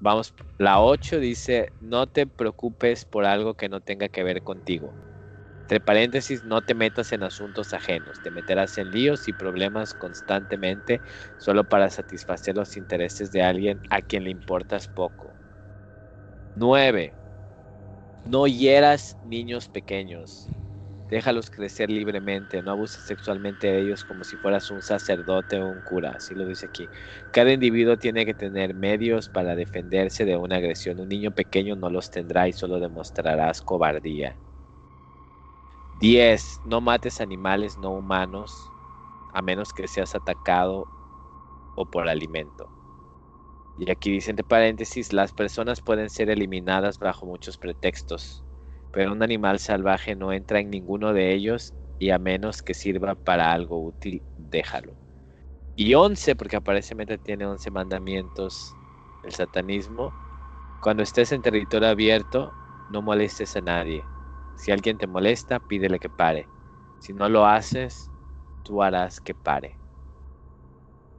Vamos, 0.00 0.34
la 0.56 0.80
8 0.80 1.20
dice, 1.20 1.72
no 1.78 2.08
te 2.08 2.26
preocupes 2.26 3.04
por 3.04 3.24
algo 3.24 3.54
que 3.54 3.68
no 3.68 3.80
tenga 3.80 4.08
que 4.08 4.24
ver 4.24 4.42
contigo. 4.42 4.98
Entre 5.70 5.80
paréntesis, 5.80 6.44
no 6.44 6.62
te 6.62 6.74
metas 6.74 7.12
en 7.12 7.22
asuntos 7.22 7.74
ajenos, 7.74 8.22
te 8.22 8.30
meterás 8.30 8.78
en 8.78 8.90
líos 8.90 9.28
y 9.28 9.34
problemas 9.34 9.92
constantemente 9.92 11.02
solo 11.36 11.64
para 11.64 11.90
satisfacer 11.90 12.56
los 12.56 12.74
intereses 12.78 13.30
de 13.32 13.42
alguien 13.42 13.82
a 13.90 14.00
quien 14.00 14.24
le 14.24 14.30
importas 14.30 14.88
poco. 14.88 15.36
9. 16.54 17.14
No 18.24 18.46
hieras 18.46 19.16
niños 19.22 19.68
pequeños. 19.68 20.52
Déjalos 21.08 21.50
crecer 21.50 21.90
libremente, 21.90 22.62
no 22.62 22.72
abuses 22.72 23.04
sexualmente 23.04 23.68
de 23.68 23.80
ellos 23.80 24.04
como 24.04 24.24
si 24.24 24.36
fueras 24.38 24.70
un 24.70 24.82
sacerdote 24.82 25.60
o 25.60 25.68
un 25.70 25.82
cura, 25.82 26.12
así 26.16 26.34
lo 26.34 26.46
dice 26.46 26.66
aquí. 26.66 26.90
Cada 27.30 27.52
individuo 27.52 27.96
tiene 27.98 28.26
que 28.26 28.34
tener 28.34 28.74
medios 28.74 29.28
para 29.30 29.56
defenderse 29.56 30.24
de 30.26 30.36
una 30.36 30.56
agresión. 30.56 31.00
Un 31.00 31.08
niño 31.10 31.32
pequeño 31.32 31.76
no 31.76 31.90
los 31.90 32.10
tendrá 32.10 32.48
y 32.48 32.52
solo 32.54 32.80
demostrarás 32.80 33.62
cobardía. 33.62 34.38
10. 36.00 36.60
No 36.64 36.80
mates 36.80 37.20
animales 37.20 37.76
no 37.76 37.90
humanos 37.90 38.72
a 39.32 39.42
menos 39.42 39.72
que 39.72 39.88
seas 39.88 40.14
atacado 40.14 40.88
o 41.74 41.86
por 41.86 42.08
alimento. 42.08 42.72
Y 43.76 43.90
aquí 43.90 44.12
dice 44.12 44.30
entre 44.30 44.44
paréntesis, 44.44 45.12
las 45.12 45.32
personas 45.32 45.80
pueden 45.82 46.10
ser 46.10 46.30
eliminadas 46.30 46.98
bajo 46.98 47.26
muchos 47.26 47.58
pretextos, 47.58 48.44
pero 48.92 49.12
un 49.12 49.22
animal 49.22 49.58
salvaje 49.60 50.16
no 50.16 50.32
entra 50.32 50.60
en 50.60 50.70
ninguno 50.70 51.12
de 51.12 51.32
ellos 51.34 51.74
y 51.98 52.10
a 52.10 52.18
menos 52.18 52.62
que 52.62 52.74
sirva 52.74 53.14
para 53.16 53.52
algo 53.52 53.84
útil, 53.84 54.22
déjalo. 54.36 54.98
Y 55.76 55.94
11, 55.94 56.36
porque 56.36 56.56
aparentemente 56.56 57.18
tiene 57.18 57.46
11 57.46 57.70
mandamientos 57.70 58.76
el 59.22 59.32
satanismo, 59.34 60.16
cuando 60.80 61.02
estés 61.02 61.32
en 61.32 61.42
territorio 61.42 61.88
abierto, 61.88 62.56
no 62.88 63.02
molestes 63.02 63.56
a 63.56 63.60
nadie 63.62 64.08
si 64.58 64.72
alguien 64.72 64.98
te 64.98 65.06
molesta, 65.06 65.60
pídele 65.60 66.00
que 66.00 66.10
pare. 66.10 66.50
Si 66.98 67.12
no 67.12 67.28
lo 67.28 67.46
haces, 67.46 68.10
tú 68.64 68.82
harás 68.82 69.20
que 69.20 69.32
pare. 69.34 69.78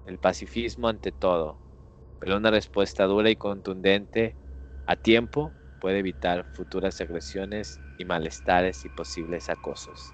El 0.03 0.19
pacifismo 0.19 0.89
ante 0.89 1.13
todo, 1.13 1.61
pero 2.19 2.35
una 2.35 2.51
respuesta 2.51 3.05
dura 3.05 3.29
y 3.29 3.37
contundente 3.37 4.35
a 4.85 4.97
tiempo 4.97 5.55
puede 5.79 5.99
evitar 5.99 6.45
futuras 6.51 6.99
agresiones 6.99 7.81
y 7.95 8.03
malestares 8.03 8.83
y 8.83 8.89
posibles 8.89 9.49
acosos. 9.49 10.13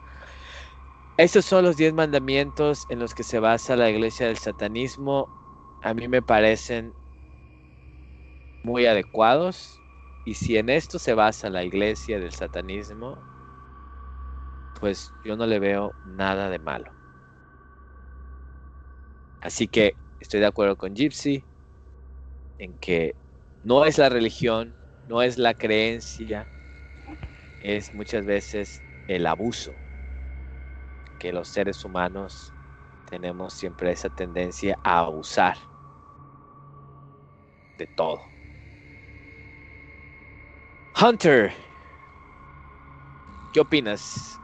Estos 1.18 1.46
son 1.46 1.66
los 1.66 1.78
10 1.78 1.94
mandamientos 1.94 2.86
en 2.90 3.00
los 3.00 3.16
que 3.16 3.24
se 3.24 3.40
basa 3.40 3.76
la 3.76 3.90
iglesia 3.90 4.28
del 4.28 4.38
satanismo. 4.38 5.32
A 5.82 5.96
mí 5.96 6.08
me 6.08 6.22
parecen 6.22 6.96
muy 8.64 8.86
adecuados 8.86 9.85
y 10.26 10.34
si 10.34 10.58
en 10.58 10.70
esto 10.70 10.98
se 10.98 11.14
basa 11.14 11.50
la 11.52 11.64
iglesia 11.64 12.20
del 12.20 12.32
satanismo, 12.34 13.24
pues 14.74 15.14
yo 15.24 15.38
no 15.38 15.46
le 15.46 15.60
veo 15.60 15.96
nada 16.04 16.50
de 16.50 16.58
malo. 16.60 16.96
Así 19.40 19.68
que 19.68 19.98
estoy 20.20 20.40
de 20.40 20.48
acuerdo 20.48 20.76
con 20.76 20.96
Gypsy 20.96 21.46
en 22.58 22.76
que 22.80 23.16
no 23.62 23.86
es 23.86 24.00
la 24.00 24.10
religión, 24.10 24.76
no 25.06 25.22
es 25.22 25.38
la 25.38 25.54
creencia, 25.54 26.50
es 27.60 27.94
muchas 27.94 28.26
veces 28.26 28.84
el 29.06 29.28
abuso 29.28 29.80
que 31.20 31.32
los 31.32 31.50
seres 31.50 31.86
humanos 31.86 32.56
tenemos 33.06 33.54
siempre 33.54 33.92
esa 33.92 34.10
tendencia 34.10 34.80
a 34.84 35.02
abusar 35.02 35.58
de 37.78 37.88
todo. 37.88 38.35
Hunter, 40.98 41.54
¿qué 43.52 43.60
opinas? 43.60 44.40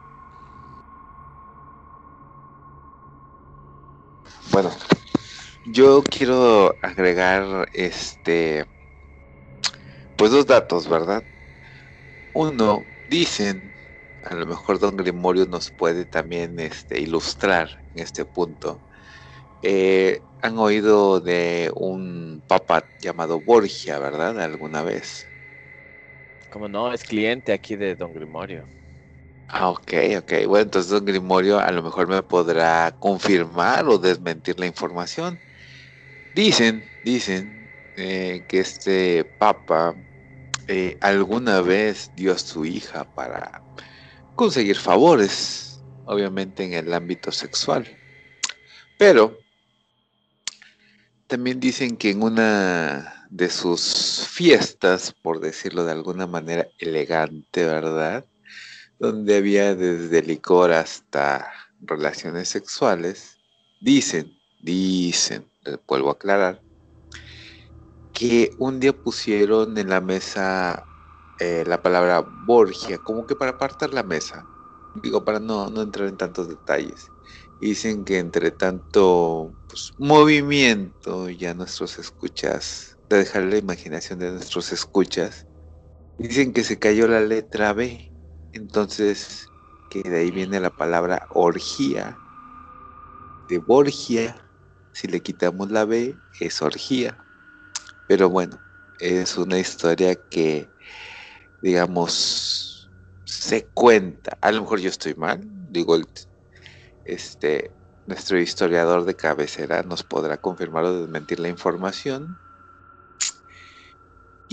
Bueno, 4.51 4.69
yo 5.63 6.03
quiero 6.03 6.77
agregar 6.81 7.69
este 7.71 8.65
pues 10.17 10.31
dos 10.31 10.45
datos, 10.45 10.89
¿verdad? 10.89 11.25
Uno, 12.33 12.85
dicen, 13.07 13.73
a 14.21 14.35
lo 14.35 14.45
mejor 14.45 14.79
Don 14.79 14.97
Grimorio 14.97 15.45
nos 15.45 15.71
puede 15.71 16.05
también 16.05 16.59
este, 16.59 16.99
ilustrar 16.99 17.69
en 17.93 18.03
este 18.03 18.25
punto. 18.25 18.83
Eh, 19.61 20.25
han 20.41 20.57
oído 20.57 21.21
de 21.21 21.71
un 21.75 22.43
papa 22.47 22.89
llamado 22.99 23.41
Borgia, 23.41 23.99
¿verdad? 23.99 24.39
Alguna 24.41 24.81
vez. 24.83 25.30
Como 26.51 26.67
no, 26.67 26.91
es 26.91 27.05
cliente 27.05 27.53
aquí 27.53 27.77
de 27.77 27.95
Don 27.95 28.13
Grimorio. 28.13 28.67
Ah, 29.47 29.69
ok, 29.69 29.93
ok. 30.17 30.33
Bueno, 30.47 30.63
entonces 30.63 30.91
Don 30.91 31.05
Grimorio 31.05 31.59
a 31.59 31.71
lo 31.71 31.81
mejor 31.81 32.09
me 32.09 32.21
podrá 32.23 32.93
confirmar 32.99 33.87
o 33.87 33.97
desmentir 33.97 34.59
la 34.59 34.65
información. 34.65 35.39
Dicen, 36.33 36.83
dicen 37.03 37.71
eh, 37.95 38.43
que 38.49 38.59
este 38.59 39.23
papa 39.23 39.95
eh, 40.67 40.97
alguna 40.99 41.61
vez 41.61 42.11
dio 42.15 42.33
a 42.33 42.37
su 42.37 42.65
hija 42.65 43.05
para 43.05 43.63
conseguir 44.35 44.75
favores, 44.75 45.85
obviamente 46.03 46.65
en 46.65 46.73
el 46.73 46.93
ámbito 46.93 47.31
sexual. 47.31 47.97
Pero 48.97 49.37
también 51.27 51.61
dicen 51.61 51.95
que 51.95 52.09
en 52.09 52.23
una 52.23 53.20
de 53.31 53.49
sus 53.49 54.27
fiestas, 54.29 55.15
por 55.23 55.39
decirlo 55.39 55.85
de 55.85 55.93
alguna 55.93 56.27
manera 56.27 56.67
elegante, 56.77 57.65
¿verdad? 57.65 58.25
Donde 58.99 59.37
había 59.37 59.73
desde 59.73 60.21
licor 60.21 60.73
hasta 60.73 61.49
relaciones 61.79 62.49
sexuales, 62.49 63.39
dicen, 63.79 64.37
dicen, 64.59 65.49
vuelvo 65.87 66.09
a 66.09 66.13
aclarar, 66.13 66.61
que 68.13 68.51
un 68.59 68.81
día 68.81 68.93
pusieron 68.93 69.77
en 69.77 69.89
la 69.89 70.01
mesa 70.01 70.83
eh, 71.39 71.63
la 71.65 71.81
palabra 71.81 72.19
Borgia, 72.45 72.97
como 72.97 73.25
que 73.25 73.35
para 73.35 73.51
apartar 73.51 73.93
la 73.93 74.03
mesa. 74.03 74.45
Digo, 75.01 75.23
para 75.23 75.39
no, 75.39 75.69
no 75.69 75.81
entrar 75.81 76.09
en 76.09 76.17
tantos 76.17 76.49
detalles. 76.49 77.07
Dicen 77.61 78.03
que 78.03 78.19
entre 78.19 78.51
tanto 78.51 79.53
pues, 79.69 79.93
movimiento, 79.97 81.29
ya 81.29 81.53
nuestros 81.53 81.97
escuchas, 81.97 82.90
de 83.15 83.23
dejar 83.23 83.43
la 83.43 83.57
imaginación 83.57 84.19
de 84.19 84.31
nuestros 84.31 84.71
escuchas, 84.71 85.47
dicen 86.17 86.53
que 86.53 86.63
se 86.63 86.79
cayó 86.79 87.07
la 87.07 87.21
letra 87.21 87.73
B. 87.73 88.13
Entonces, 88.53 89.47
que 89.89 90.01
de 90.03 90.19
ahí 90.19 90.31
viene 90.31 90.59
la 90.59 90.71
palabra 90.71 91.27
orgía. 91.31 92.17
De 93.49 93.57
Borgia, 93.59 94.49
si 94.93 95.07
le 95.07 95.21
quitamos 95.21 95.71
la 95.71 95.85
B, 95.85 96.17
es 96.39 96.61
orgía. 96.61 97.25
Pero 98.07 98.29
bueno, 98.29 98.63
es 98.99 99.37
una 99.37 99.59
historia 99.59 100.15
que, 100.29 100.73
digamos, 101.61 102.91
se 103.25 103.69
cuenta. 103.73 104.37
A 104.41 104.51
lo 104.51 104.61
mejor 104.61 104.79
yo 104.79 104.89
estoy 104.89 105.15
mal, 105.15 105.41
digo, 105.43 105.97
este, 107.03 107.75
nuestro 108.05 108.39
historiador 108.39 109.05
de 109.05 109.15
cabecera 109.15 109.83
nos 109.83 110.03
podrá 110.03 110.37
confirmar 110.37 110.85
o 110.85 111.01
desmentir 111.01 111.39
la 111.39 111.49
información. 111.49 112.39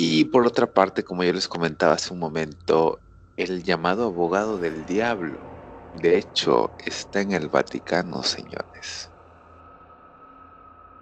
Y 0.01 0.27
por 0.27 0.47
otra 0.47 0.73
parte, 0.73 1.03
como 1.03 1.25
yo 1.25 1.33
les 1.33 1.49
comentaba 1.49 1.95
hace 1.95 2.13
un 2.15 2.21
momento, 2.21 3.03
el 3.37 3.65
llamado 3.65 4.05
abogado 4.07 4.59
del 4.61 4.87
diablo, 4.87 5.51
de 5.93 6.17
hecho, 6.19 6.75
está 6.79 7.21
en 7.21 7.33
el 7.33 7.49
Vaticano, 7.49 8.23
señores. 8.23 9.11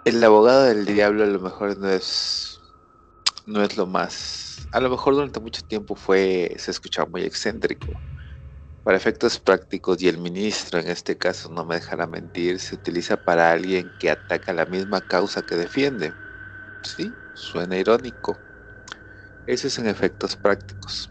El 0.05 0.23
abogado 0.25 0.63
del 0.65 0.87
diablo 0.87 1.25
a 1.25 1.27
lo 1.27 1.41
mejor 1.41 1.77
no 1.79 1.89
es 1.91 2.61
no 3.47 3.63
es 3.65 3.77
lo 3.77 3.87
más 3.87 4.69
a 4.73 4.81
lo 4.81 4.91
mejor 4.91 5.15
durante 5.15 5.41
mucho 5.41 5.63
tiempo 5.63 5.97
fue 5.97 6.55
se 6.59 6.71
escuchaba 6.73 7.09
muy 7.11 7.23
excéntrico. 7.25 8.03
Para 8.85 8.99
efectos 8.99 9.41
prácticos 9.41 10.03
y 10.03 10.09
el 10.09 10.19
ministro 10.19 10.81
en 10.81 10.89
este 10.89 11.19
caso 11.19 11.51
no 11.51 11.65
me 11.67 11.77
dejará 11.77 12.07
mentir 12.09 12.61
se 12.61 12.77
utiliza 12.77 13.17
para 13.19 13.53
alguien 13.53 13.95
que 13.99 14.11
ataca 14.11 14.53
la 14.55 14.67
misma 14.67 15.03
causa 15.03 15.43
que 15.43 15.57
defiende. 15.57 16.19
Sí 16.83 17.21
suena 17.35 17.79
irónico 17.79 18.46
eso 19.47 19.69
es 19.69 19.79
en 19.79 19.87
efectos 19.89 20.37
prácticos 20.37 21.11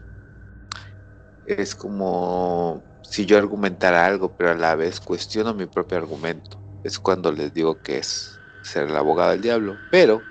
es 1.44 1.74
como 1.74 2.86
si 3.02 3.26
yo 3.26 3.38
argumentara 3.38 4.06
algo 4.06 4.34
pero 4.36 4.50
a 4.50 4.54
la 4.54 4.74
vez 4.74 5.00
cuestiono 5.00 5.54
mi 5.54 5.66
propio 5.66 5.98
argumento 5.98 6.62
es 6.82 6.98
cuando 6.98 7.32
les 7.32 7.52
digo 7.52 7.80
que 7.82 7.98
es 7.98 8.42
ser 8.62 8.84
el 8.88 8.96
abogado 8.96 9.30
del 9.32 9.40
diablo, 9.42 9.82
pero 9.90 10.28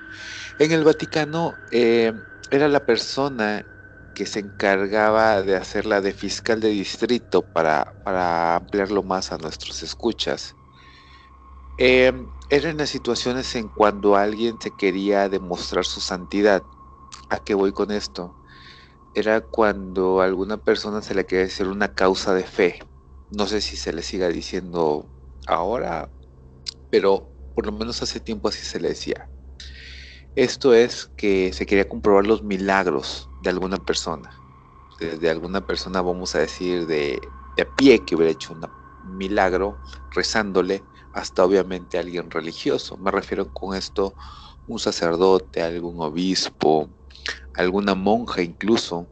en 0.59 0.71
el 0.73 0.83
Vaticano 0.85 1.61
eh, 1.71 2.13
era 2.51 2.67
la 2.69 2.85
persona 2.85 3.67
que 4.13 4.25
se 4.27 4.39
encargaba 4.41 5.41
de 5.43 5.55
hacerla 5.57 6.01
de 6.01 6.13
fiscal 6.13 6.61
de 6.61 6.69
distrito 6.69 7.49
para, 7.49 7.95
para 8.03 8.55
ampliarlo 8.57 9.03
más 9.03 9.31
a 9.33 9.37
nuestros 9.39 9.83
escuchas. 9.83 10.57
Eh, 11.77 12.11
eran 12.49 12.77
las 12.77 12.89
situaciones 12.89 13.55
en 13.55 13.69
cuando 13.69 14.15
alguien 14.15 14.59
se 14.61 14.75
quería 14.75 15.29
demostrar 15.29 15.85
su 15.85 16.01
santidad. 16.01 16.67
¿A 17.30 17.39
qué 17.39 17.53
voy 17.55 17.71
con 17.73 17.91
esto? 17.91 18.38
Era 19.13 19.41
cuando 19.41 20.21
a 20.21 20.26
alguna 20.26 20.57
persona 20.57 21.01
se 21.01 21.15
le 21.15 21.26
quería 21.26 21.45
hacer 21.45 21.67
una 21.67 21.93
causa 21.95 22.34
de 22.34 22.43
fe. 22.43 22.80
No 23.30 23.47
sé 23.47 23.61
si 23.61 23.78
se 23.78 23.93
le 23.93 24.03
siga 24.03 24.30
diciendo 24.30 25.11
ahora, 25.47 26.11
pero 26.89 27.34
por 27.53 27.65
lo 27.65 27.71
menos 27.71 28.01
hace 28.03 28.19
tiempo 28.19 28.49
así 28.49 28.65
se 28.65 28.80
le 28.80 28.89
decía. 28.89 29.30
Esto 30.36 30.73
es 30.73 31.11
que 31.15 31.53
se 31.53 31.65
quería 31.65 31.88
comprobar 31.88 32.28
los 32.28 32.43
milagros 32.43 33.32
de 33.39 33.49
alguna 33.49 33.78
persona. 33.78 34.32
De, 34.99 35.30
alguna 35.30 35.65
persona, 35.65 36.01
vamos 36.01 36.36
a 36.36 36.39
decir, 36.39 36.88
de, 36.88 37.34
a 37.59 37.65
pie 37.65 38.05
que 38.05 38.15
hubiera 38.15 38.32
hecho 38.32 38.53
un 38.53 38.61
milagro 39.01 39.82
rezándole, 40.11 40.86
hasta 41.13 41.43
obviamente 41.45 41.97
alguien 41.97 42.30
religioso. 42.32 42.97
Me 42.97 43.11
refiero 43.11 43.51
con 43.51 43.76
esto 43.76 44.15
un 44.65 44.80
sacerdote, 44.80 45.61
algún 45.61 46.01
obispo, 46.01 46.89
alguna 47.57 47.95
monja 47.95 48.41
incluso. 48.41 49.07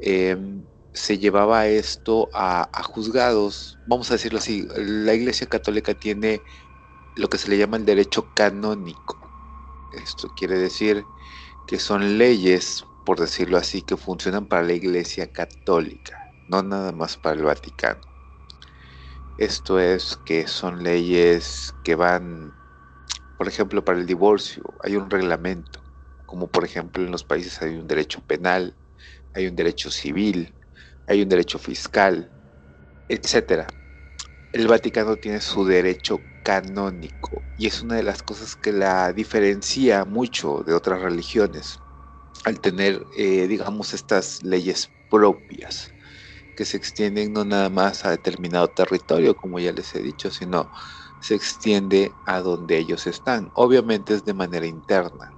Em, 0.00 0.64
se 0.92 1.18
llevaba 1.18 1.66
esto 1.66 2.28
a, 2.32 2.70
a, 2.72 2.82
juzgados, 2.82 3.78
vamos 3.86 4.10
a 4.10 4.14
decirlo 4.14 4.38
así, 4.38 4.66
la 4.76 5.12
Iglesia 5.12 5.46
Católica 5.46 5.92
tiene 5.92 6.40
lo 7.16 7.28
que 7.28 7.36
se 7.38 7.50
le 7.50 7.58
llama 7.58 7.76
el 7.76 7.84
derecho 7.84 8.32
canónico. 8.34 9.18
Esto 9.92 10.28
quiere 10.36 10.58
decir 10.58 11.04
que 11.66 11.78
son 11.78 12.18
leyes, 12.18 12.84
por 13.04 13.18
decirlo 13.18 13.58
así, 13.58 13.82
que 13.82 13.96
funcionan 13.96 14.46
para 14.46 14.62
la 14.62 14.72
Iglesia 14.72 15.32
Católica, 15.32 16.18
no 16.48 16.62
nada 16.62 16.92
más 16.92 17.16
para 17.16 17.36
el 17.36 17.42
Vaticano. 17.42 18.00
Esto 19.38 19.78
es 19.78 20.18
que 20.24 20.46
son 20.46 20.82
leyes 20.82 21.74
que 21.84 21.94
van, 21.94 22.54
por 23.36 23.48
ejemplo, 23.48 23.84
para 23.84 23.98
el 23.98 24.06
divorcio, 24.06 24.62
hay 24.82 24.96
un 24.96 25.10
reglamento, 25.10 25.85
como 26.26 26.50
por 26.50 26.64
ejemplo 26.64 27.04
en 27.04 27.12
los 27.12 27.24
países 27.24 27.60
hay 27.62 27.76
un 27.76 27.86
derecho 27.88 28.22
penal, 28.26 28.78
hay 29.34 29.46
un 29.48 29.56
derecho 29.56 29.90
civil, 29.90 30.56
hay 31.06 31.22
un 31.22 31.28
derecho 31.28 31.58
fiscal, 31.58 32.32
etc. 33.08 33.68
El 34.52 34.68
Vaticano 34.68 35.18
tiene 35.18 35.40
su 35.40 35.64
derecho 35.66 36.28
canónico 36.42 37.46
y 37.56 37.66
es 37.68 37.82
una 37.82 37.96
de 37.96 38.02
las 38.04 38.22
cosas 38.22 38.56
que 38.56 38.72
la 38.72 39.12
diferencia 39.12 40.04
mucho 40.04 40.62
de 40.64 40.74
otras 40.74 41.02
religiones 41.02 41.78
al 42.44 42.60
tener, 42.60 43.06
eh, 43.16 43.46
digamos, 43.48 43.94
estas 43.94 44.42
leyes 44.42 44.92
propias 45.08 45.94
que 46.54 46.64
se 46.64 46.76
extienden 46.78 47.32
no 47.32 47.44
nada 47.44 47.70
más 47.70 48.04
a 48.04 48.10
determinado 48.10 48.68
territorio, 48.70 49.36
como 49.36 49.60
ya 49.60 49.72
les 49.72 49.94
he 49.94 50.00
dicho, 50.02 50.30
sino 50.30 50.70
se 51.20 51.34
extiende 51.36 52.18
a 52.24 52.40
donde 52.40 52.78
ellos 52.78 53.06
están. 53.06 53.50
Obviamente 53.54 54.14
es 54.14 54.24
de 54.24 54.34
manera 54.34 54.66
interna. 54.66 55.35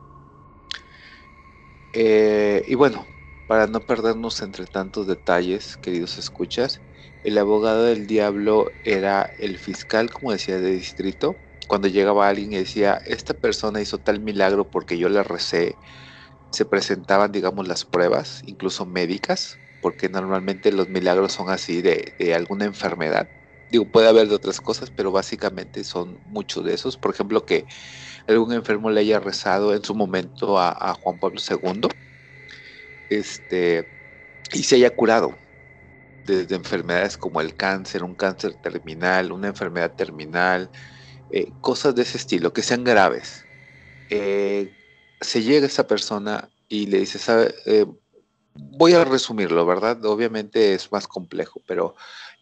Eh, 1.92 2.62
y 2.66 2.74
bueno, 2.74 3.08
para 3.46 3.66
no 3.66 3.80
perdernos 3.80 4.42
entre 4.42 4.66
tantos 4.66 5.06
detalles, 5.06 5.76
queridos 5.78 6.18
escuchas, 6.18 6.82
el 7.22 7.38
abogado 7.38 7.84
del 7.84 8.06
diablo 8.06 8.78
era 8.84 9.32
el 9.38 9.58
fiscal, 9.58 10.10
como 10.12 10.32
decía, 10.32 10.58
de 10.60 10.72
distrito. 10.72 11.42
Cuando 11.66 11.88
llegaba 11.88 12.28
alguien 12.28 12.52
y 12.52 12.56
decía, 12.58 13.00
esta 13.04 13.34
persona 13.34 13.80
hizo 13.80 14.00
tal 14.00 14.20
milagro 14.20 14.70
porque 14.70 14.98
yo 14.98 15.08
le 15.08 15.22
recé, 15.22 15.78
se 16.52 16.64
presentaban, 16.66 17.32
digamos, 17.32 17.68
las 17.68 17.84
pruebas, 17.84 18.40
incluso 18.44 18.86
médicas, 18.86 19.60
porque 19.80 20.08
normalmente 20.08 20.72
los 20.72 20.88
milagros 20.88 21.32
son 21.32 21.50
así 21.50 21.82
de, 21.82 22.14
alguna 22.34 22.64
enfermedad. 22.66 23.30
Digo, 23.68 23.90
puede 23.90 24.08
haber 24.08 24.28
de 24.28 24.34
otras 24.36 24.60
cosas, 24.60 24.90
pero 24.90 25.12
básicamente 25.12 25.84
son 25.84 26.20
muchos 26.24 26.64
de 26.64 26.74
esos. 26.74 26.98
Por 26.98 27.12
ejemplo, 27.14 27.44
que 27.46 27.66
algún 28.28 28.52
enfermo 28.52 28.90
le 28.90 29.00
haya 29.00 29.20
rezado 29.20 29.74
en 29.74 29.84
su 29.84 29.94
momento 29.94 30.58
a, 30.58 30.70
a 30.70 30.94
Juan 30.94 31.18
Pablo 31.18 31.40
II 31.40 31.88
este, 33.08 33.90
y 34.52 34.62
se 34.62 34.76
haya 34.76 34.94
curado 34.94 35.38
desde 36.24 36.56
enfermedades 36.56 37.16
como 37.16 37.40
el 37.40 37.56
cáncer, 37.56 38.04
un 38.04 38.14
cáncer 38.14 38.54
terminal, 38.54 39.32
una 39.32 39.48
enfermedad 39.48 39.94
terminal, 39.94 40.70
eh, 41.30 41.50
cosas 41.60 41.94
de 41.94 42.02
ese 42.02 42.18
estilo, 42.18 42.52
que 42.52 42.62
sean 42.62 42.84
graves. 42.84 43.46
Eh, 44.10 44.74
se 45.20 45.42
llega 45.42 45.66
esa 45.66 45.86
persona 45.86 46.50
y 46.68 46.86
le 46.86 46.98
dice, 46.98 47.18
¿sabe? 47.18 47.54
Eh, 47.66 47.86
voy 48.54 48.92
a 48.92 49.04
resumirlo, 49.04 49.64
¿verdad? 49.64 50.04
Obviamente 50.04 50.74
es 50.74 50.92
más 50.92 51.08
complejo, 51.08 51.62
pero 51.66 51.94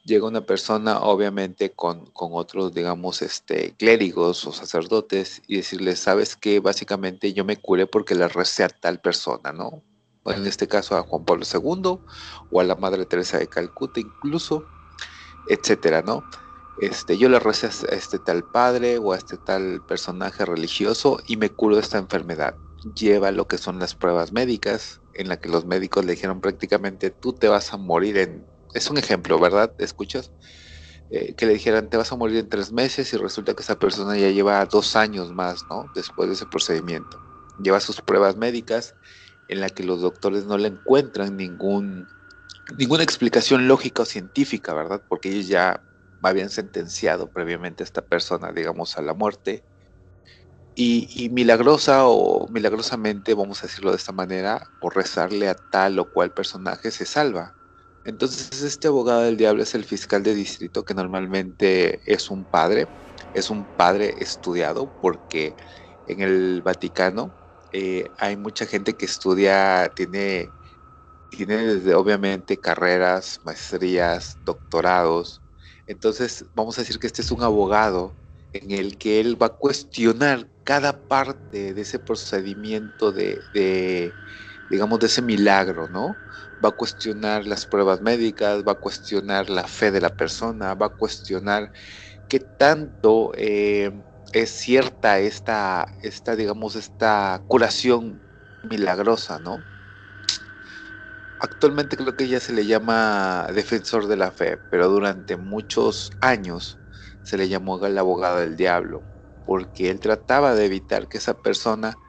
llega 0.06 0.26
una 0.26 0.46
persona, 0.46 1.00
obviamente, 1.00 1.72
con, 1.72 2.06
con 2.06 2.30
otros, 2.32 2.72
digamos, 2.72 3.20
este, 3.20 3.74
clérigos 3.76 4.46
o 4.46 4.52
sacerdotes 4.52 5.42
y 5.46 5.56
decirle, 5.56 5.96
¿sabes 5.96 6.36
qué? 6.36 6.60
Básicamente 6.60 7.32
yo 7.34 7.44
me 7.44 7.58
curé 7.58 7.86
porque 7.86 8.14
le 8.14 8.28
recé 8.28 8.64
a 8.64 8.68
tal 8.68 9.00
persona, 9.00 9.52
¿no? 9.52 9.82
en 10.24 10.44
este 10.44 10.66
caso 10.66 10.96
a 10.96 11.02
Juan 11.02 11.24
Pablo 11.24 11.44
II 11.44 12.00
o 12.50 12.60
a 12.60 12.64
la 12.64 12.74
Madre 12.74 13.06
Teresa 13.06 13.38
de 13.38 13.46
Calcuta 13.46 14.00
incluso, 14.00 14.66
etcétera, 15.48 16.02
¿no? 16.02 16.24
este, 16.80 17.16
yo 17.16 17.28
le 17.28 17.38
recé 17.38 17.66
a 17.66 17.94
este 17.94 18.18
tal 18.18 18.44
padre 18.44 18.98
o 18.98 19.12
a 19.12 19.16
este 19.16 19.36
tal 19.36 19.82
personaje 19.86 20.44
religioso 20.44 21.18
y 21.26 21.36
me 21.36 21.50
curo 21.50 21.76
de 21.76 21.82
esta 21.82 21.98
enfermedad. 21.98 22.54
Lleva 22.94 23.30
lo 23.30 23.48
que 23.48 23.58
son 23.58 23.78
las 23.78 23.94
pruebas 23.94 24.32
médicas, 24.32 25.00
en 25.14 25.28
la 25.28 25.38
que 25.40 25.48
los 25.48 25.64
médicos 25.64 26.04
le 26.04 26.12
dijeron 26.12 26.40
prácticamente 26.40 27.10
tú 27.10 27.32
te 27.32 27.48
vas 27.48 27.72
a 27.72 27.76
morir 27.76 28.18
en... 28.18 28.44
Es 28.74 28.90
un 28.90 28.98
ejemplo, 28.98 29.38
¿verdad? 29.38 29.74
¿Escuchas? 29.78 30.32
Eh, 31.08 31.34
que 31.36 31.46
le 31.46 31.54
dijeran 31.54 31.88
te 31.88 31.96
vas 31.96 32.10
a 32.10 32.16
morir 32.16 32.38
en 32.38 32.48
tres 32.48 32.72
meses 32.72 33.12
y 33.12 33.16
resulta 33.16 33.54
que 33.54 33.62
esa 33.62 33.78
persona 33.78 34.18
ya 34.18 34.30
lleva 34.30 34.64
dos 34.66 34.96
años 34.96 35.32
más, 35.32 35.64
¿no? 35.70 35.86
Después 35.94 36.28
de 36.28 36.34
ese 36.34 36.46
procedimiento. 36.46 37.22
Lleva 37.58 37.80
sus 37.80 38.00
pruebas 38.00 38.36
médicas 38.36 38.94
en 39.48 39.60
la 39.60 39.70
que 39.70 39.84
los 39.84 40.00
doctores 40.00 40.46
no 40.46 40.58
le 40.58 40.68
encuentran 40.68 41.36
ningún, 41.36 42.08
ninguna 42.76 43.04
explicación 43.04 43.68
lógica 43.68 44.02
o 44.02 44.06
científica, 44.06 44.74
¿verdad? 44.74 45.02
Porque 45.08 45.30
ellos 45.30 45.48
ya 45.48 45.84
habían 46.22 46.50
sentenciado 46.50 47.30
previamente 47.30 47.82
a 47.82 47.86
esta 47.86 48.02
persona, 48.02 48.52
digamos, 48.52 48.98
a 48.98 49.02
la 49.02 49.14
muerte. 49.14 49.64
Y, 50.78 51.30
milagrosa 51.30 52.06
o 52.06 52.48
milagrosamente, 52.48 53.32
vamos 53.34 53.62
a 53.64 53.66
decirlo 53.66 53.92
de 53.92 53.96
esta 53.96 54.12
manera, 54.12 54.68
o 54.78 54.90
rezarle 54.90 55.48
a 55.48 55.54
tal 55.54 55.98
o 55.98 56.10
cual 56.10 56.34
personaje 56.34 56.90
se 56.90 57.06
salva. 57.06 57.55
Entonces 58.06 58.62
este 58.62 58.88
abogado 58.88 59.22
del 59.22 59.36
diablo 59.36 59.62
es 59.64 59.74
el 59.74 59.84
fiscal 59.84 60.22
de 60.22 60.34
distrito 60.34 60.84
que 60.84 60.94
normalmente 60.94 62.00
es 62.12 62.30
un 62.30 62.46
padre, 62.46 62.94
es 63.32 63.50
un 63.50 63.66
padre 63.66 64.14
estudiado 64.22 64.94
porque 65.00 65.56
en 66.04 66.20
el 66.20 66.62
Vaticano 66.62 67.36
eh, 67.72 68.12
hay 68.18 68.36
mucha 68.36 68.64
gente 68.66 68.96
que 68.96 69.06
estudia, 69.06 69.92
tiene, 69.96 70.54
tiene 71.30 71.58
desde 71.58 71.94
obviamente 71.94 72.60
carreras, 72.60 73.40
maestrías, 73.44 74.38
doctorados, 74.40 75.42
entonces, 75.86 76.46
vamos 76.54 76.78
a 76.78 76.82
decir 76.82 76.98
que 76.98 77.06
este 77.08 77.22
es 77.22 77.30
un 77.32 77.42
abogado 77.42 78.18
en 78.52 78.72
el 78.72 78.98
que 78.98 79.20
él 79.20 79.40
va 79.42 79.46
a 79.48 79.56
cuestionar 79.58 80.50
cada 80.64 81.06
parte 81.08 81.74
de 81.74 81.82
ese 81.82 81.98
procedimiento 82.00 83.12
de, 83.12 84.16
digamos, 84.68 84.98
de 85.00 85.06
ese 85.06 85.22
milagro, 85.22 85.88
¿no? 85.88 86.22
Va 86.64 86.70
a 86.70 86.72
cuestionar 86.72 87.46
las 87.46 87.66
pruebas 87.66 88.00
médicas, 88.00 88.64
va 88.66 88.72
a 88.72 88.74
cuestionar 88.76 89.50
la 89.50 89.64
fe 89.68 89.90
de 89.90 90.00
la 90.00 90.10
persona, 90.10 90.74
va 90.74 90.86
a 90.86 90.88
cuestionar 90.90 91.70
qué 92.28 92.40
tanto 92.40 93.32
eh, 93.36 93.92
es 94.32 94.50
cierta 94.50 95.18
esta, 95.20 95.86
esta, 96.02 96.36
digamos, 96.36 96.76
esta 96.76 97.44
curación 97.48 98.24
milagrosa, 98.62 99.38
¿no? 99.40 99.66
Actualmente 101.38 101.96
creo 101.96 102.16
que 102.16 102.28
ya 102.28 102.40
se 102.40 102.52
le 102.54 102.66
llama 102.66 103.46
defensor 103.54 104.06
de 104.06 104.16
la 104.16 104.32
fe, 104.32 104.58
pero 104.70 104.88
durante 104.88 105.36
muchos 105.36 106.10
años 106.20 106.80
se 107.22 107.36
le 107.36 107.48
llamó 107.48 107.84
el 107.86 107.98
abogado 107.98 108.38
del 108.38 108.56
diablo, 108.56 109.06
porque 109.44 109.90
él 109.90 110.00
trataba 110.00 110.54
de 110.54 110.64
evitar 110.66 111.08
que 111.08 111.18
esa 111.18 111.34
persona 111.42 112.00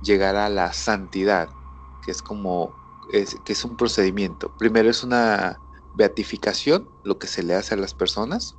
llegara 0.00 0.46
a 0.46 0.50
la 0.50 0.72
santidad, 0.74 1.50
que 2.02 2.10
es 2.10 2.22
como 2.22 2.78
es, 3.12 3.36
que 3.44 3.52
es 3.52 3.64
un 3.64 3.76
procedimiento. 3.76 4.54
Primero 4.56 4.90
es 4.90 5.02
una 5.04 5.60
beatificación, 5.92 6.90
lo 7.04 7.18
que 7.18 7.26
se 7.26 7.42
le 7.42 7.54
hace 7.54 7.74
a 7.74 7.78
las 7.78 7.94
personas, 7.94 8.58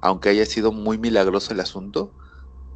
aunque 0.00 0.30
haya 0.30 0.46
sido 0.46 0.72
muy 0.72 0.98
milagroso 0.98 1.52
el 1.52 1.60
asunto. 1.60 2.14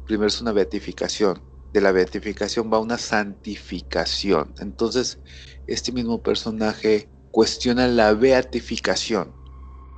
Primero 0.05 0.27
es 0.27 0.41
una 0.41 0.51
beatificación. 0.53 1.43
De 1.73 1.81
la 1.81 1.91
beatificación 1.91 2.71
va 2.71 2.79
una 2.79 2.97
santificación. 2.97 4.53
Entonces, 4.59 5.19
este 5.67 5.91
mismo 5.91 6.21
personaje 6.21 7.11
cuestiona 7.31 7.87
la 7.87 8.13
beatificación. 8.13 9.35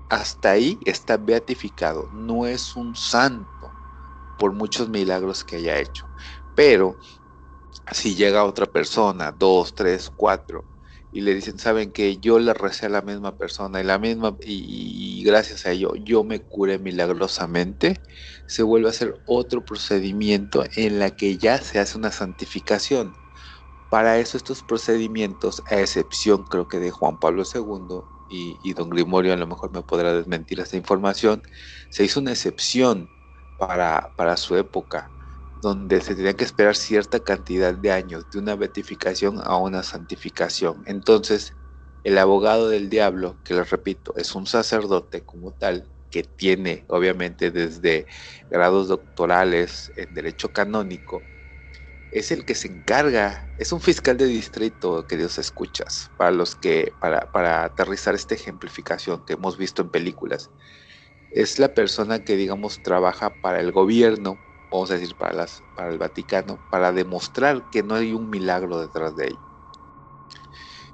Hasta 0.09 0.51
ahí 0.51 0.79
está 0.85 1.17
beatificado, 1.17 2.09
no 2.13 2.45
es 2.47 2.75
un 2.75 2.95
santo 2.95 3.77
por 4.37 4.53
muchos 4.53 4.89
milagros 4.89 5.43
que 5.43 5.57
haya 5.57 5.79
hecho. 5.79 6.05
Pero 6.55 6.97
si 7.91 8.15
llega 8.15 8.45
otra 8.45 8.65
persona, 8.65 9.31
dos, 9.31 9.73
tres, 9.75 10.11
cuatro, 10.15 10.65
y 11.11 11.21
le 11.21 11.33
dicen, 11.33 11.57
saben 11.59 11.91
que 11.91 12.17
yo 12.17 12.39
le 12.39 12.53
recé 12.53 12.87
a 12.87 12.89
la 12.89 13.01
misma 13.01 13.37
persona 13.37 13.79
y 13.81 13.83
la 13.83 13.97
misma, 13.99 14.37
y, 14.41 15.19
y, 15.19 15.23
gracias 15.23 15.65
a 15.65 15.71
ello 15.71 15.93
yo 15.95 16.23
me 16.23 16.41
curé 16.41 16.79
milagrosamente, 16.79 18.01
se 18.47 18.63
vuelve 18.63 18.87
a 18.87 18.91
hacer 18.91 19.15
otro 19.25 19.63
procedimiento 19.63 20.63
en 20.75 20.99
la 20.99 21.15
que 21.15 21.37
ya 21.37 21.59
se 21.59 21.79
hace 21.79 21.97
una 21.97 22.11
santificación. 22.11 23.13
Para 23.89 24.19
eso 24.19 24.37
estos 24.37 24.63
procedimientos, 24.63 25.63
a 25.67 25.79
excepción 25.79 26.43
creo 26.43 26.67
que 26.67 26.79
de 26.79 26.91
Juan 26.91 27.19
Pablo 27.19 27.43
II, 27.43 28.01
y, 28.29 28.73
don 28.73 28.89
Grimorio 28.89 29.33
a 29.33 29.37
lo 29.37 29.47
mejor 29.47 29.71
me 29.71 29.81
podrá 29.83 30.13
desmentir 30.13 30.59
esta 30.59 30.77
información, 30.77 31.41
se 31.89 32.03
hizo 32.03 32.19
una 32.19 32.31
excepción 32.31 33.09
para, 33.57 34.13
para 34.15 34.37
su 34.37 34.55
época, 34.55 35.13
donde 35.61 36.01
se 36.01 36.15
tenía 36.15 36.35
que 36.35 36.43
esperar 36.45 36.75
cierta 36.75 37.19
cantidad 37.21 37.73
de 37.75 37.91
años 37.91 38.29
de 38.29 38.39
una 38.39 38.55
beatificación 38.55 39.39
a 39.43 39.57
una 39.57 39.83
santificación. 39.83 40.83
Entonces, 40.85 41.53
el 42.03 42.17
abogado 42.17 42.69
del 42.69 42.89
diablo, 42.89 43.39
que 43.43 43.53
les 43.55 43.69
repito, 43.69 44.13
es 44.17 44.35
un 44.35 44.47
sacerdote 44.47 45.25
como 45.25 45.53
tal, 45.53 45.91
que 46.09 46.23
tiene 46.23 46.85
obviamente 46.89 47.51
desde 47.51 48.07
grados 48.49 48.87
doctorales 48.87 49.91
en 49.95 50.13
derecho 50.13 50.53
canónico, 50.53 51.29
es 52.11 52.31
el 52.31 52.45
que 52.45 52.55
se 52.55 52.67
encarga, 52.69 53.51
es 53.57 53.71
un 53.73 53.81
fiscal 53.81 54.17
de 54.17 54.25
distrito, 54.25 55.07
que 55.07 55.17
Dios 55.17 55.37
escuchas, 55.37 56.11
para 56.17 56.31
los 56.31 56.55
que, 56.55 56.95
para, 56.99 57.31
para 57.31 57.65
aterrizar 57.65 58.15
esta 58.15 58.35
ejemplificación 58.35 59.25
que 59.25 59.33
hemos 59.33 59.57
visto 59.57 59.81
en 59.81 59.91
películas. 59.91 60.51
Es 61.29 61.59
la 61.59 61.73
persona 61.73 62.23
que, 62.23 62.35
digamos, 62.37 62.81
trabaja 62.81 63.39
para 63.41 63.59
el 63.59 63.71
gobierno, 63.71 64.46
vamos 64.71 64.91
a 64.91 64.95
decir, 64.95 65.15
para, 65.17 65.33
las, 65.35 65.63
para 65.73 65.89
el 65.91 65.97
Vaticano, 65.97 66.63
para 66.69 66.91
demostrar 66.93 67.69
que 67.69 67.83
no 67.83 67.95
hay 67.95 68.13
un 68.13 68.29
milagro 68.29 68.79
detrás 68.79 69.15
de 69.15 69.27
él. 69.27 69.41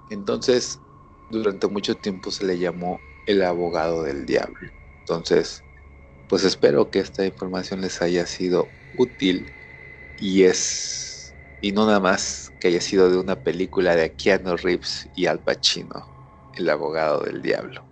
Entonces, 0.10 0.82
durante 1.30 1.68
mucho 1.68 1.98
tiempo 1.98 2.32
se 2.32 2.46
le 2.46 2.58
llamó 2.60 3.06
el 3.26 3.42
abogado 3.44 4.04
del 4.04 4.26
diablo. 4.26 4.72
Entonces, 5.00 5.66
pues 6.28 6.44
espero 6.46 6.92
que 6.92 7.00
esta 7.00 7.26
información 7.26 7.82
les 7.82 8.02
haya 8.02 8.26
sido 8.28 8.76
útil 8.94 9.54
y 10.18 10.44
es 10.44 11.36
y 11.62 11.74
no 11.74 11.88
nada 11.88 12.00
más 12.02 12.54
que 12.60 12.70
haya 12.70 12.82
sido 12.82 13.10
de 13.12 13.18
una 13.18 13.42
película 13.44 13.96
de 13.96 14.16
Keanu 14.16 14.58
Reeves 14.58 15.10
y 15.14 15.28
Al 15.28 15.44
Pacino, 15.44 16.14
el 16.54 16.70
abogado 16.70 17.22
del 17.24 17.42
diablo. 17.42 17.88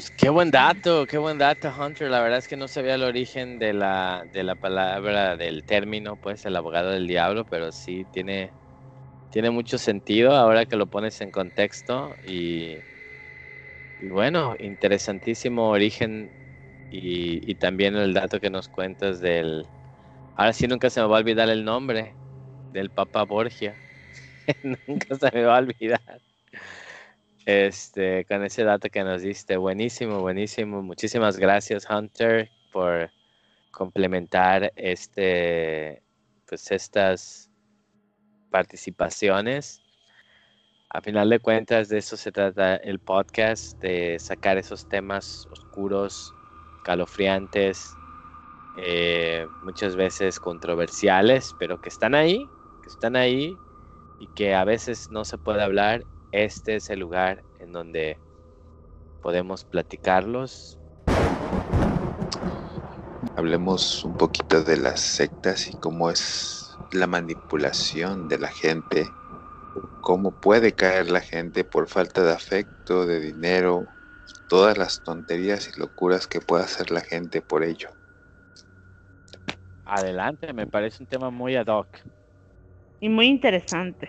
Pues 0.00 0.10
qué 0.12 0.30
buen 0.30 0.50
dato, 0.50 1.06
qué 1.06 1.18
buen 1.18 1.36
dato, 1.36 1.68
Hunter. 1.78 2.08
La 2.10 2.22
verdad 2.22 2.38
es 2.38 2.48
que 2.48 2.56
no 2.56 2.68
sabía 2.68 2.94
el 2.94 3.02
origen 3.02 3.58
de 3.58 3.74
la, 3.74 4.24
de 4.32 4.44
la 4.44 4.56
palabra, 4.56 5.36
del 5.36 5.62
término, 5.66 6.16
pues, 6.16 6.46
el 6.46 6.56
abogado 6.56 6.88
del 6.90 7.06
diablo, 7.06 7.44
pero 7.44 7.70
sí 7.70 8.06
tiene, 8.06 8.54
tiene 9.30 9.50
mucho 9.50 9.78
sentido 9.78 10.32
ahora 10.36 10.66
que 10.66 10.76
lo 10.76 10.88
pones 10.88 11.20
en 11.22 11.30
contexto. 11.32 12.16
Y, 12.22 12.82
bueno, 13.98 14.56
interesantísimo 14.58 15.68
origen 15.70 16.32
y, 16.90 17.50
y 17.50 17.54
también 17.56 17.96
el 17.96 18.14
dato 18.14 18.40
que 18.40 18.50
nos 18.50 18.68
cuentas 18.68 19.20
del, 19.20 19.70
Ahora 20.34 20.52
sí 20.54 20.68
nunca 20.68 20.90
se 20.90 21.00
me 21.00 21.08
va 21.08 21.16
a 21.18 21.20
olvidar 21.20 21.50
el 21.50 21.64
nombre 21.64 22.18
del 22.70 22.90
Papa 22.92 23.24
Borgia. 23.24 23.82
nunca 24.86 25.16
se 25.16 25.30
me 25.34 25.44
va 25.44 25.56
a 25.56 25.60
olvidar. 25.60 26.22
Este, 27.46 28.24
con 28.26 28.44
ese 28.44 28.64
dato 28.64 28.88
que 28.90 29.02
nos 29.02 29.22
diste. 29.22 29.56
Buenísimo, 29.56 30.20
buenísimo. 30.20 30.82
Muchísimas 30.82 31.38
gracias, 31.38 31.86
Hunter, 31.88 32.50
por 32.72 33.10
complementar 33.70 34.72
este, 34.76 36.02
pues 36.46 36.70
estas 36.70 37.50
participaciones. 38.50 39.82
A 40.90 41.00
final 41.00 41.30
de 41.30 41.38
cuentas, 41.38 41.88
de 41.88 41.98
eso 41.98 42.16
se 42.16 42.32
trata 42.32 42.76
el 42.76 42.98
podcast, 42.98 43.80
de 43.80 44.18
sacar 44.18 44.58
esos 44.58 44.88
temas 44.88 45.46
oscuros, 45.52 46.34
calofriantes, 46.82 47.94
eh, 48.76 49.46
muchas 49.62 49.94
veces 49.94 50.40
controversiales, 50.40 51.54
pero 51.58 51.80
que 51.80 51.88
están 51.88 52.14
ahí, 52.14 52.44
que 52.82 52.88
están 52.88 53.14
ahí 53.14 53.56
y 54.18 54.26
que 54.34 54.54
a 54.54 54.64
veces 54.64 55.10
no 55.10 55.24
se 55.24 55.38
puede 55.38 55.62
hablar. 55.62 56.04
Este 56.32 56.76
es 56.76 56.90
el 56.90 57.00
lugar 57.00 57.42
en 57.58 57.72
donde 57.72 58.16
podemos 59.20 59.64
platicarlos. 59.64 60.78
Hablemos 63.36 64.04
un 64.04 64.16
poquito 64.16 64.62
de 64.62 64.76
las 64.76 65.00
sectas 65.00 65.68
y 65.68 65.76
cómo 65.78 66.10
es 66.10 66.76
la 66.92 67.06
manipulación 67.06 68.28
de 68.28 68.38
la 68.38 68.48
gente, 68.48 69.06
cómo 70.02 70.30
puede 70.40 70.72
caer 70.72 71.10
la 71.10 71.20
gente 71.20 71.64
por 71.64 71.88
falta 71.88 72.22
de 72.22 72.32
afecto, 72.32 73.06
de 73.06 73.20
dinero, 73.20 73.86
todas 74.48 74.78
las 74.78 75.02
tonterías 75.02 75.68
y 75.68 75.80
locuras 75.80 76.26
que 76.26 76.40
puede 76.40 76.64
hacer 76.64 76.90
la 76.90 77.00
gente 77.00 77.42
por 77.42 77.64
ello. 77.64 77.90
Adelante, 79.84 80.52
me 80.52 80.68
parece 80.68 81.02
un 81.02 81.08
tema 81.08 81.30
muy 81.30 81.56
ad 81.56 81.66
hoc. 81.66 81.88
Y 83.00 83.08
muy 83.08 83.26
interesante. 83.26 84.08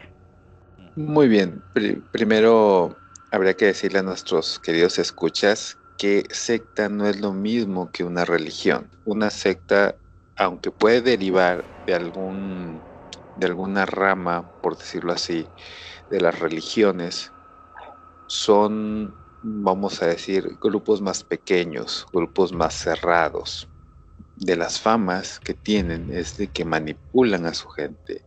Muy 0.96 1.28
bien. 1.30 1.64
primero, 2.12 3.02
habría 3.32 3.56
que 3.56 3.66
decirle 3.66 4.00
a 4.00 4.04
nuestros 4.04 4.60
queridos 4.60 5.00
escuchas 5.00 5.78
que 5.98 6.26
secta 6.32 6.90
no 6.90 7.08
es 7.08 7.22
lo 7.22 7.32
mismo 7.34 7.92
que 7.92 8.04
una 8.04 8.26
religión. 8.26 8.90
Una 9.06 9.30
secta, 9.30 9.98
aunque 10.36 10.72
puede 10.72 11.02
derivar 11.02 11.70
de 11.86 11.94
algún 11.96 12.86
de 13.34 13.48
alguna 13.48 13.86
rama, 13.86 14.52
por 14.60 14.78
decirlo 14.78 15.14
así, 15.14 15.50
de 16.10 16.22
las 16.22 16.40
religiones, 16.40 17.34
son, 18.28 19.20
vamos 19.42 20.02
a 20.04 20.08
decir, 20.08 20.58
grupos 20.62 21.02
más 21.02 21.24
pequeños, 21.24 22.06
grupos 22.14 22.54
más 22.54 22.76
cerrados. 22.76 23.70
De 24.36 24.56
las 24.58 24.80
famas 24.82 25.40
que 25.40 25.54
tienen 25.56 26.12
es 26.12 26.38
de 26.38 26.50
que 26.52 26.66
manipulan 26.66 27.46
a 27.48 27.54
su 27.56 27.70
gente, 27.70 28.26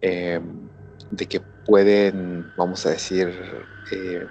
em, 0.00 0.70
de 1.10 1.28
que 1.28 1.42
pueden, 1.66 2.52
vamos 2.56 2.86
a 2.86 2.90
decir, 2.90 3.66
eh, 3.90 4.26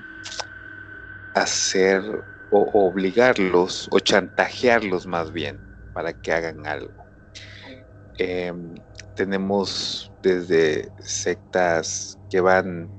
hacer 1.34 2.02
o 2.50 2.88
obligarlos 2.88 3.88
o 3.92 4.00
chantajearlos 4.00 5.06
más 5.06 5.32
bien 5.32 5.60
para 5.94 6.14
que 6.14 6.32
hagan 6.32 6.66
algo. 6.66 7.06
Em, 8.18 8.76
tenemos 9.14 10.12
desde 10.22 10.90
sectas 11.00 12.18
que 12.30 12.40
van 12.40 12.90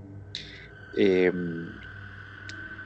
em, 0.97 1.71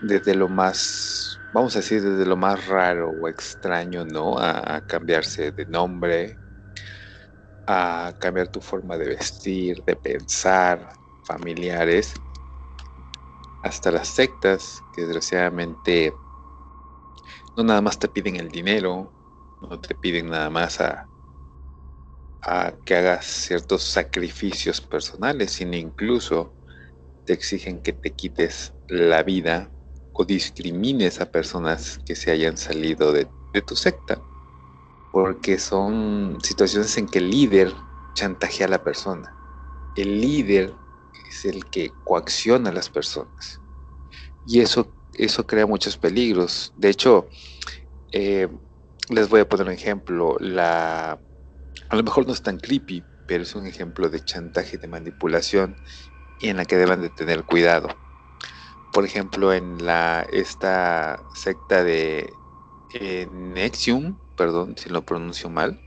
desde 0.00 0.34
lo 0.34 0.48
más, 0.48 1.38
vamos 1.52 1.76
a 1.76 1.80
decir, 1.80 2.02
desde 2.02 2.26
lo 2.26 2.36
más 2.36 2.66
raro 2.66 3.10
o 3.10 3.28
extraño, 3.28 4.04
¿no? 4.04 4.38
A, 4.38 4.80
cambiarse 4.86 5.52
de 5.52 5.66
nombre, 5.66 6.38
a 7.66 8.12
cambiar 8.18 8.48
tu 8.48 8.60
forma 8.60 8.96
de 8.96 9.08
vestir, 9.10 9.82
de 9.86 9.96
pensar, 9.96 10.88
familiares, 11.30 12.14
hasta 13.62 13.92
las 13.92 14.08
sectas 14.08 14.82
que 14.92 15.02
desgraciadamente 15.02 16.16
no 17.56 17.62
nada 17.62 17.80
más 17.80 17.98
te 17.98 18.08
piden 18.08 18.36
el 18.36 18.48
dinero, 18.48 19.12
no 19.60 19.80
te 19.80 19.94
piden 19.94 20.30
nada 20.30 20.50
más 20.50 20.80
a, 20.80 21.06
que 22.84 22.96
hagas 22.96 23.26
ciertos 23.26 23.82
sacrificios 23.82 24.80
personales, 24.80 25.52
sino 25.52 25.76
incluso 25.76 26.54
te 27.24 27.34
exigen 27.34 27.82
que 27.82 27.92
te 27.92 28.10
quites 28.10 28.72
la 28.88 29.22
vida 29.22 29.70
o 30.12 30.24
discrimines 30.24 31.20
a 31.20 31.30
personas 31.30 31.98
que 32.04 32.16
se 32.16 32.30
hayan 32.30 32.56
salido 32.56 33.12
de, 33.12 33.28
tu 33.66 33.76
secta, 33.76 34.22
porque 35.12 35.58
son 35.58 36.38
situaciones 36.42 36.96
en 36.96 37.06
que 37.06 37.18
el 37.18 37.30
líder 37.30 37.74
chantajea 38.14 38.66
a 38.66 38.70
la 38.70 38.82
persona. 38.82 39.36
El 39.96 40.20
líder 40.20 40.74
es 41.30 41.44
el 41.44 41.64
que 41.66 41.94
coacciona 42.04 42.70
a 42.70 42.72
las 42.72 42.90
personas. 42.90 43.62
Y 44.44 44.60
eso, 44.60 44.94
eso 45.12 45.46
crea 45.46 45.66
muchos 45.66 45.96
peligros. 45.96 46.72
De 46.74 46.90
hecho, 46.90 47.28
eh, 48.12 48.48
les 49.08 49.28
voy 49.28 49.40
a 49.40 49.48
poner 49.48 49.66
un 49.68 49.72
ejemplo. 49.72 50.36
La, 50.40 51.12
a 51.88 51.96
lo 51.96 52.02
mejor 52.02 52.26
no 52.26 52.32
es 52.32 52.42
tan 52.42 52.58
creepy, 52.58 53.04
pero 53.26 53.44
es 53.44 53.54
un 53.54 53.66
ejemplo 53.66 54.08
de 54.08 54.24
chantaje 54.24 54.76
de 54.76 54.88
manipulación 54.88 55.76
y 56.38 56.48
en 56.48 56.56
la 56.56 56.64
que 56.64 56.76
deben 56.76 57.00
de 57.00 57.10
tener 57.10 57.44
cuidado. 57.44 57.88
Por 58.92 59.04
ejemplo, 59.04 59.52
en 59.52 59.84
la 59.84 60.26
esta 60.32 61.24
secta 61.32 61.84
de 61.84 62.34
Nexium, 63.30 64.18
perdón 64.36 64.76
si 64.76 64.88
lo 64.88 65.04
pronuncio 65.04 65.48
mal, 65.48 65.80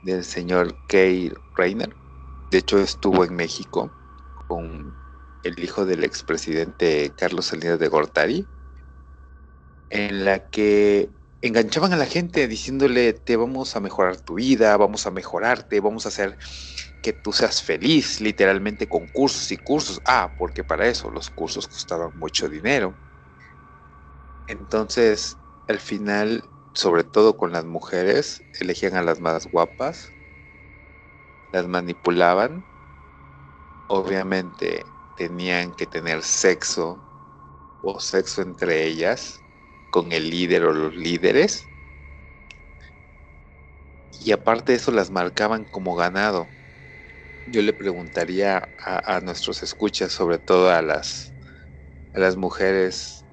del 0.00 0.22
señor 0.22 0.78
Kay 0.86 1.32
Reiner. 1.56 1.96
De 2.50 2.58
hecho, 2.58 2.78
estuvo 2.78 3.24
en 3.24 3.34
México 3.34 3.97
con 4.48 4.98
el 5.44 5.60
hijo 5.64 5.86
del 5.86 6.04
expresidente 6.04 7.14
Carlos 7.16 7.46
Salinas 7.46 7.78
de 7.80 7.88
Gortari, 7.88 8.50
en 9.90 10.24
la 10.24 10.48
que 10.48 11.10
enganchaban 11.40 11.92
a 11.92 11.96
la 11.96 12.06
gente 12.06 12.48
diciéndole, 12.48 13.12
te 13.12 13.36
vamos 13.36 13.76
a 13.76 13.80
mejorar 13.80 14.20
tu 14.20 14.34
vida, 14.34 14.76
vamos 14.76 15.06
a 15.06 15.10
mejorarte, 15.10 15.80
vamos 15.80 16.06
a 16.06 16.10
hacer 16.10 16.38
que 17.02 17.12
tú 17.12 17.32
seas 17.32 17.62
feliz, 17.62 18.20
literalmente 18.20 18.88
con 18.88 19.06
cursos 19.08 19.50
y 19.52 19.56
cursos. 19.56 20.00
Ah, 20.06 20.34
porque 20.38 20.64
para 20.64 20.88
eso 20.88 21.10
los 21.10 21.30
cursos 21.30 21.68
costaban 21.68 22.10
mucho 22.14 22.48
dinero. 22.48 22.98
Entonces, 24.48 25.38
al 25.68 25.78
final, 25.78 26.50
sobre 26.74 27.04
todo 27.04 27.36
con 27.36 27.52
las 27.52 27.64
mujeres, 27.64 28.44
elegían 28.60 28.96
a 28.96 29.02
las 29.02 29.20
más 29.20 29.46
guapas, 29.46 30.16
las 31.52 31.66
manipulaban, 31.68 32.66
obviamente 33.88 34.94
tenían 35.14 35.74
que 35.74 35.86
tener 35.86 36.22
sexo 36.22 37.04
o 37.80 37.98
sexo 37.98 38.42
entre 38.42 38.86
ellas 38.86 39.44
con 39.90 40.12
el 40.12 40.30
líder 40.30 40.64
o 40.64 40.72
los 40.72 40.94
líderes. 40.94 41.70
Y 44.20 44.32
aparte 44.32 44.72
de 44.72 44.78
eso 44.78 44.92
las 44.92 45.10
marcaban 45.10 45.64
como 45.64 45.96
ganado. 45.96 46.54
Yo 47.46 47.62
le 47.62 47.72
preguntaría 47.72 48.70
a, 48.76 49.20
nuestros 49.20 49.62
escuchas, 49.62 50.12
sobre 50.12 50.38
todo 50.38 50.70
a 50.70 50.82
las, 50.82 51.34
a 52.12 52.20
las 52.20 52.36
mujeres, 52.36 53.26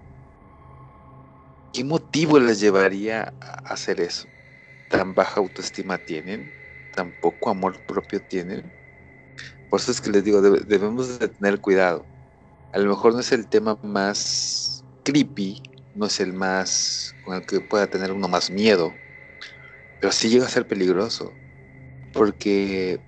¿qué 1.74 1.84
motivo 1.84 2.40
les 2.40 2.62
llevaría 2.62 3.36
a 3.42 3.74
hacer 3.74 4.00
eso? 4.00 4.30
¿Tan 4.88 5.14
baja 5.14 5.42
autoestima 5.42 5.98
tienen? 5.98 6.54
¿Tan 6.92 7.12
poco 7.12 7.50
amor 7.50 7.84
propio 7.84 8.24
tienen? 8.24 8.74
Por 9.70 9.80
eso 9.80 9.92
es 9.92 10.02
que 10.02 10.12
les 10.12 10.24
digo, 10.24 10.42
debemos 10.42 11.20
de 11.20 11.28
tener 11.30 11.60
cuidado. 11.62 12.08
A 12.72 12.80
lo 12.80 12.90
mejor 12.90 13.14
no 13.14 13.20
es 13.20 13.32
el 13.32 13.50
tema 13.50 13.78
más 13.82 14.84
creepy 15.04 15.62
no 15.96 16.08
es 16.08 16.20
el 16.20 16.34
más 16.34 17.16
con 17.22 17.36
el 17.36 17.46
que 17.46 17.62
pueda 17.62 17.90
tener 17.90 18.12
uno 18.12 18.28
más 18.28 18.52
miedo, 18.52 19.00
pero 20.00 20.12
sí 20.12 20.30
llega 20.30 20.46
a 20.46 20.50
ser 20.50 20.68
peligroso, 20.68 21.40
porque 22.12 23.02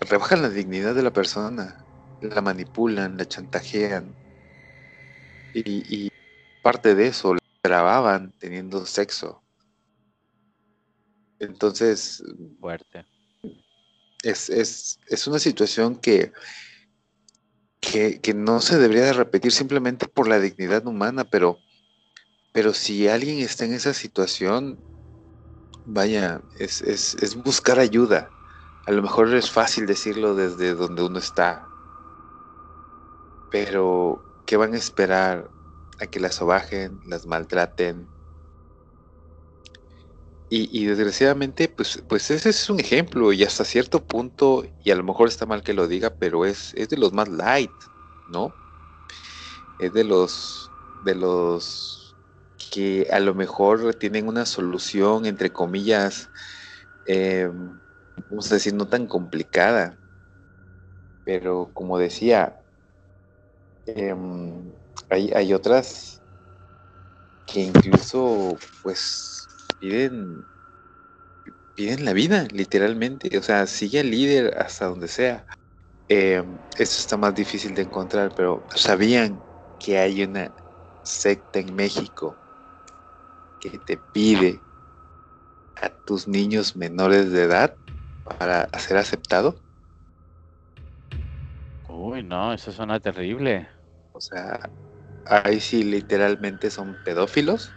rebajan 0.00 0.42
la 0.42 0.50
dignidad 0.50 0.94
de 0.94 1.02
la 1.02 1.12
persona, 1.12 1.86
la 2.20 2.42
manipulan, 2.42 3.16
la 3.16 3.26
chantajean, 3.26 4.16
y, 5.54 6.08
parte 6.60 6.96
de 6.96 7.06
eso 7.06 7.34
la 7.34 7.40
grababan 7.62 8.32
teniendo 8.40 8.84
sexo. 8.84 9.44
Entonces, 11.38 12.22
fuerte. 12.60 13.06
Es, 14.26 14.50
es, 14.50 15.26
una 15.26 15.38
situación 15.38 15.96
que, 15.96 16.32
que, 17.80 18.34
no 18.34 18.60
se 18.60 18.78
debería 18.78 19.04
de 19.04 19.12
repetir 19.12 19.52
simplemente 19.52 20.08
por 20.08 20.26
la 20.26 20.40
dignidad 20.40 20.86
humana, 20.86 21.24
pero 21.24 21.60
pero 22.56 22.72
si 22.72 23.06
alguien 23.06 23.40
está 23.40 23.66
en 23.66 23.74
esa 23.74 23.92
situación, 23.92 24.78
vaya, 25.84 26.40
es, 26.58 27.36
buscar 27.44 27.78
ayuda. 27.78 28.30
A 28.86 28.92
lo 28.92 29.02
mejor 29.02 29.34
es 29.34 29.50
fácil 29.50 29.84
decirlo 29.84 30.34
desde 30.34 30.74
donde 30.74 31.02
uno 31.02 31.18
está. 31.18 31.66
Pero, 33.50 34.24
¿qué 34.46 34.56
van 34.56 34.72
a 34.72 34.78
esperar? 34.78 35.50
A 36.00 36.06
que 36.06 36.18
las 36.18 36.36
sobajen, 36.36 36.98
las 37.04 37.26
maltraten. 37.26 38.08
Y, 40.48 40.86
desgraciadamente, 40.86 41.68
pues, 41.68 42.04
pues 42.08 42.30
ese 42.30 42.50
es 42.50 42.70
un 42.70 42.78
ejemplo 42.78 43.32
y 43.32 43.42
hasta 43.42 43.64
cierto 43.64 44.04
punto, 44.04 44.64
y 44.84 44.92
a 44.92 44.94
lo 44.94 45.02
mejor 45.02 45.26
está 45.26 45.44
mal 45.44 45.64
que 45.64 45.74
lo 45.74 45.88
diga, 45.88 46.10
pero 46.10 46.44
es, 46.44 46.72
es 46.74 46.88
de 46.88 46.96
los 46.96 47.12
más 47.12 47.28
light, 47.28 47.72
¿no? 48.30 48.54
Es 49.80 49.92
de 49.92 50.04
los, 50.04 50.70
de 51.04 51.16
los 51.16 52.14
que 52.70 53.08
a 53.10 53.18
lo 53.18 53.34
mejor 53.34 53.96
tienen 53.96 54.28
una 54.28 54.46
solución, 54.46 55.26
entre 55.26 55.52
comillas, 55.52 56.30
eh, 57.06 57.50
vamos 58.30 58.50
a 58.52 58.54
decir, 58.54 58.72
no 58.72 58.86
tan 58.86 59.08
complicada. 59.08 59.98
Pero 61.24 61.72
como 61.74 61.98
decía, 61.98 62.56
em, 63.86 64.72
hay, 65.10 65.32
hay 65.34 65.52
otras 65.52 66.22
que 67.46 67.62
incluso 67.62 68.56
pues 68.82 69.35
piden 69.78 70.48
piden 71.74 72.04
la 72.04 72.12
vida, 72.12 72.46
literalmente. 72.50 73.36
O 73.38 73.42
sea, 73.42 73.66
sigue 73.66 74.00
al 74.00 74.10
líder 74.10 74.58
hasta 74.58 74.86
donde 74.86 75.08
sea. 75.08 75.46
Eh, 76.08 76.42
esto 76.78 77.00
está 77.00 77.16
más 77.16 77.34
difícil 77.34 77.74
de 77.74 77.82
encontrar, 77.82 78.32
pero 78.36 78.64
sabían 78.74 79.44
que 79.78 79.98
hay 79.98 80.24
una 80.24 80.54
secta 81.02 81.60
en 81.60 81.74
México 81.74 82.40
que 83.60 83.78
te 83.78 83.96
pide 83.98 84.64
a 85.76 85.90
tus 85.90 86.26
niños 86.28 86.76
menores 86.76 87.30
de 87.32 87.42
edad 87.42 87.78
para 88.24 88.68
ser 88.78 88.96
aceptado? 88.96 89.62
Uy, 91.88 92.22
no, 92.22 92.52
eso 92.52 92.70
suena 92.72 93.00
terrible. 93.00 93.68
O 94.12 94.20
sea, 94.20 94.72
ahí 95.24 95.60
sí 95.60 95.82
literalmente 95.84 96.70
son 96.70 96.96
pedófilos 97.02 97.75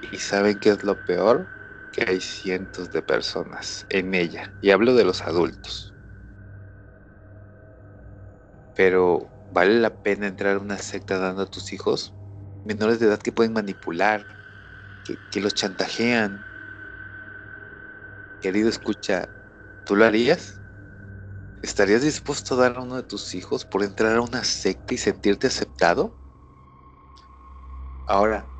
y 0.00 0.18
saben 0.18 0.60
que 0.60 0.70
es 0.70 0.84
lo 0.84 1.02
peor, 1.04 1.52
que 1.90 2.04
hay 2.08 2.20
cientos 2.20 2.90
de 2.90 3.02
personas 3.02 3.86
en 3.88 4.14
ella. 4.14 4.54
Y 4.60 4.70
hablo 4.70 4.94
de 4.94 5.04
los 5.04 5.22
adultos. 5.22 5.94
Pero, 8.74 9.32
¿vale 9.48 9.78
la 9.80 9.96
pena 10.00 10.26
entrar 10.26 10.56
a 10.56 10.60
una 10.60 10.78
secta 10.78 11.18
dando 11.18 11.42
a 11.42 11.46
tus 11.46 11.72
hijos? 11.72 12.16
menores 12.64 12.98
de 13.00 13.06
edad 13.06 13.20
que 13.20 13.32
pueden 13.32 13.52
manipular, 13.52 14.26
que, 15.04 15.22
que 15.30 15.40
los 15.40 15.54
chantajean. 15.54 16.46
Querido 18.40 18.68
escucha, 18.68 19.32
¿tú 19.84 19.96
lo 19.96 20.04
harías? 20.04 20.62
¿Estarías 21.62 22.02
dispuesto 22.02 22.54
a 22.54 22.58
dar 22.58 22.76
a 22.78 22.82
uno 22.82 22.94
de 22.96 23.02
tus 23.02 23.34
hijos 23.34 23.64
por 23.66 23.82
entrar 23.82 24.16
a 24.16 24.20
una 24.22 24.44
secta 24.44 24.94
y 24.94 24.98
sentirte 24.98 25.48
aceptado? 25.48 26.16
Ahora, 28.06 28.53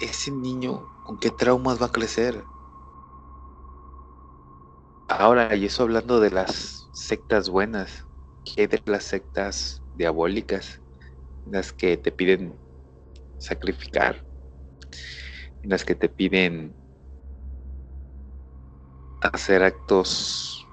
ese 0.00 0.30
niño, 0.32 0.90
¿con 1.02 1.18
qué 1.18 1.30
traumas 1.30 1.80
va 1.80 1.86
a 1.86 1.92
crecer? 1.92 2.48
Ahora, 5.08 5.54
y 5.56 5.66
eso 5.66 5.82
hablando 5.82 6.20
de 6.20 6.30
las 6.30 6.88
sectas 6.92 7.48
buenas, 7.48 8.06
¿qué 8.44 8.62
hay 8.62 8.66
de 8.68 8.82
las 8.86 9.04
sectas 9.04 9.82
diabólicas? 9.92 10.82
Las 11.44 11.72
que 11.72 11.96
te 11.96 12.12
piden 12.12 12.60
sacrificar, 13.38 14.24
las 15.62 15.84
que 15.84 15.94
te 15.94 16.08
piden 16.08 16.76
hacer 19.20 19.62
actos, 19.62 20.70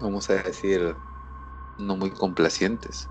vamos 0.00 0.30
a 0.30 0.34
decir, 0.42 0.96
no 1.78 1.96
muy 1.96 2.10
complacientes. 2.12 3.10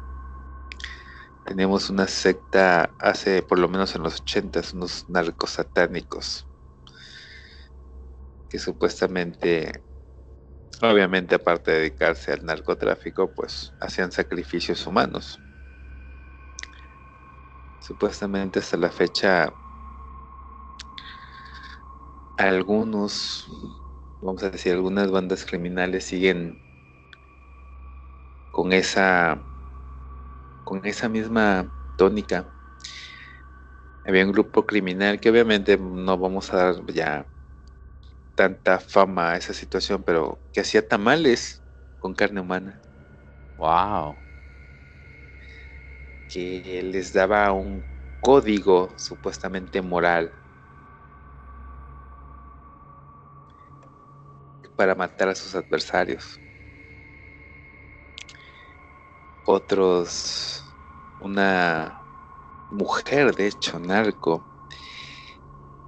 Tenemos 1.47 1.89
una 1.89 2.07
secta 2.07 2.93
hace 2.99 3.41
por 3.41 3.57
lo 3.57 3.69
menos 3.69 3.95
en 3.95 4.03
los 4.03 4.19
ochentas, 4.19 4.73
unos 4.73 5.07
narcos 5.07 5.51
satánicos 5.51 6.45
que 8.49 8.59
supuestamente, 8.59 9.71
obviamente 10.81 11.35
aparte 11.35 11.71
de 11.71 11.77
dedicarse 11.77 12.33
al 12.33 12.43
narcotráfico, 12.43 13.33
pues 13.33 13.73
hacían 13.79 14.11
sacrificios 14.11 14.85
humanos. 14.85 15.39
Supuestamente 17.79 18.59
hasta 18.59 18.75
la 18.75 18.91
fecha 18.91 19.53
algunos, 22.35 23.45
vamos 24.19 24.43
a 24.43 24.49
decir, 24.49 24.73
algunas 24.73 25.09
bandas 25.09 25.45
criminales 25.45 26.03
siguen 26.03 26.59
con 28.51 28.73
esa 28.73 29.41
con 30.67 30.85
esa 30.85 31.07
misma 31.07 31.71
tónica. 31.95 32.51
Había 34.03 34.25
un 34.25 34.33
grupo 34.33 34.65
criminal 34.65 35.17
que 35.17 35.29
obviamente 35.29 35.77
no 35.77 36.17
vamos 36.17 36.51
a 36.53 36.57
dar 36.57 36.85
ya 36.93 37.25
tanta 38.35 38.79
fama 38.79 39.31
a 39.31 39.37
esa 39.37 39.53
situación, 39.53 40.03
pero 40.03 40.41
que 40.51 40.59
hacía 40.59 40.85
tamales 40.85 41.63
con 41.99 42.13
carne 42.13 42.41
humana. 42.41 42.81
Wow. 43.57 44.19
Que 46.27 46.81
les 46.83 47.13
daba 47.13 47.51
un 47.53 47.85
código 48.19 48.93
supuestamente 48.97 49.81
moral 49.81 50.33
para 54.75 54.95
matar 54.95 55.29
a 55.29 55.35
sus 55.35 55.55
adversarios. 55.55 56.39
Otros, 59.43 60.56
una 61.27 62.03
mujer, 62.69 63.35
de 63.35 63.47
hecho, 63.47 63.79
narco, 63.79 64.47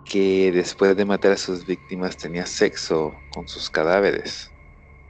que 0.04 0.52
después 0.52 0.96
de 0.98 1.06
matar 1.06 1.34
a 1.34 1.38
sus 1.38 1.66
víctimas 1.66 2.18
tenía 2.18 2.46
sexo 2.46 3.26
con 3.30 3.48
sus 3.48 3.70
cadáveres 3.70 4.54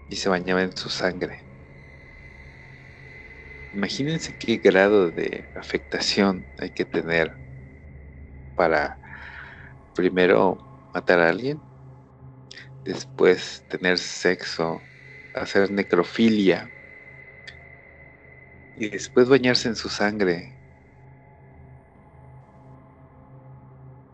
y 0.08 0.18
se 0.18 0.30
bañaba 0.30 0.62
en 0.64 0.76
su 0.76 0.90
sangre. 0.90 1.46
Imagínense 3.72 4.36
qué 4.38 4.58
grado 4.58 5.12
de 5.12 5.50
afectación 5.56 6.50
hay 6.58 6.72
que 6.72 6.86
tener 6.86 7.38
para 8.56 9.00
primero 9.94 10.58
matar 10.94 11.20
a 11.20 11.30
alguien, 11.30 11.64
después 12.84 13.64
tener 13.68 13.98
sexo, 14.00 14.90
hacer 15.34 15.72
necrofilia 15.72 16.74
y 18.80 18.90
después 18.90 19.28
bañarse 19.28 19.68
en 19.68 19.76
su 19.76 19.90
sangre. 19.90 20.58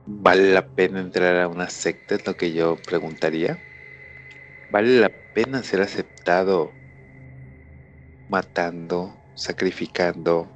¿Vale 0.07 0.51
la 0.51 0.68
pena 0.68 0.99
entrar 1.01 1.36
a 1.39 1.47
una 1.47 1.70
secta? 1.70 2.16
Es 2.16 2.26
lo 2.26 2.36
que 2.36 2.51
yo 2.51 2.76
preguntaría. 2.78 3.59
¿Vale 4.72 4.99
la 4.99 5.09
pena 5.34 5.61
ser 5.61 5.82
aceptado 5.82 6.74
matando, 8.28 9.24
sacrificando, 9.36 10.51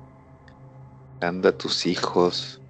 dando 1.20 1.49
a 1.49 1.57
tus 1.57 1.86
hijos, 1.86 2.64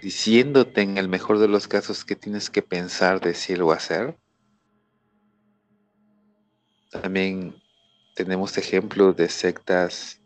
diciéndote 0.00 0.82
en 0.82 0.98
el 0.98 1.08
mejor 1.08 1.38
de 1.38 1.46
los 1.46 1.68
casos 1.68 2.04
que 2.04 2.16
tienes 2.16 2.50
que 2.50 2.62
pensar, 2.62 3.20
decir 3.20 3.62
o 3.62 3.70
hacer? 3.70 4.18
También 6.90 7.61
tenemos 8.14 8.58
ejemplos 8.58 9.16
de 9.16 9.28
sectas 9.28 10.20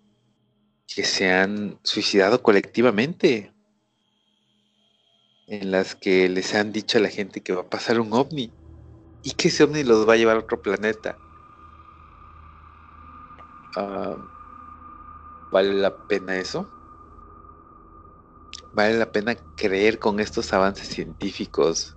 que 0.87 1.05
se 1.05 1.31
han 1.33 1.79
suicidado 1.83 2.43
colectivamente, 2.43 3.53
en 5.47 5.71
las 5.71 5.95
que 5.95 6.29
les 6.29 6.55
han 6.55 6.73
dicho 6.73 6.99
a 6.99 7.01
la 7.01 7.09
gente 7.09 7.43
que 7.43 7.53
va 7.53 7.63
a 7.63 7.71
pasar 7.71 8.01
un 8.01 8.13
ovni 8.13 8.53
y 9.23 9.33
que 9.33 9.49
ese 9.49 9.65
ovni 9.65 9.85
los 9.85 10.09
va 10.09 10.15
a 10.15 10.17
llevar 10.17 10.37
a 10.37 10.41
otro 10.41 10.61
planeta. 10.61 11.19
Ah, 13.77 14.17
¿Vale 15.51 15.75
la 15.75 15.97
pena 15.97 16.37
eso? 16.39 16.69
¿Vale 18.73 18.99
la 18.99 19.11
pena 19.11 19.37
creer 19.57 19.99
con 19.99 20.21
estos 20.21 20.53
avances 20.53 20.89
científicos 20.89 21.97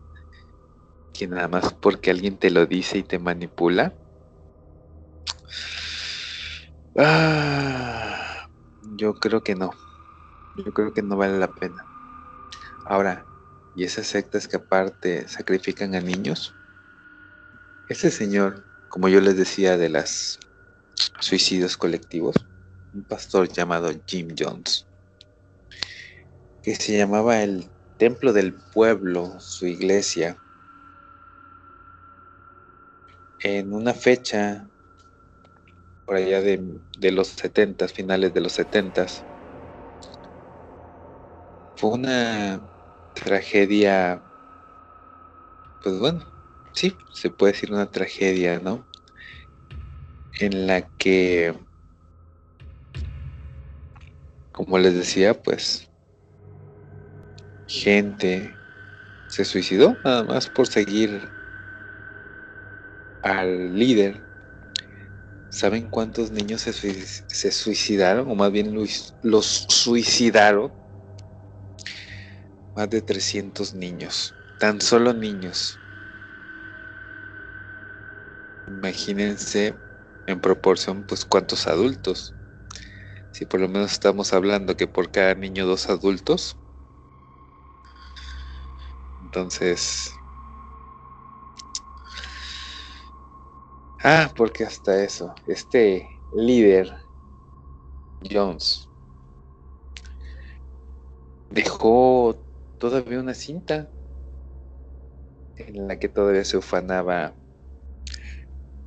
que 1.13 1.27
nada 1.27 1.47
más 1.47 1.73
porque 1.73 2.11
alguien 2.11 2.37
te 2.37 2.51
lo 2.51 2.65
dice 2.65 2.99
y 2.99 3.03
te 3.03 3.19
manipula? 3.19 3.93
Ah, 6.97 8.47
yo 8.81 9.13
creo 9.15 9.41
que 9.41 9.55
no. 9.55 9.71
Yo 10.55 10.73
creo 10.73 10.93
que 10.93 11.01
no 11.01 11.15
vale 11.17 11.37
la 11.37 11.51
pena. 11.51 11.85
Ahora, 12.85 13.25
¿y 13.75 13.83
esas 13.83 14.07
sectas 14.07 14.47
que 14.47 14.57
aparte 14.57 15.27
sacrifican 15.27 15.95
a 15.95 16.01
niños? 16.01 16.55
Ese 17.88 18.11
señor, 18.11 18.65
como 18.88 19.09
yo 19.09 19.21
les 19.21 19.38
decía, 19.38 19.77
de 19.77 19.89
las 19.89 20.39
suicidios 21.19 21.77
colectivos, 21.77 22.35
un 22.91 23.05
pastor 23.05 23.47
llamado 23.47 23.91
Jim 24.05 24.35
Jones, 24.38 24.88
que 26.61 26.76
se 26.76 26.97
llamaba 26.97 27.41
el 27.41 27.71
Templo 27.97 28.34
del 28.34 28.55
Pueblo, 28.73 29.39
su 29.39 29.67
iglesia, 29.67 30.38
en 33.39 33.73
una 33.73 33.93
fecha 33.93 34.68
por 36.10 36.18
allá 36.18 36.41
de, 36.41 36.81
de 36.98 37.11
los 37.11 37.27
70, 37.27 37.88
finales 37.88 38.34
de 38.34 38.41
los 38.41 38.53
70. 38.53 39.06
Fue 41.76 41.90
una 41.91 42.61
tragedia, 43.14 44.23
pues 45.81 45.99
bueno, 45.99 46.26
sí, 46.73 46.98
se 47.11 47.30
puede 47.31 47.52
decir 47.53 47.72
una 47.73 47.90
tragedia, 47.91 48.60
¿no? 48.60 48.88
En 50.40 50.65
la 50.65 50.90
que, 50.98 51.53
como 54.52 54.77
les 54.77 54.94
decía, 54.94 55.41
pues 55.41 55.90
gente 57.68 58.61
se 59.27 59.45
suicidó 59.45 60.02
nada 60.03 60.23
más 60.26 60.49
por 60.49 60.68
seguir 60.68 61.36
al 63.22 63.73
líder 63.77 64.28
¿Saben 65.49 65.89
cuántos 65.89 66.31
niños 66.31 66.61
se, 66.61 67.51
suicidaron? 67.51 68.30
O 68.30 68.35
más 68.35 68.51
bien 68.51 68.73
los, 68.73 69.65
suicidaron. 69.67 70.73
Más 72.76 72.89
de 72.89 73.01
300 73.01 73.73
niños. 73.73 74.35
Tan 74.57 74.80
solo 74.80 75.13
niños. 75.13 75.80
Imagínense 78.67 79.76
en 80.27 80.39
proporción, 80.39 81.03
pues 81.03 81.26
cuántos 81.26 81.65
adultos. 81.67 82.35
Si 83.31 83.45
por 83.45 83.59
lo 83.59 83.67
menos 83.67 83.91
estamos 83.91 84.34
hablando 84.34 84.77
que 84.77 84.88
por 84.88 85.11
cada 85.11 85.34
niño 85.34 85.65
dos 85.65 85.89
adultos. 85.89 86.55
Entonces, 89.23 90.11
Ah, 94.03 94.34
porque 94.35 94.65
hasta 94.65 95.01
eso, 95.03 95.34
este 95.45 96.21
líder, 96.31 96.91
Jones, 98.21 98.88
dejó 101.51 102.43
todavía 102.80 103.19
una 103.19 103.35
cinta 103.35 103.91
en 105.57 105.88
la 105.88 105.99
que 105.99 106.09
todavía 106.09 106.43
se 106.43 106.57
ufanaba. 106.57 107.38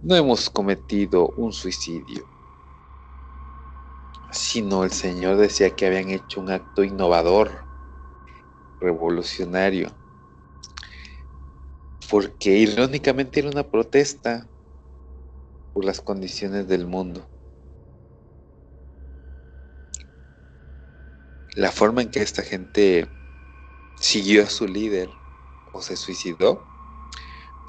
No 0.03 0.15
hemos 0.17 0.51
cometido 0.51 1.31
un 1.31 1.51
suicidio. 1.55 2.29
sino 4.33 4.83
el 4.83 4.91
Señor 4.91 5.37
decía 5.37 5.77
que 5.77 5.87
habían 5.87 6.11
hecho 6.11 6.41
un 6.41 6.51
acto 6.51 6.83
innovador, 6.83 7.69
revolucionario, 8.81 9.89
porque 12.09 12.51
irónicamente 12.59 13.41
era 13.41 13.49
una 13.49 13.69
protesta 13.69 14.52
por 15.73 15.85
las 15.85 16.01
condiciones 16.01 16.69
del 16.69 16.87
mundo. 16.87 17.29
La 21.55 21.71
forma 21.71 22.03
en 22.03 22.11
que 22.11 22.21
esta 22.21 22.43
gente 22.43 23.09
siguió 24.01 24.43
a 24.45 24.47
su 24.47 24.67
líder 24.67 25.11
o 25.73 25.83
se 25.83 25.97
suicidó 25.97 26.65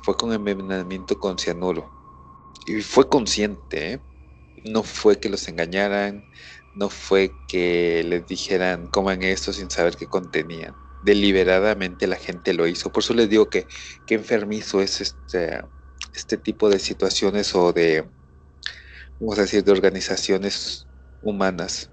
fue 0.03 0.15
con 0.15 0.33
envenenamiento 0.33 1.19
con 1.19 1.37
cianuro. 1.37 1.91
Y 2.65 2.81
fue 2.81 3.09
consciente, 3.09 3.93
¿eh? 3.93 4.01
no 4.65 4.83
fue 4.83 5.19
que 5.19 5.29
los 5.29 5.47
engañaran, 5.47 6.25
no 6.75 6.89
fue 6.89 7.31
que 7.47 8.03
les 8.05 8.25
dijeran 8.25 8.87
coman 8.87 9.21
esto 9.23 9.53
sin 9.53 9.69
saber 9.69 9.95
qué 9.97 10.07
contenían. 10.07 10.75
Deliberadamente 11.03 12.07
la 12.07 12.15
gente 12.15 12.53
lo 12.53 12.67
hizo. 12.67 12.91
Por 12.91 13.03
eso 13.03 13.13
les 13.13 13.29
digo 13.29 13.49
que, 13.49 13.67
que 14.05 14.15
enfermizo 14.15 14.81
es 14.81 15.01
este, 15.01 15.61
este 16.13 16.37
tipo 16.37 16.69
de 16.69 16.79
situaciones 16.79 17.55
o 17.55 17.73
de, 17.73 18.09
vamos 19.19 19.37
a 19.39 19.41
decir, 19.43 19.63
de 19.63 19.71
organizaciones 19.71 20.87
humanas. 21.21 21.91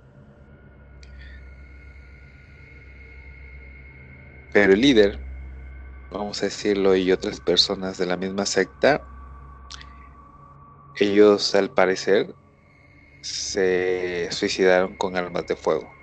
Pero 4.52 4.72
el 4.74 4.80
líder, 4.80 5.24
vamos 6.10 6.42
a 6.42 6.46
decirlo, 6.46 6.96
y 6.96 7.12
otras 7.12 7.40
personas 7.40 7.98
de 7.98 8.06
la 8.06 8.16
misma 8.18 8.46
secta, 8.46 9.08
ellos 10.94 11.54
al 11.56 11.72
parecer 11.72 12.36
se 13.22 14.28
suicidaron 14.32 14.96
con 14.96 15.16
armas 15.16 15.46
de 15.46 15.56
fuego. 15.56 15.99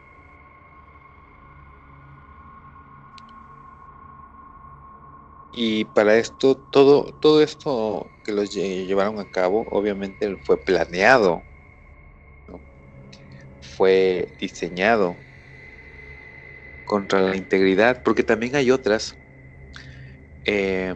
Y 5.60 5.86
para 5.86 6.20
esto, 6.20 6.56
todo, 6.56 7.12
todo 7.14 7.42
esto 7.42 8.12
que 8.24 8.32
los 8.32 8.54
llevaron 8.54 9.20
a 9.20 9.28
cabo, 9.28 9.64
obviamente 9.72 10.38
fue 10.38 10.64
planeado, 10.64 11.48
fue 13.60 14.32
diseñado 14.40 15.18
contra 16.84 17.22
la 17.22 17.36
integridad, 17.36 18.04
porque 18.04 18.22
también 18.22 18.56
hay 18.56 18.70
otras, 18.70 19.18
eh, 20.46 20.96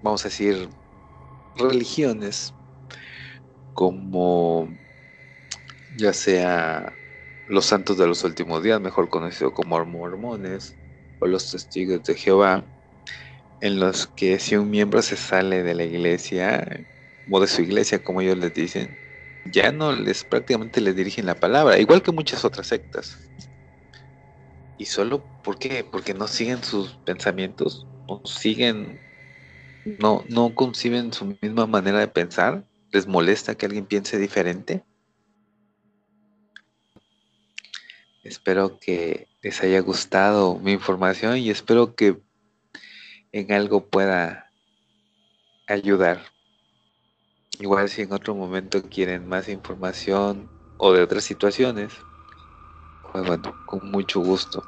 vamos 0.00 0.24
a 0.24 0.28
decir, 0.28 0.70
religiones, 1.56 2.54
como 3.72 4.68
ya 5.96 6.12
sea 6.12 6.96
los 7.44 7.66
santos 7.66 7.98
de 7.98 8.06
los 8.06 8.22
últimos 8.22 8.62
días, 8.62 8.80
mejor 8.80 9.08
conocido 9.08 9.52
como 9.52 9.84
mormones, 9.84 10.78
o 11.18 11.26
los 11.26 11.50
testigos 11.50 12.04
de 12.04 12.14
Jehová, 12.14 12.70
en 13.60 13.80
los 13.80 14.06
que 14.06 14.38
si 14.38 14.56
un 14.56 14.70
miembro 14.70 15.02
se 15.02 15.16
sale 15.16 15.62
de 15.62 15.74
la 15.74 15.84
iglesia, 15.84 16.86
o 17.30 17.40
de 17.40 17.46
su 17.46 17.62
iglesia, 17.62 18.02
como 18.02 18.20
ellos 18.20 18.38
les 18.38 18.54
dicen, 18.54 18.96
ya 19.46 19.72
no 19.72 19.92
les 19.92 20.24
prácticamente 20.24 20.80
les 20.80 20.96
dirigen 20.96 21.26
la 21.26 21.34
palabra, 21.34 21.78
igual 21.78 22.02
que 22.02 22.12
muchas 22.12 22.44
otras 22.44 22.68
sectas. 22.68 23.18
Y 24.78 24.84
solo, 24.84 25.24
¿por 25.42 25.58
qué? 25.58 25.84
Porque 25.84 26.14
no 26.14 26.28
siguen 26.28 26.62
sus 26.62 26.92
pensamientos, 27.04 27.86
no 28.08 28.20
siguen, 28.24 29.00
no, 29.98 30.24
no 30.28 30.54
conciben 30.54 31.12
su 31.12 31.36
misma 31.40 31.66
manera 31.66 32.00
de 32.00 32.08
pensar, 32.08 32.64
les 32.92 33.06
molesta 33.06 33.54
que 33.54 33.66
alguien 33.66 33.86
piense 33.86 34.18
diferente. 34.18 34.84
Espero 38.22 38.78
que 38.78 39.28
les 39.42 39.62
haya 39.62 39.80
gustado 39.80 40.58
mi 40.58 40.72
información 40.72 41.38
y 41.38 41.48
espero 41.50 41.94
que 41.94 42.20
en 43.38 43.52
algo 43.52 43.86
pueda 43.86 44.50
ayudar. 45.66 46.22
Igual 47.58 47.88
si 47.88 48.02
en 48.02 48.12
otro 48.12 48.34
momento 48.34 48.82
quieren 48.82 49.28
más 49.28 49.48
información 49.48 50.48
o 50.78 50.92
de 50.92 51.02
otras 51.02 51.24
situaciones, 51.24 51.92
pues 53.12 53.26
bueno, 53.26 53.56
con 53.66 53.90
mucho 53.90 54.20
gusto. 54.20 54.64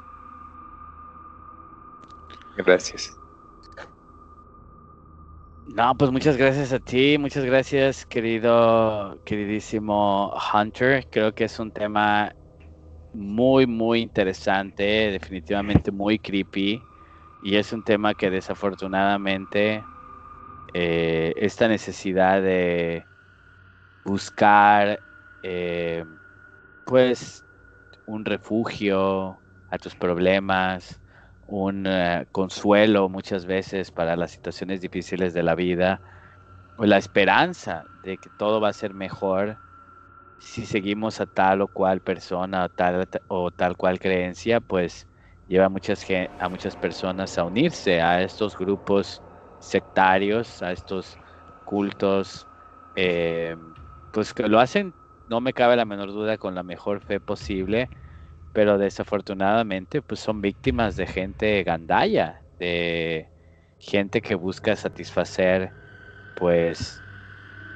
Gracias. 2.55 3.19
No, 5.65 5.95
pues 5.95 6.11
muchas 6.11 6.35
gracias 6.35 6.73
a 6.73 6.79
ti, 6.79 7.17
muchas 7.19 7.45
gracias 7.45 8.05
querido, 8.07 9.19
queridísimo 9.23 10.33
Hunter. 10.53 11.05
Creo 11.11 11.31
que 11.33 11.43
es 11.45 11.59
un 11.59 11.71
tema 11.71 12.35
muy, 13.13 13.67
muy 13.67 14.01
interesante, 14.01 14.83
definitivamente 14.83 15.91
muy 15.91 16.19
creepy. 16.19 16.88
Y 17.41 17.55
es 17.57 17.71
un 17.73 17.83
tema 17.83 18.15
que 18.15 18.29
desafortunadamente 18.29 19.89
eh, 20.73 21.33
esta 21.37 21.67
necesidad 21.67 22.41
de 22.41 23.07
buscar 24.03 25.01
eh, 25.43 26.05
pues 26.85 27.45
un 28.05 28.25
refugio 28.25 29.43
a 29.69 29.77
tus 29.79 29.95
problemas, 29.95 31.01
un 31.41 31.85
eh, 31.87 32.25
consuelo 32.31 33.09
muchas 33.09 33.45
veces 33.45 33.91
para 33.91 34.15
las 34.17 34.31
situaciones 34.31 34.81
difíciles 34.81 35.33
de 35.33 35.43
la 35.43 35.55
vida, 35.55 36.01
o 36.77 36.85
la 36.85 36.97
esperanza 36.97 37.85
de 37.91 38.17
que 38.19 38.29
todo 38.31 38.61
va 38.61 38.69
a 38.69 38.73
ser 38.73 38.93
mejor 38.95 39.59
si 40.39 40.65
seguimos 40.67 41.21
a 41.21 41.27
tal 41.27 41.61
o 41.63 41.69
cual 41.69 42.01
persona 42.01 42.65
o 42.65 42.69
tal, 42.69 43.07
o 43.27 43.51
tal 43.51 43.77
cual 43.77 43.99
creencia, 43.99 44.61
pues 44.61 45.08
lleva 45.49 45.67
a 45.67 45.69
muchas, 45.69 46.05
a 46.39 46.49
muchas 46.49 46.77
personas 46.77 47.37
a 47.39 47.45
unirse 47.45 48.01
a 48.01 48.23
estos 48.23 48.57
grupos 48.57 49.23
sectarios, 49.59 50.63
a 50.63 50.73
estos 50.73 51.19
cultos, 51.65 52.47
eh, 52.95 53.57
pues 54.11 54.33
que 54.35 54.47
lo 54.49 54.59
hacen, 54.61 54.95
no 55.27 55.41
me 55.41 55.53
cabe 55.53 55.77
la 55.77 55.85
menor 55.85 56.11
duda, 56.13 56.37
con 56.39 56.55
la 56.55 56.63
mejor 56.63 57.01
fe 57.03 57.21
posible, 57.21 57.91
pero 58.53 58.77
desafortunadamente 58.77 60.01
pues 60.03 60.19
son 60.21 60.41
víctimas 60.41 60.95
de 60.97 61.07
gente 61.07 61.63
gandaya, 61.63 62.45
de 62.59 63.31
gente 63.79 64.21
que 64.21 64.35
busca 64.35 64.75
satisfacer 64.77 65.75
pues 66.35 67.03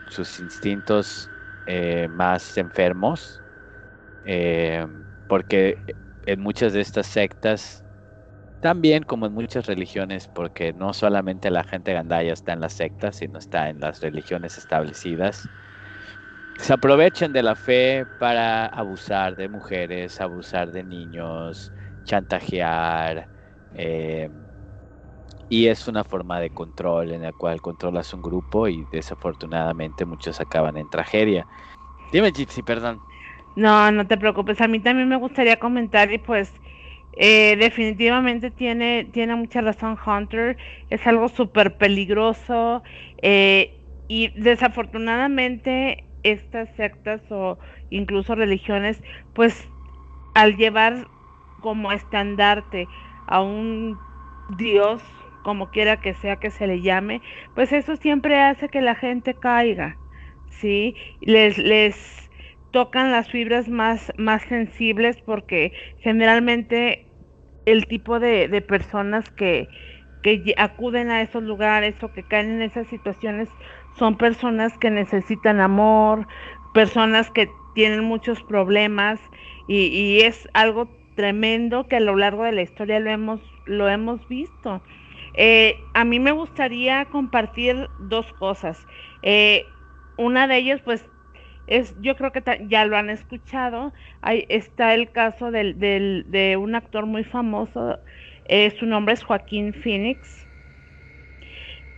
sus 0.07 0.39
instintos 0.39 1.31
eh, 1.65 2.07
más 2.09 2.57
enfermos, 2.57 3.43
eh, 4.23 4.85
porque 5.27 5.83
en 6.25 6.39
muchas 6.41 6.73
de 6.73 6.81
estas 6.81 7.07
sectas, 7.07 7.83
también 8.59 9.03
como 9.03 9.25
en 9.27 9.33
muchas 9.33 9.65
religiones, 9.67 10.27
porque 10.27 10.73
no 10.73 10.93
solamente 10.93 11.51
la 11.51 11.63
gente 11.63 11.93
gandaya 11.93 12.33
está 12.33 12.53
en 12.53 12.61
las 12.61 12.73
sectas, 12.73 13.17
sino 13.17 13.39
está 13.39 13.69
en 13.69 13.79
las 13.79 14.01
religiones 14.01 14.57
establecidas, 14.57 15.49
se 16.57 16.73
aprovechan 16.73 17.33
de 17.33 17.43
la 17.43 17.55
fe 17.55 18.05
para 18.17 18.65
abusar 18.67 19.35
de 19.35 19.49
mujeres, 19.49 20.21
abusar 20.21 20.71
de 20.71 20.83
niños, 20.83 21.73
chantajear, 22.05 23.29
eh, 23.71 24.29
y 25.49 25.67
es 25.67 25.87
una 25.87 26.03
forma 26.03 26.39
de 26.39 26.49
control 26.49 27.11
en 27.11 27.21
la 27.23 27.33
cual 27.33 27.61
controlas 27.61 28.13
un 28.13 28.21
grupo 28.21 28.67
y 28.67 28.85
desafortunadamente 28.85 30.05
muchos 30.05 30.39
acaban 30.41 30.77
en 30.77 30.89
tragedia. 30.89 31.47
Dime, 32.11 32.31
Gypsy, 32.31 32.63
perdón. 32.63 33.03
No, 33.55 33.91
no 33.91 34.07
te 34.07 34.17
preocupes. 34.17 34.61
A 34.61 34.67
mí 34.67 34.79
también 34.81 35.07
me 35.09 35.15
gustaría 35.17 35.59
comentar 35.59 36.11
y 36.11 36.17
pues 36.17 36.51
eh, 37.13 37.55
definitivamente 37.57 38.49
tiene, 38.51 39.05
tiene 39.13 39.35
mucha 39.35 39.61
razón 39.61 39.97
Hunter. 40.05 40.57
Es 40.89 41.05
algo 41.07 41.29
súper 41.29 41.77
peligroso 41.77 42.83
eh, 43.21 43.83
y 44.07 44.29
desafortunadamente 44.41 46.09
estas 46.23 46.69
sectas 46.75 47.21
o 47.31 47.59
incluso 47.89 48.33
religiones 48.35 49.01
pues 49.33 49.69
al 50.33 50.55
llevar 50.57 51.09
como 51.59 51.91
estandarte 51.91 52.89
a 53.27 53.41
un 53.41 54.05
Dios 54.47 55.03
como 55.41 55.71
quiera 55.71 55.99
que 56.01 56.13
sea 56.13 56.37
que 56.37 56.51
se 56.51 56.67
le 56.67 56.81
llame, 56.81 57.21
pues 57.53 57.73
eso 57.73 57.97
siempre 57.97 58.39
hace 58.41 58.69
que 58.69 58.81
la 58.81 58.95
gente 58.95 59.37
caiga, 59.39 59.99
¿sí? 60.47 60.95
Les, 61.19 61.57
les 61.57 62.22
tocan 62.73 63.11
las 63.11 63.29
fibras 63.29 63.69
más, 63.69 64.11
más 64.17 64.41
sensibles 64.49 65.21
porque 65.25 65.71
generalmente 65.99 67.05
el 67.65 67.85
tipo 67.85 68.19
de, 68.19 68.49
personas 68.67 69.29
que, 69.29 69.69
que 70.23 70.53
acuden 70.57 71.11
a 71.11 71.21
esos 71.21 71.43
lugares 71.43 71.95
o 72.03 72.11
que 72.11 72.23
caen 72.23 72.51
en 72.51 72.61
esas 72.63 72.87
situaciones 72.87 73.47
son 73.97 74.17
personas 74.17 74.75
que 74.79 74.89
necesitan 74.89 75.61
amor, 75.61 76.27
personas 76.73 77.29
que 77.29 77.47
tienen 77.75 78.03
muchos 78.03 78.41
problemas 78.43 79.19
y, 79.67 79.85
y, 79.85 80.21
es 80.21 80.49
algo 80.53 80.89
tremendo 81.15 81.87
que 81.87 81.97
a 81.97 81.99
lo 81.99 82.15
largo 82.15 82.43
de 82.43 82.53
la 82.53 82.63
historia 82.63 82.99
lo 82.99 83.11
hemos, 83.11 83.39
lo 83.65 83.87
hemos 83.87 84.27
visto. 84.27 84.81
Eh, 85.35 85.75
a 85.93 86.05
mí 86.05 86.19
me 86.19 86.31
gustaría 86.31 87.05
compartir 87.05 87.87
dos 87.99 88.31
cosas. 88.33 88.83
Eh, 89.21 89.65
una 90.17 90.47
de 90.47 90.57
ellas, 90.57 90.81
pues, 90.83 91.05
es, 91.67 91.95
yo 91.99 92.15
creo 92.15 92.31
que 92.31 92.43
ya 92.69 92.85
lo 92.85 92.97
han 92.97 93.09
escuchado. 93.09 93.93
Ahí 94.21 94.45
está 94.49 94.93
el 94.93 95.11
caso 95.11 95.51
del, 95.51 95.79
del, 95.79 96.25
de 96.27 96.57
un 96.57 96.75
actor 96.75 97.05
muy 97.05 97.23
famoso, 97.23 97.99
eh, 98.45 98.71
su 98.71 98.85
nombre 98.85 99.13
es 99.13 99.23
Joaquín 99.23 99.73
Phoenix. 99.73 100.47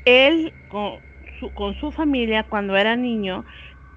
Él 0.05 0.55
con 0.67 0.99
su, 1.39 1.53
con 1.53 1.73
su 1.75 1.91
familia 1.91 2.43
cuando 2.49 2.75
era 2.77 2.95
niño 2.95 3.45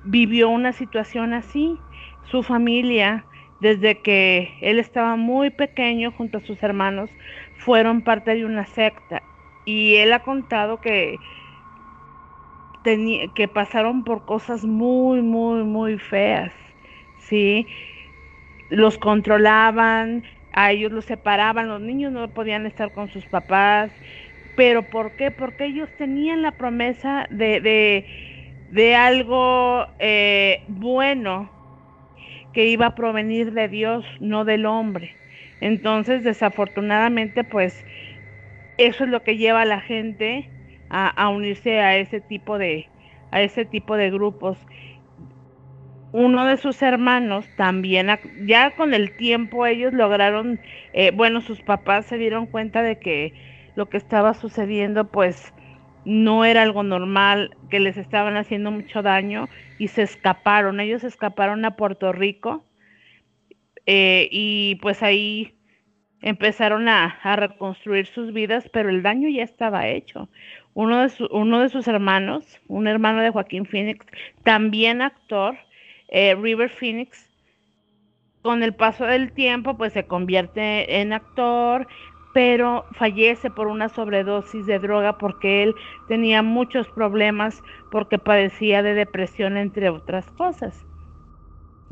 vivió 0.03 0.49
una 0.51 0.73
situación 0.73 1.33
así. 1.35 1.85
Su 2.23 2.43
familia, 2.43 3.29
desde 3.59 4.03
que 4.03 4.59
él 4.61 4.79
estaba 4.79 5.17
muy 5.17 5.51
pequeño 5.51 6.13
junto 6.13 6.39
a 6.39 6.41
sus 6.43 6.63
hermanos, 6.63 7.17
fueron 7.55 8.03
parte 8.05 8.35
de 8.35 8.45
una 8.45 8.67
secta. 8.67 9.25
Y 9.65 9.97
él 9.97 10.13
ha 10.13 10.23
contado 10.23 10.81
que 10.81 11.21
que 12.83 13.49
pasaron 13.53 14.05
por 14.05 14.25
cosas 14.25 14.65
muy, 14.65 15.23
muy, 15.23 15.65
muy 15.65 15.99
feas, 15.99 16.53
¿sí? 17.17 17.67
Los 18.69 18.99
controlaban, 18.99 20.25
a 20.53 20.73
ellos 20.73 20.93
los 20.93 21.05
separaban, 21.07 21.69
los 21.69 21.81
niños 21.81 22.13
no 22.13 22.33
podían 22.35 22.67
estar 22.67 22.93
con 22.93 23.09
sus 23.09 23.27
papás, 23.27 23.93
pero 24.55 24.91
¿por 24.91 25.17
qué? 25.17 25.31
Porque 25.31 25.67
ellos 25.67 25.91
tenían 25.97 26.43
la 26.43 26.57
promesa 26.57 27.27
de, 27.31 27.61
de, 27.61 28.07
de 28.69 28.95
algo 28.97 29.87
eh, 29.99 30.65
bueno 30.69 31.55
que 32.53 32.67
iba 32.67 32.87
a 32.87 32.95
provenir 32.95 33.53
de 33.53 33.69
Dios, 33.69 34.05
no 34.21 34.45
del 34.45 34.67
hombre. 34.67 35.19
Entonces, 35.61 36.23
desafortunadamente, 36.25 37.45
pues, 37.45 37.85
eso 38.79 39.05
es 39.05 39.11
lo 39.11 39.23
que 39.25 39.37
lleva 39.37 39.63
a 39.63 39.65
la 39.67 39.81
gente 39.81 40.53
a, 40.91 41.29
unirse 41.29 41.81
a 41.81 41.97
ese 41.97 42.21
tipo 42.21 42.59
de 42.59 42.89
a 43.31 43.43
ese 43.43 43.65
tipo 43.65 43.97
de 43.97 44.11
grupos. 44.11 44.59
Uno 46.13 46.47
de 46.47 46.57
sus 46.57 46.81
hermanos 46.81 47.45
también, 47.57 48.09
ya 48.47 48.71
con 48.71 48.95
el 48.95 49.15
tiempo 49.17 49.67
ellos 49.67 49.93
lograron, 49.93 50.59
eh, 50.95 51.11
bueno, 51.11 51.43
sus 51.43 51.61
papás 51.61 52.07
se 52.07 52.17
dieron 52.17 52.47
cuenta 52.47 52.83
de 52.83 52.99
que 52.99 53.35
lo 53.77 53.91
que 53.91 53.99
estaba 53.99 54.33
sucediendo 54.33 55.09
pues 55.09 55.53
no 56.07 56.47
era 56.47 56.63
algo 56.63 56.83
normal, 56.83 57.55
que 57.69 57.81
les 57.81 57.99
estaban 57.99 58.39
haciendo 58.39 58.71
mucho 58.71 59.03
daño 59.03 59.49
y 59.79 59.89
se 59.89 60.03
escaparon, 60.03 60.81
ellos 60.81 61.05
escaparon 61.05 61.65
a 61.67 61.77
Puerto 61.77 62.13
Rico 62.13 62.65
eh, 63.85 64.29
y 64.33 64.77
pues 64.77 65.03
ahí 65.03 65.55
empezaron 66.23 66.89
a, 66.89 67.19
a, 67.23 67.37
reconstruir 67.37 68.07
sus 68.07 68.33
vidas, 68.33 68.69
pero 68.73 68.89
el 68.89 69.03
daño 69.03 69.29
ya 69.29 69.43
estaba 69.43 69.87
hecho 69.87 70.29
uno 70.79 71.09
de, 71.09 71.13
uno 71.33 71.59
de 71.59 71.71
sus 71.71 71.89
hermanos, 71.89 72.61
un 72.69 72.87
hermano 72.87 73.21
de 73.21 73.31
Joaquín 73.31 73.67
Phoenix, 73.67 74.07
también 74.45 75.03
actor, 75.03 75.57
eh, 76.07 76.37
River 76.37 76.71
Phoenix, 76.71 77.29
con 78.43 78.63
el 78.63 78.73
paso 78.73 79.05
del 79.05 79.33
tiempo 79.33 79.77
pues 79.77 79.93
se 79.93 80.07
convierte 80.07 81.01
en 81.01 81.13
actor, 81.13 81.89
pero 82.33 82.85
fallece 82.93 83.51
por 83.51 83.67
una 83.67 83.89
sobredosis 83.89 84.67
de 84.67 84.79
droga 84.79 85.19
porque 85.19 85.65
él 85.65 85.75
tenía 86.07 86.45
muchos 86.45 86.87
problemas 86.91 87.61
porque 87.91 88.21
padecía 88.21 88.81
de 88.81 88.95
depresión 88.95 89.57
entre 89.57 89.91
otras 89.91 90.31
cosas. 90.31 90.87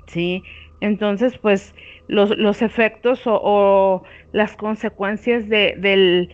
Sí, 0.07 0.45
entonces 0.81 1.37
pues 1.39 1.75
los, 2.07 2.39
los 2.39 2.63
efectos 2.63 3.23
o, 3.25 4.05
las 4.31 4.55
consecuencias 4.55 5.49
de, 5.49 5.75
del 5.77 6.33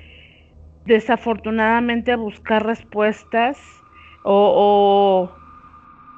desafortunadamente 0.85 2.15
buscar 2.17 2.67
respuestas 2.67 3.59
o, 4.25 5.31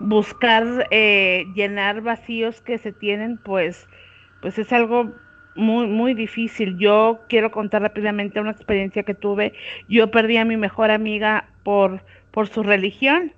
buscar 0.01 0.89
eh, 0.91 1.47
llenar 1.55 2.03
vacíos 2.03 2.61
que 2.61 2.78
se 2.78 2.93
tienen, 2.93 3.39
pues, 3.39 3.89
pues 4.43 4.59
es 4.59 4.73
algo 4.73 5.12
muy, 5.55 5.86
muy 5.86 6.15
difícil. 6.15 6.77
Yo 6.78 7.20
quiero 7.28 7.51
contar 7.51 7.82
rápidamente 7.82 8.41
una 8.41 8.51
experiencia 8.51 9.05
que 9.05 9.15
tuve. 9.15 9.55
Yo 9.89 10.11
perdí 10.11 10.36
a 10.36 10.45
mi 10.45 10.57
mejor 10.57 10.91
amiga 10.91 11.49
por, 11.62 12.05
por 12.32 12.49
su 12.49 12.62
religión, 12.62 13.32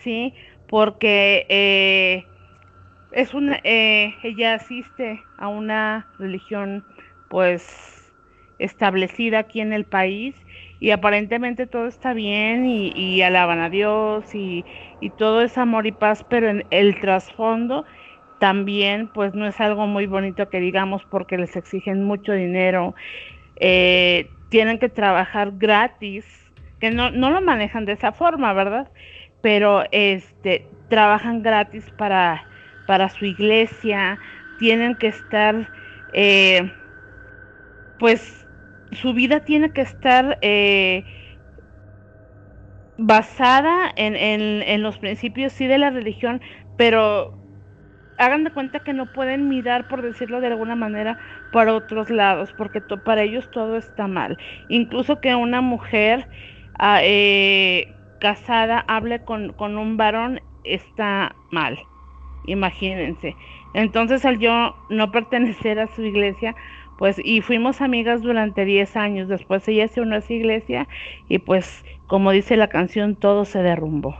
¿sí? 0.00 0.34
Porque 0.68 1.46
eh, 1.48 2.24
es 3.12 3.34
una, 3.34 3.58
eh, 3.64 4.14
ella 4.22 4.54
asiste 4.54 5.22
a 5.38 5.48
una 5.48 6.06
religión, 6.18 6.84
pues, 7.28 8.12
establecida 8.58 9.40
aquí 9.40 9.60
en 9.60 9.72
el 9.72 9.84
país 9.84 10.34
y 10.78 10.90
aparentemente 10.90 11.66
todo 11.66 11.86
está 11.86 12.12
bien 12.12 12.66
y, 12.66 13.22
alaban 13.22 13.60
a 13.60 13.70
Dios 13.70 14.34
y, 14.34 14.64
todo 15.16 15.42
es 15.42 15.56
amor 15.56 15.86
y 15.86 15.92
paz, 15.92 16.24
pero 16.28 16.48
en 16.48 16.66
el 16.70 17.00
trasfondo 17.00 17.84
también 18.38 19.08
pues 19.08 19.34
no 19.34 19.46
es 19.46 19.58
algo 19.60 19.86
muy 19.86 20.06
bonito 20.06 20.50
que 20.50 20.60
digamos 20.60 21.02
porque 21.10 21.38
les 21.38 21.56
exigen 21.56 22.04
mucho 22.04 22.32
dinero, 22.32 22.94
eh, 23.56 24.28
tienen 24.50 24.78
que 24.78 24.88
trabajar 24.88 25.52
gratis, 25.56 26.26
que 26.80 26.90
no, 26.90 27.10
no 27.10 27.30
lo 27.30 27.40
manejan 27.40 27.86
de 27.86 27.92
esa 27.92 28.12
forma, 28.12 28.52
¿verdad? 28.52 28.90
Pero 29.40 29.84
este 29.90 30.66
trabajan 30.88 31.42
gratis 31.42 31.84
para, 31.96 32.44
para 32.86 33.08
su 33.08 33.24
iglesia, 33.24 34.18
tienen 34.58 34.96
que 34.96 35.08
estar 35.08 35.68
eh, 36.12 36.70
pues 37.98 38.45
su 38.92 39.12
vida 39.12 39.40
tiene 39.40 39.70
que 39.70 39.80
estar 39.80 40.38
eh, 40.42 41.04
basada 42.98 43.92
en, 43.96 44.16
en, 44.16 44.82
los 44.82 44.98
principios 44.98 45.52
sí 45.52 45.66
de 45.66 45.78
la 45.78 45.90
religión, 45.90 46.40
pero 46.76 47.38
hagan 48.18 48.44
de 48.44 48.50
cuenta 48.50 48.80
que 48.80 48.92
no 48.92 49.12
pueden 49.12 49.48
mirar, 49.48 49.88
por 49.88 50.02
decirlo 50.02 50.40
de 50.40 50.46
alguna 50.48 50.76
manera, 50.76 51.18
para 51.52 51.74
otros 51.74 52.10
lados, 52.10 52.54
porque 52.56 52.80
para 52.80 53.22
ellos 53.22 53.50
todo 53.50 53.76
está 53.76 54.06
mal. 54.06 54.38
Incluso 54.68 55.20
que 55.20 55.34
una 55.34 55.60
mujer 55.60 56.26
ah, 56.78 57.00
eh, 57.02 57.94
casada 58.20 58.84
hable 58.88 59.22
con, 59.24 59.52
con 59.52 59.76
un 59.76 59.96
varón 59.96 60.40
está 60.64 61.34
mal, 61.50 61.78
imagínense. 62.46 63.36
Entonces 63.74 64.24
al 64.24 64.38
yo 64.38 64.74
no 64.88 65.10
pertenecer 65.12 65.78
a 65.78 65.86
su 65.88 66.02
iglesia, 66.02 66.54
pues 66.96 67.16
y 67.22 67.40
fuimos 67.42 67.80
amigas 67.80 68.22
durante 68.22 68.64
10 68.64 68.96
años. 68.96 69.28
Después 69.28 69.66
ella 69.68 69.88
se 69.88 70.00
unió 70.00 70.16
a 70.16 70.18
esa 70.18 70.32
iglesia 70.34 70.88
y 71.28 71.38
pues 71.38 71.84
como 72.06 72.30
dice 72.32 72.56
la 72.56 72.68
canción, 72.68 73.16
todo 73.16 73.44
se 73.44 73.62
derrumbó. 73.62 74.16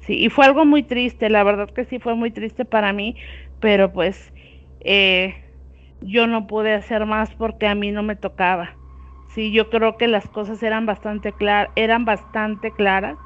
Sí, 0.00 0.14
y 0.24 0.30
fue 0.30 0.46
algo 0.46 0.64
muy 0.64 0.82
triste, 0.82 1.30
la 1.30 1.44
verdad 1.44 1.70
que 1.70 1.84
sí 1.84 1.98
fue 2.00 2.14
muy 2.14 2.30
triste 2.32 2.64
para 2.64 2.92
mí, 2.92 3.16
pero 3.60 3.92
pues 3.92 4.32
eh, 4.80 5.36
yo 6.00 6.26
no 6.26 6.46
pude 6.46 6.74
hacer 6.74 7.06
más 7.06 7.34
porque 7.36 7.66
a 7.68 7.74
mí 7.74 7.92
no 7.92 8.02
me 8.02 8.16
tocaba. 8.16 8.78
Sí, 9.26 9.52
yo 9.52 9.70
creo 9.70 9.96
que 9.96 10.08
las 10.08 10.28
cosas 10.28 10.62
eran 10.62 10.86
bastante 10.86 11.34
claras, 11.36 11.70
eran 11.76 12.04
bastante 12.04 12.74
claras 12.74 13.18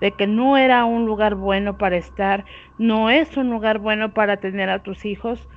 de 0.00 0.16
que 0.16 0.26
no 0.26 0.56
era 0.58 0.84
un 0.84 1.06
lugar 1.06 1.34
bueno 1.34 1.76
para 1.78 1.96
estar, 1.96 2.44
no 2.76 3.10
es 3.10 3.36
un 3.36 3.50
lugar 3.50 3.78
bueno 3.78 4.14
para 4.14 4.38
tener 4.38 4.70
a 4.70 4.82
tus 4.82 5.04
hijos, 5.04 5.48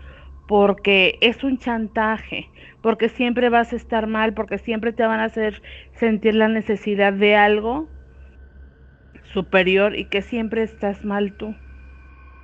porque 0.48 1.18
es 1.22 1.44
un 1.44 1.58
chantaje, 1.58 2.52
porque 2.82 3.10
siempre 3.10 3.50
vas 3.50 3.74
a 3.74 3.78
estar 3.78 4.08
mal, 4.08 4.34
porque 4.34 4.58
siempre 4.60 4.94
te 4.94 5.04
van 5.06 5.20
a 5.20 5.26
hacer 5.26 5.62
sentir 5.94 6.36
la 6.36 6.48
necesidad 6.50 7.14
de 7.14 7.36
algo 7.36 7.90
superior 9.34 9.96
y 9.98 10.06
que 10.06 10.22
siempre 10.22 10.64
estás 10.64 11.04
mal 11.04 11.34
tú. 11.34 11.56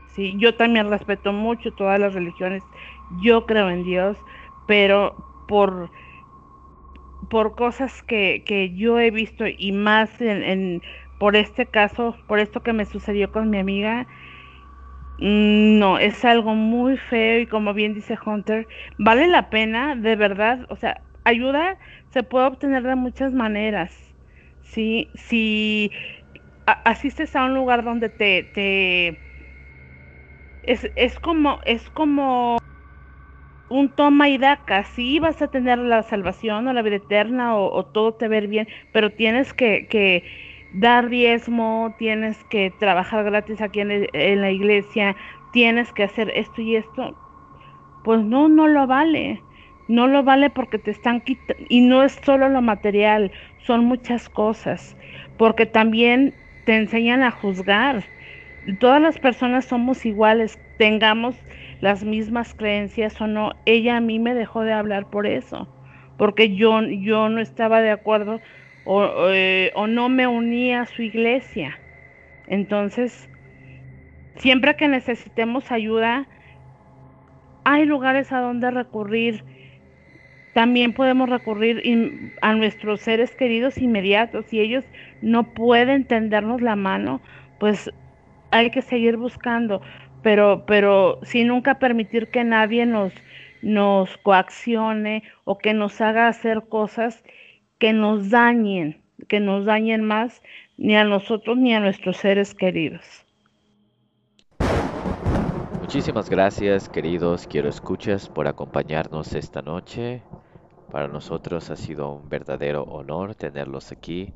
Sí, 0.08 0.36
yo 0.40 0.56
también 0.56 0.90
respeto 0.90 1.34
mucho 1.34 1.74
todas 1.74 2.00
las 2.00 2.14
religiones, 2.14 2.64
yo 3.10 3.46
creo 3.46 3.70
en 3.70 3.84
Dios, 3.84 4.18
pero 4.68 5.16
por 5.48 5.92
por 7.30 7.56
cosas 7.56 8.04
que, 8.04 8.44
que 8.46 8.76
yo 8.76 9.00
he 9.00 9.12
visto 9.12 9.46
y 9.48 9.72
más 9.72 10.22
en, 10.22 10.44
en, 10.44 10.82
por 11.18 11.36
este 11.36 11.68
caso, 11.70 12.18
por 12.28 12.40
esto 12.40 12.64
que 12.64 12.74
me 12.74 12.86
sucedió 12.86 13.32
con 13.32 13.50
mi 13.50 13.60
amiga, 13.60 14.08
no, 15.22 16.00
es 16.00 16.26
algo 16.26 16.56
muy 16.56 16.98
feo 16.98 17.40
y 17.42 17.48
como 17.48 17.74
bien 17.74 17.94
dice 17.94 18.18
Hunter, 18.26 18.68
vale 18.98 19.28
la 19.28 19.50
pena, 19.50 19.96
de 19.96 20.16
verdad, 20.16 20.66
o 20.70 20.76
sea, 20.76 21.04
ayuda 21.24 21.78
se 22.10 22.24
puede 22.24 22.48
obtener 22.48 22.84
de 22.84 22.96
muchas 22.96 23.34
maneras. 23.34 23.94
¿sí? 24.62 25.12
Si 25.16 25.92
asistes 26.66 27.36
a 27.36 27.46
un 27.46 27.56
lugar 27.56 27.84
donde 27.84 28.10
te, 28.10 28.52
te 28.54 29.22
es, 30.64 30.90
es 30.96 31.20
como 31.20 31.60
es 31.66 31.90
como 31.92 32.58
un 33.70 33.96
toma 33.96 34.30
y 34.30 34.38
daca, 34.38 34.84
sí 34.84 35.20
vas 35.20 35.42
a 35.42 35.48
tener 35.48 35.78
la 35.80 36.04
salvación 36.04 36.68
o 36.68 36.74
la 36.74 36.82
vida 36.82 36.98
eterna 36.98 37.56
o, 37.58 37.86
todo 37.86 38.14
te 38.16 38.28
ver 38.28 38.48
bien, 38.48 38.68
pero 38.92 39.12
tienes 39.14 39.54
que, 39.54 39.88
que 39.88 40.26
dar 40.74 41.10
diezmo, 41.10 41.94
tienes 41.98 42.44
que 42.46 42.72
trabajar 42.72 43.24
gratis 43.26 43.62
aquí 43.62 43.82
en, 43.82 44.08
en, 44.14 44.42
la 44.42 44.52
iglesia, 44.52 45.16
tienes 45.52 45.92
que 45.92 46.04
hacer 46.04 46.32
esto 46.36 46.62
y 46.62 46.76
esto, 46.76 47.16
pues 48.04 48.24
no, 48.24 48.50
no 48.50 48.68
lo 48.68 48.88
vale. 48.88 49.42
No 49.88 50.08
lo 50.08 50.24
vale 50.24 50.50
porque 50.50 50.80
te 50.80 50.92
están 50.92 51.20
quitando, 51.20 51.66
y 51.68 51.82
no 51.82 52.04
es 52.04 52.14
solo 52.24 52.48
lo 52.48 52.62
material, 52.62 53.30
son 53.58 53.84
muchas 53.84 54.30
cosas, 54.30 54.96
porque 55.38 55.66
también 55.66 56.34
te 56.66 56.78
enseñan 56.78 57.24
a 57.24 57.32
juzgar. 57.32 58.04
todas 58.80 59.02
las 59.02 59.20
personas 59.20 59.66
somos 59.66 60.06
iguales, 60.06 60.58
tengamos 60.78 61.36
las 61.82 62.06
mismas 62.06 62.54
creencias 62.54 63.20
o 63.20 63.28
no. 63.28 63.52
Ella 63.66 63.98
a 63.98 64.02
mí 64.02 64.18
me 64.18 64.34
dejó 64.34 64.62
de 64.62 64.72
hablar 64.72 65.10
por 65.10 65.28
eso, 65.28 65.68
porque 66.18 66.56
yo, 66.56 66.82
yo 66.84 67.28
no 67.28 67.42
estaba 67.42 67.82
de 67.82 67.92
acuerdo 67.92 68.40
o, 68.86 69.30
eh, 69.30 69.72
o 69.76 69.88
no 69.88 70.10
me 70.10 70.28
unía 70.28 70.82
a 70.82 70.86
su 70.86 71.02
iglesia. 71.02 71.80
Entonces, 72.48 73.30
siempre 74.36 74.76
que 74.76 74.88
necesitemos 74.88 75.72
ayuda, 75.72 76.28
hay 77.64 77.86
lugares 77.86 78.32
a 78.32 78.40
donde 78.40 78.72
recurrir. 78.72 79.44
También 80.54 80.94
podemos 80.94 81.30
recurrir 81.30 81.82
a 82.42 82.54
nuestros 82.54 83.02
seres 83.02 83.36
queridos 83.36 83.78
inmediatos. 83.78 84.46
Si 84.48 84.60
ellos 84.60 84.84
no 85.22 85.54
pueden 85.54 86.06
tendernos 86.06 86.62
la 86.62 86.76
mano, 86.76 87.22
pues 87.60 87.90
hay 88.52 88.70
que 88.72 88.82
seguir 88.82 89.16
buscando. 89.16 89.82
Pero, 90.24 90.66
pero 90.68 91.20
sin 91.24 91.48
nunca 91.48 91.80
permitir 91.80 92.28
que 92.28 92.44
nadie 92.44 92.86
nos, 92.86 93.14
nos 93.62 94.18
coaccione 94.18 95.24
o 95.46 95.58
que 95.58 95.74
nos 95.74 96.02
haga 96.02 96.28
hacer 96.28 96.64
cosas 96.68 97.24
que 97.82 97.94
nos 97.94 98.30
dañen, 98.30 99.02
que 99.28 99.40
nos 99.40 99.66
dañen 99.66 100.04
más 100.04 100.44
ni 100.78 100.96
a 100.96 101.04
nosotros 101.04 101.58
ni 101.58 101.74
a 101.74 101.80
nuestros 101.80 102.18
seres 102.18 102.54
queridos. 102.54 103.26
Muchísimas 105.82 106.30
gracias, 106.30 106.88
queridos 106.88 107.48
quiero 107.48 107.70
escuchas, 107.70 108.30
por 108.30 108.48
acompañarnos 108.48 109.34
esta 109.34 109.64
noche. 109.64 110.22
Para 110.92 111.08
nosotros 111.08 111.72
ha 111.72 111.76
sido 111.76 112.14
un 112.14 112.30
verdadero 112.30 112.84
honor 112.84 113.34
tenerlos 113.34 113.92
aquí. 113.92 114.32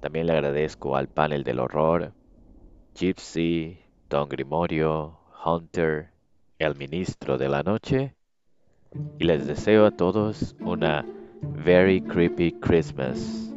También 0.00 0.28
le 0.28 0.32
agradezco 0.32 0.96
al 0.96 1.08
panel 1.08 1.44
del 1.44 1.60
horror, 1.60 2.14
Gypsy, 2.94 3.80
Don 4.08 4.30
Grimorio, 4.30 5.18
Hunter, 5.44 6.08
el 6.58 6.74
ministro 6.74 7.36
de 7.36 7.50
la 7.50 7.62
noche. 7.62 8.14
Y 9.18 9.24
les 9.24 9.46
deseo 9.46 9.84
a 9.84 9.90
todos 9.90 10.56
una 10.60 11.04
very 11.42 12.00
creepy 12.00 12.52
Christmas. 12.52 13.50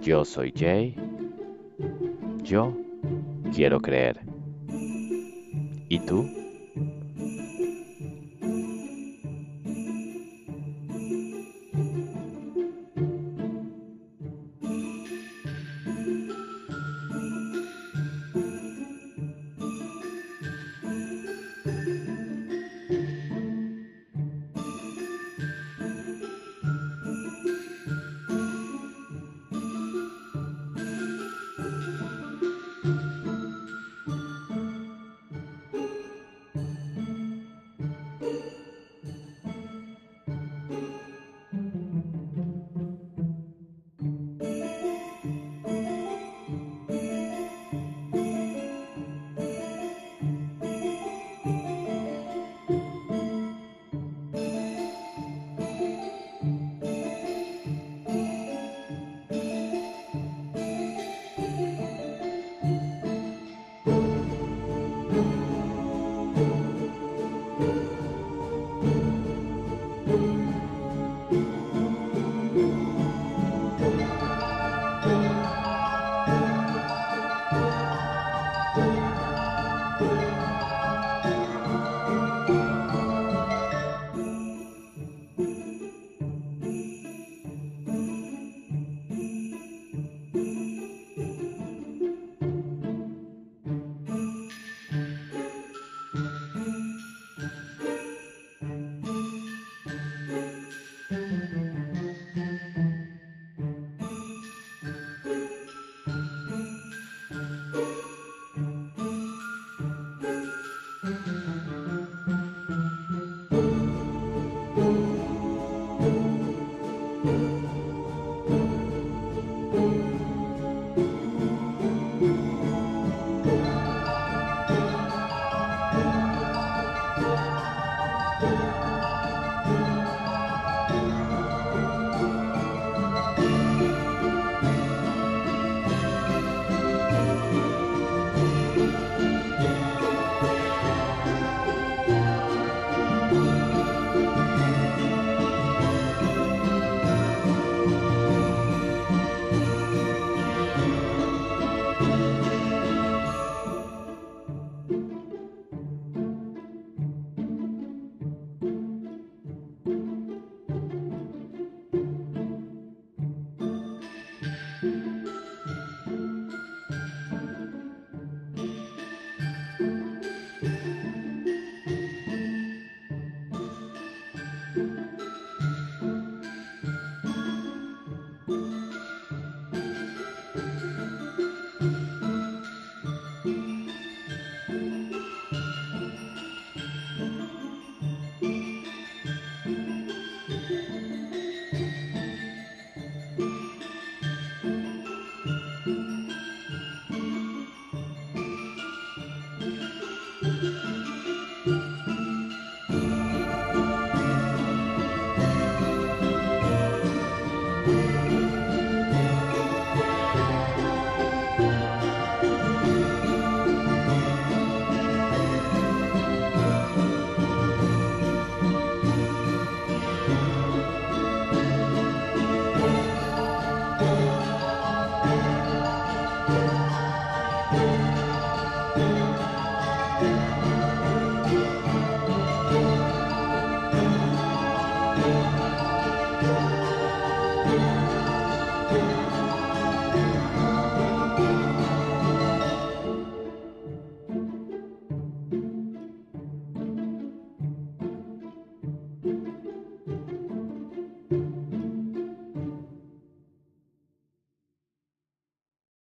Yo 0.00 0.24
soy 0.24 0.52
Jay. 0.56 0.94
Yo 2.42 2.74
quiero 3.54 3.80
creer. 3.80 4.20
¿Y 5.88 6.00
tú? 6.00 6.37